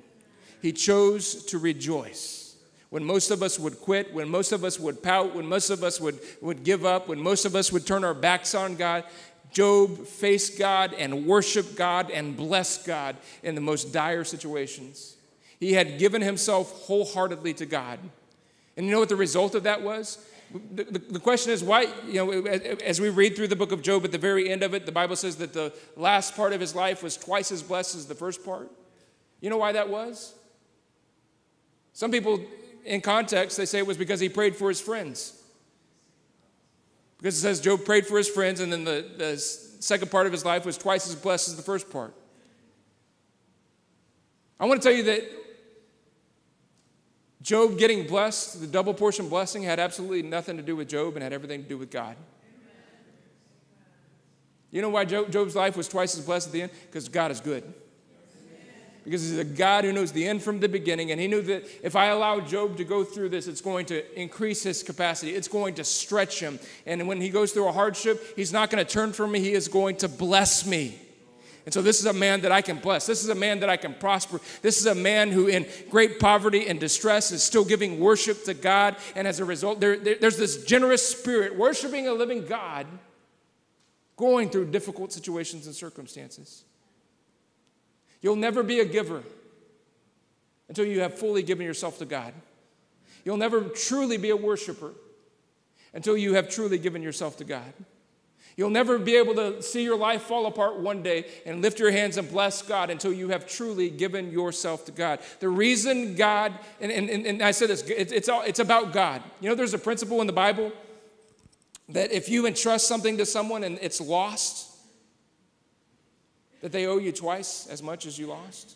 He 0.62 0.72
chose 0.72 1.46
to 1.46 1.58
rejoice. 1.58 2.56
When 2.90 3.04
most 3.04 3.32
of 3.32 3.44
us 3.44 3.60
would 3.60 3.80
quit, 3.80 4.14
when 4.14 4.30
most 4.30 4.52
of 4.52 4.64
us 4.64 4.80
would 4.80 5.04
pout, 5.04 5.36
when 5.36 5.46
most 5.46 5.70
of 5.70 5.84
us 5.84 6.00
would, 6.00 6.20
would 6.42 6.64
give 6.64 6.86
up, 6.86 7.08
when 7.08 7.20
most 7.20 7.46
of 7.46 7.56
us 7.56 7.72
would 7.72 7.86
turn 7.86 8.04
our 8.04 8.14
backs 8.14 8.56
on 8.56 8.76
God, 8.76 9.04
Job 9.52 10.06
faced 10.06 10.58
God 10.58 10.94
and 10.94 11.26
worshiped 11.26 11.76
God 11.76 12.12
and 12.12 12.36
blessed 12.36 12.86
God 12.86 13.18
in 13.44 13.56
the 13.56 13.62
most 13.62 13.92
dire 13.92 14.24
situations. 14.24 15.16
He 15.60 15.74
had 15.74 15.98
given 15.98 16.22
himself 16.22 16.72
wholeheartedly 16.86 17.56
to 17.56 17.66
God. 17.66 18.00
And 18.76 18.86
you 18.86 18.92
know 18.92 19.00
what 19.00 19.10
the 19.10 19.16
result 19.16 19.56
of 19.56 19.64
that 19.64 19.82
was? 19.82 20.26
The, 20.74 20.86
the, 20.86 21.00
the, 21.00 21.20
question 21.20 21.52
is 21.52 21.62
why, 21.62 21.88
you 22.08 22.26
know, 22.26 22.46
as 22.86 23.02
we 23.02 23.10
read 23.10 23.36
through 23.36 23.50
the 23.50 23.56
book 23.56 23.74
of 23.74 23.82
Job, 23.82 24.06
at 24.06 24.14
the 24.14 24.18
very 24.18 24.50
end 24.50 24.64
of 24.64 24.74
it, 24.74 24.86
the 24.86 24.94
Bible 24.94 25.18
says 25.18 25.36
that 25.38 25.52
the 25.52 25.74
last 25.98 26.38
part 26.38 26.54
of 26.54 26.62
his 26.62 26.74
life 26.74 27.04
was 27.04 27.18
twice 27.18 27.52
as 27.52 27.62
blessed 27.62 27.96
as 27.96 28.06
the 28.06 28.16
first 28.16 28.46
part. 28.46 28.72
You 29.42 29.50
know 29.50 29.58
why 29.58 29.74
that 29.74 29.90
was? 29.90 30.36
Some 31.98 32.12
people, 32.12 32.40
in 32.86 33.02
context, 33.02 33.58
they 33.58 33.66
say 33.66 33.80
it 33.80 33.88
was 33.88 33.98
because 33.98 34.20
he 34.20 34.30
prayed 34.30 34.56
for 34.56 34.70
his 34.70 34.80
friends. 34.80 35.34
Because 37.18 37.36
it 37.36 37.42
says 37.42 37.60
Job 37.60 37.86
prayed 37.86 38.06
for 38.06 38.20
his 38.20 38.30
friends, 38.30 38.60
and 38.60 38.72
then 38.72 38.84
the, 38.84 39.04
the 39.18 39.36
second 39.40 40.12
part 40.12 40.28
of 40.28 40.32
his 40.32 40.46
life 40.46 40.64
was 40.64 40.78
twice 40.78 41.10
as 41.10 41.16
blessed 41.16 41.48
as 41.48 41.56
the 41.56 41.64
first 41.64 41.90
part. 41.90 42.14
I 44.60 44.66
want 44.66 44.80
to 44.80 44.88
tell 44.88 44.96
you 44.96 45.06
that 45.06 45.24
Job 47.42 47.80
getting 47.80 48.06
blessed, 48.06 48.62
the 48.62 48.68
double 48.68 48.94
portion 48.94 49.28
blessing, 49.28 49.64
had 49.64 49.80
absolutely 49.80 50.22
nothing 50.22 50.56
to 50.58 50.62
do 50.62 50.76
with 50.76 50.90
Job 50.90 51.16
and 51.16 51.24
had 51.24 51.34
everything 51.34 51.64
to 51.64 51.68
do 51.68 51.80
with 51.80 51.90
God. 51.90 52.16
You 54.70 54.84
know 54.84 54.90
why 54.90 55.04
Job's 55.04 55.56
life 55.56 55.76
was 55.76 55.88
twice 55.88 56.16
as 56.16 56.24
blessed 56.24 56.50
at 56.50 56.54
the 56.54 56.62
end? 56.62 56.72
Because 56.86 57.10
God 57.10 57.32
is 57.32 57.40
good. 57.40 57.64
Because 59.08 59.22
he's 59.22 59.38
a 59.38 59.46
God 59.46 59.86
who 59.86 59.94
knows 59.94 60.12
the 60.12 60.28
end 60.28 60.44
from 60.44 60.60
the 60.60 60.68
beginning, 60.68 61.12
and 61.12 61.22
he 61.22 61.30
knew 61.30 61.42
that 61.44 61.66
if 61.82 61.96
I 61.96 62.08
allow 62.08 62.42
Job 62.42 62.76
to 62.76 62.84
go 62.84 63.06
through 63.06 63.30
this, 63.30 63.48
it's 63.48 63.62
going 63.62 63.86
to 63.86 64.20
increase 64.20 64.64
his 64.64 64.84
capacity. 64.84 65.34
It's 65.34 65.48
going 65.48 65.76
to 65.76 65.86
stretch 65.86 66.42
him. 66.42 66.60
And 66.86 67.08
when 67.08 67.22
he 67.22 67.30
goes 67.30 67.54
through 67.54 67.70
a 67.70 67.72
hardship, 67.72 68.22
he's 68.36 68.52
not 68.52 68.70
going 68.70 68.86
to 68.86 68.92
turn 68.92 69.14
from 69.14 69.32
me, 69.32 69.40
he 69.40 69.54
is 69.54 69.70
going 69.70 69.96
to 69.98 70.10
bless 70.10 70.66
me. 70.66 71.00
And 71.64 71.74
so, 71.74 71.82
this 71.82 72.02
is 72.02 72.06
a 72.06 72.12
man 72.12 72.42
that 72.42 72.52
I 72.52 72.62
can 72.62 72.80
bless. 72.80 73.06
This 73.06 73.24
is 73.24 73.30
a 73.30 73.36
man 73.36 73.62
that 73.62 73.70
I 73.70 73.78
can 73.78 73.94
prosper. 73.94 74.42
This 74.62 74.78
is 74.78 74.88
a 74.88 74.96
man 74.96 75.32
who, 75.32 75.48
in 75.48 75.66
great 75.90 76.20
poverty 76.20 76.68
and 76.68 76.78
distress, 76.78 77.32
is 77.32 77.42
still 77.42 77.64
giving 77.64 78.02
worship 78.02 78.44
to 78.44 78.54
God. 78.54 78.98
And 79.16 79.26
as 79.26 79.40
a 79.40 79.46
result, 79.46 79.80
there, 79.80 79.96
there, 79.96 80.16
there's 80.20 80.38
this 80.38 80.66
generous 80.66 81.08
spirit 81.08 81.56
worshiping 81.56 82.10
a 82.10 82.14
living 82.14 82.46
God 82.46 82.88
going 84.18 84.50
through 84.50 84.66
difficult 84.72 85.14
situations 85.14 85.66
and 85.66 85.74
circumstances. 85.74 86.66
You'll 88.28 88.36
never 88.36 88.62
be 88.62 88.82
a 88.82 88.86
giver 88.86 89.24
until 90.68 90.84
you 90.84 91.00
have 91.00 91.18
fully 91.18 91.42
given 91.42 91.66
yourself 91.66 91.98
to 92.00 92.06
God. 92.06 92.34
You'll 93.24 93.38
never 93.38 93.62
truly 93.62 94.18
be 94.18 94.32
a 94.32 94.36
worshiper 94.36 94.92
until 95.94 96.18
you 96.18 96.34
have 96.34 96.50
truly 96.50 96.78
given 96.78 97.02
yourself 97.02 97.38
to 97.38 97.46
God. 97.46 97.74
You'll 98.58 98.70
never 98.70 99.00
be 99.00 99.16
able 99.16 99.34
to 99.36 99.62
see 99.62 99.82
your 99.82 99.96
life 99.96 100.24
fall 100.24 100.46
apart 100.46 100.78
one 100.78 101.02
day 101.02 101.28
and 101.46 101.62
lift 101.62 101.80
your 101.80 101.90
hands 101.90 102.18
and 102.18 102.30
bless 102.30 102.62
God 102.62 102.90
until 102.90 103.14
you 103.14 103.30
have 103.30 103.48
truly 103.48 103.90
given 103.90 104.30
yourself 104.30 104.84
to 104.88 104.92
God. 104.92 105.22
The 105.40 105.48
reason 105.48 106.16
God, 106.16 106.52
and, 106.82 106.92
and, 106.92 107.10
and 107.10 107.42
I 107.42 107.52
said 107.52 107.70
this, 107.70 107.82
it's, 107.84 108.12
it's, 108.12 108.28
all, 108.28 108.42
it's 108.42 108.60
about 108.60 108.92
God. 108.92 109.24
You 109.40 109.48
know, 109.48 109.56
there's 109.56 109.74
a 109.74 109.80
principle 109.80 110.20
in 110.20 110.28
the 110.28 110.34
Bible 110.34 110.74
that 111.88 112.12
if 112.12 112.28
you 112.28 112.46
entrust 112.46 112.90
something 112.90 113.16
to 113.20 113.26
someone 113.26 113.64
and 113.64 113.80
it's 113.82 114.02
lost, 114.02 114.77
that 116.62 116.72
they 116.72 116.86
owe 116.86 116.98
you 116.98 117.12
twice 117.12 117.68
as 117.68 117.82
much 117.84 118.06
as 118.06 118.18
you 118.18 118.28
lost. 118.28 118.76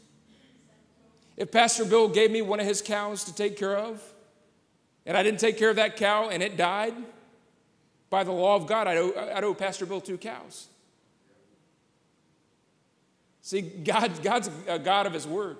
If 1.38 1.52
Pastor 1.52 1.86
Bill 1.86 2.08
gave 2.08 2.32
me 2.32 2.42
one 2.42 2.60
of 2.60 2.66
his 2.66 2.82
cows 2.82 3.24
to 3.26 3.36
take 3.36 3.58
care 3.58 3.76
of, 3.78 4.02
and 5.06 5.18
I 5.18 5.24
didn't 5.24 5.40
take 5.40 5.58
care 5.58 5.70
of 5.70 5.78
that 5.78 5.98
cow 5.98 6.30
and 6.30 6.44
it 6.44 6.58
died, 6.58 6.94
by 8.10 8.24
the 8.24 8.32
law 8.32 8.56
of 8.56 8.68
God, 8.68 8.88
I'd 8.88 8.98
owe, 8.98 9.32
I'd 9.34 9.44
owe 9.44 9.54
Pastor 9.54 9.86
Bill 9.86 10.02
two 10.02 10.18
cows. 10.18 10.68
See, 13.42 13.62
God, 13.62 14.22
God's 14.22 14.50
a 14.68 14.78
God 14.78 15.08
of 15.08 15.14
His 15.14 15.26
word. 15.26 15.58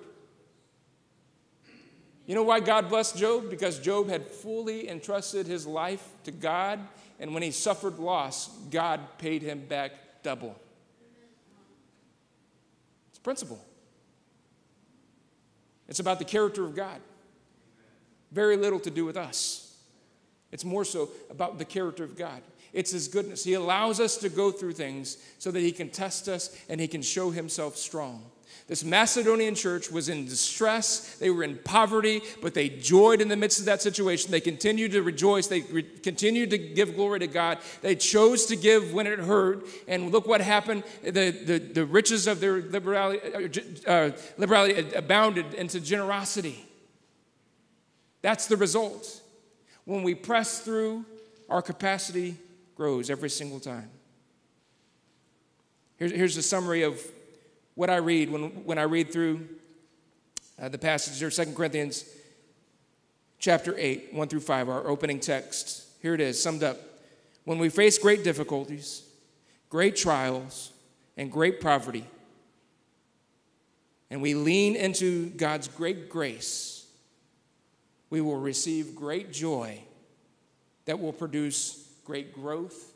You 2.26 2.36
know 2.36 2.44
why 2.44 2.60
God 2.60 2.88
blessed 2.88 3.16
Job? 3.16 3.50
Because 3.50 3.80
Job 3.80 4.08
had 4.08 4.26
fully 4.26 4.88
entrusted 4.88 5.46
his 5.46 5.66
life 5.66 6.06
to 6.24 6.30
God, 6.30 6.78
and 7.18 7.34
when 7.34 7.42
he 7.42 7.50
suffered 7.50 7.98
loss, 7.98 8.48
God 8.70 9.00
paid 9.18 9.42
him 9.42 9.66
back 9.66 9.92
double. 10.22 10.56
Principle. 13.22 13.64
It's 15.88 16.00
about 16.00 16.18
the 16.18 16.24
character 16.24 16.64
of 16.64 16.74
God. 16.74 17.00
Very 18.30 18.56
little 18.56 18.80
to 18.80 18.90
do 18.90 19.04
with 19.04 19.16
us. 19.16 19.76
It's 20.50 20.64
more 20.64 20.84
so 20.84 21.10
about 21.30 21.58
the 21.58 21.64
character 21.64 22.04
of 22.04 22.16
God. 22.16 22.42
It's 22.72 22.90
His 22.90 23.08
goodness. 23.08 23.44
He 23.44 23.54
allows 23.54 24.00
us 24.00 24.16
to 24.18 24.28
go 24.28 24.50
through 24.50 24.72
things 24.72 25.18
so 25.38 25.50
that 25.50 25.60
He 25.60 25.72
can 25.72 25.90
test 25.90 26.28
us 26.28 26.56
and 26.68 26.80
He 26.80 26.88
can 26.88 27.02
show 27.02 27.30
Himself 27.30 27.76
strong. 27.76 28.24
This 28.68 28.84
Macedonian 28.84 29.54
church 29.54 29.90
was 29.90 30.08
in 30.08 30.26
distress. 30.26 31.16
They 31.16 31.30
were 31.30 31.42
in 31.42 31.58
poverty, 31.64 32.22
but 32.40 32.54
they 32.54 32.68
joyed 32.68 33.20
in 33.20 33.28
the 33.28 33.36
midst 33.36 33.58
of 33.58 33.66
that 33.66 33.82
situation. 33.82 34.30
They 34.30 34.40
continued 34.40 34.92
to 34.92 35.02
rejoice. 35.02 35.48
They 35.48 35.62
re- 35.62 35.82
continued 35.82 36.50
to 36.50 36.58
give 36.58 36.94
glory 36.94 37.18
to 37.20 37.26
God. 37.26 37.58
They 37.80 37.96
chose 37.96 38.46
to 38.46 38.56
give 38.56 38.94
when 38.94 39.06
it 39.06 39.18
hurt. 39.18 39.66
And 39.88 40.12
look 40.12 40.26
what 40.26 40.40
happened. 40.40 40.84
The, 41.02 41.30
the, 41.30 41.58
the 41.58 41.84
riches 41.84 42.26
of 42.26 42.40
their 42.40 42.62
liberality, 42.62 43.20
uh, 43.86 43.90
uh 43.90 44.10
liberality 44.38 44.94
abounded 44.94 45.54
into 45.54 45.80
generosity. 45.80 46.64
That's 48.22 48.46
the 48.46 48.56
result. 48.56 49.20
When 49.84 50.04
we 50.04 50.14
press 50.14 50.60
through, 50.60 51.04
our 51.48 51.62
capacity 51.62 52.36
grows 52.76 53.10
every 53.10 53.30
single 53.30 53.58
time. 53.58 53.90
Here's, 55.96 56.12
here's 56.12 56.36
a 56.36 56.42
summary 56.42 56.82
of 56.82 57.00
what 57.74 57.90
I 57.90 57.96
read 57.96 58.30
when, 58.30 58.64
when 58.64 58.78
I 58.78 58.82
read 58.82 59.12
through 59.12 59.48
uh, 60.60 60.68
the 60.68 60.78
passage 60.78 61.18
here, 61.18 61.30
2 61.30 61.54
Corinthians 61.54 62.04
chapter 63.38 63.74
8, 63.76 64.12
1 64.12 64.28
through 64.28 64.40
5, 64.40 64.68
our 64.68 64.86
opening 64.86 65.20
text. 65.20 65.86
Here 66.00 66.14
it 66.14 66.20
is, 66.20 66.40
summed 66.40 66.62
up. 66.62 66.78
When 67.44 67.58
we 67.58 67.68
face 67.68 67.98
great 67.98 68.22
difficulties, 68.22 69.02
great 69.68 69.96
trials, 69.96 70.72
and 71.16 71.30
great 71.30 71.60
poverty, 71.60 72.06
and 74.10 74.22
we 74.22 74.34
lean 74.34 74.76
into 74.76 75.30
God's 75.30 75.68
great 75.68 76.08
grace, 76.08 76.86
we 78.10 78.20
will 78.20 78.38
receive 78.38 78.94
great 78.94 79.32
joy 79.32 79.80
that 80.84 81.00
will 81.00 81.12
produce 81.12 81.88
great 82.04 82.34
growth 82.34 82.92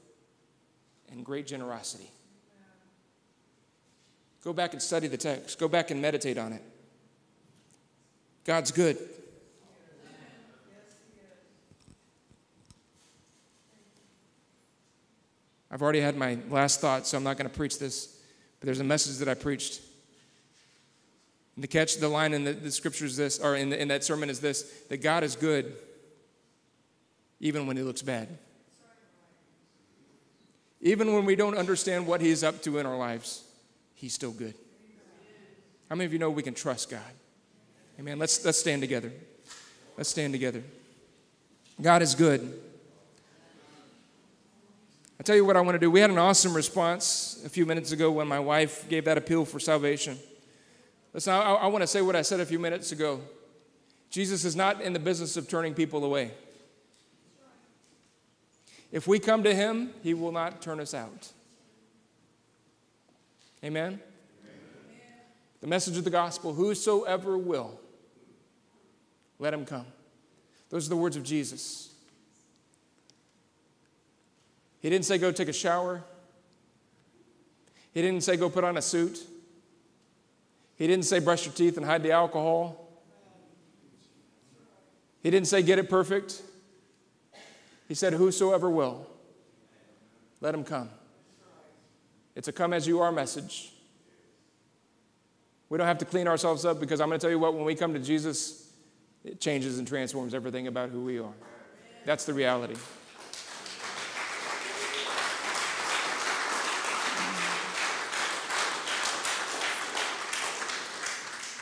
and 1.10 1.24
great 1.24 1.46
generosity. 1.46 2.10
Go 4.46 4.52
back 4.52 4.74
and 4.74 4.80
study 4.80 5.08
the 5.08 5.16
text, 5.16 5.58
go 5.58 5.66
back 5.66 5.90
and 5.90 6.00
meditate 6.00 6.38
on 6.38 6.52
it. 6.52 6.62
God's 8.44 8.70
good. 8.70 8.96
I've 15.68 15.82
already 15.82 16.00
had 16.00 16.16
my 16.16 16.38
last 16.48 16.80
thought, 16.80 17.08
so 17.08 17.16
I'm 17.16 17.24
not 17.24 17.36
going 17.36 17.50
to 17.50 17.56
preach 17.56 17.80
this, 17.80 18.20
but 18.60 18.66
there's 18.66 18.78
a 18.78 18.84
message 18.84 19.16
that 19.16 19.28
I 19.28 19.34
preached. 19.34 19.80
And 21.56 21.62
to 21.62 21.66
catch 21.66 21.96
the 21.96 22.08
line 22.08 22.32
in 22.32 22.44
the, 22.44 22.52
the 22.52 22.70
scripture 22.70 23.06
is 23.06 23.16
this, 23.16 23.40
or 23.40 23.56
in, 23.56 23.70
the, 23.70 23.82
in 23.82 23.88
that 23.88 24.04
sermon 24.04 24.30
is 24.30 24.38
this 24.38 24.62
that 24.90 24.98
God 24.98 25.24
is 25.24 25.34
good 25.34 25.74
even 27.40 27.66
when 27.66 27.76
he 27.76 27.82
looks 27.82 28.00
bad. 28.00 28.28
Even 30.80 31.12
when 31.12 31.24
we 31.24 31.34
don't 31.34 31.58
understand 31.58 32.06
what 32.06 32.20
he's 32.20 32.44
up 32.44 32.62
to 32.62 32.78
in 32.78 32.86
our 32.86 32.96
lives, 32.96 33.42
he's 33.96 34.14
still 34.14 34.30
good. 34.30 34.54
How 35.90 35.96
many 35.96 36.06
of 36.06 36.12
you 36.12 36.18
know 36.18 36.30
we 36.30 36.42
can 36.42 36.54
trust 36.54 36.90
God? 36.90 37.00
Amen. 37.98 38.18
Let's, 38.18 38.44
let's 38.44 38.58
stand 38.58 38.82
together. 38.82 39.12
Let's 39.96 40.10
stand 40.10 40.32
together. 40.32 40.62
God 41.80 42.02
is 42.02 42.14
good. 42.14 42.60
I 45.18 45.22
tell 45.22 45.36
you 45.36 45.44
what 45.44 45.56
I 45.56 45.60
want 45.60 45.74
to 45.74 45.78
do. 45.78 45.90
We 45.90 46.00
had 46.00 46.10
an 46.10 46.18
awesome 46.18 46.54
response 46.54 47.42
a 47.44 47.48
few 47.48 47.64
minutes 47.66 47.92
ago 47.92 48.10
when 48.10 48.28
my 48.28 48.38
wife 48.38 48.88
gave 48.88 49.06
that 49.06 49.16
appeal 49.16 49.44
for 49.44 49.58
salvation. 49.58 50.18
Listen, 51.14 51.32
I, 51.32 51.40
I 51.40 51.66
want 51.68 51.82
to 51.82 51.86
say 51.86 52.02
what 52.02 52.14
I 52.14 52.22
said 52.22 52.40
a 52.40 52.46
few 52.46 52.58
minutes 52.58 52.92
ago. 52.92 53.20
Jesus 54.10 54.44
is 54.44 54.54
not 54.54 54.80
in 54.82 54.92
the 54.92 54.98
business 54.98 55.36
of 55.36 55.48
turning 55.48 55.74
people 55.74 56.04
away. 56.04 56.32
If 58.92 59.06
we 59.06 59.18
come 59.18 59.42
to 59.42 59.54
him, 59.54 59.90
he 60.02 60.14
will 60.14 60.32
not 60.32 60.60
turn 60.60 60.80
us 60.80 60.94
out. 60.94 61.32
Amen? 63.66 63.84
Amen? 63.84 64.00
The 65.60 65.66
message 65.66 65.96
of 65.96 66.04
the 66.04 66.10
gospel 66.10 66.54
whosoever 66.54 67.36
will, 67.36 67.80
let 69.40 69.52
him 69.52 69.66
come. 69.66 69.86
Those 70.70 70.86
are 70.86 70.90
the 70.90 70.96
words 70.96 71.16
of 71.16 71.24
Jesus. 71.24 71.92
He 74.80 74.88
didn't 74.88 75.04
say 75.04 75.18
go 75.18 75.32
take 75.32 75.48
a 75.48 75.52
shower. 75.52 76.04
He 77.92 78.02
didn't 78.02 78.22
say 78.22 78.36
go 78.36 78.48
put 78.48 78.62
on 78.62 78.76
a 78.76 78.82
suit. 78.82 79.18
He 80.76 80.86
didn't 80.86 81.06
say 81.06 81.18
brush 81.18 81.44
your 81.44 81.54
teeth 81.54 81.76
and 81.76 81.84
hide 81.84 82.04
the 82.04 82.12
alcohol. 82.12 82.88
He 85.24 85.30
didn't 85.30 85.48
say 85.48 85.62
get 85.62 85.80
it 85.80 85.90
perfect. 85.90 86.40
He 87.88 87.94
said, 87.94 88.12
Whosoever 88.12 88.70
will, 88.70 89.08
let 90.40 90.54
him 90.54 90.62
come. 90.62 90.88
It's 92.36 92.48
a 92.48 92.52
come 92.52 92.74
as 92.74 92.86
you 92.86 93.00
are 93.00 93.10
message. 93.10 93.72
We 95.70 95.78
don't 95.78 95.86
have 95.86 95.98
to 95.98 96.04
clean 96.04 96.28
ourselves 96.28 96.64
up 96.64 96.78
because 96.78 97.00
I'm 97.00 97.08
going 97.08 97.18
to 97.18 97.24
tell 97.24 97.30
you 97.30 97.38
what, 97.38 97.54
when 97.54 97.64
we 97.64 97.74
come 97.74 97.94
to 97.94 97.98
Jesus, 97.98 98.70
it 99.24 99.40
changes 99.40 99.78
and 99.78 99.88
transforms 99.88 100.34
everything 100.34 100.68
about 100.68 100.90
who 100.90 101.02
we 101.02 101.18
are. 101.18 101.32
That's 102.04 102.24
the 102.26 102.34
reality. 102.34 102.76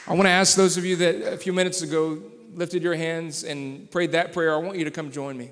I 0.06 0.12
want 0.12 0.26
to 0.26 0.30
ask 0.30 0.54
those 0.54 0.76
of 0.76 0.84
you 0.84 0.96
that 0.96 1.32
a 1.32 1.38
few 1.38 1.52
minutes 1.54 1.80
ago 1.80 2.20
lifted 2.52 2.82
your 2.82 2.94
hands 2.94 3.44
and 3.44 3.90
prayed 3.90 4.12
that 4.12 4.32
prayer, 4.32 4.52
I 4.54 4.58
want 4.58 4.76
you 4.76 4.84
to 4.84 4.90
come 4.90 5.10
join 5.10 5.38
me. 5.38 5.50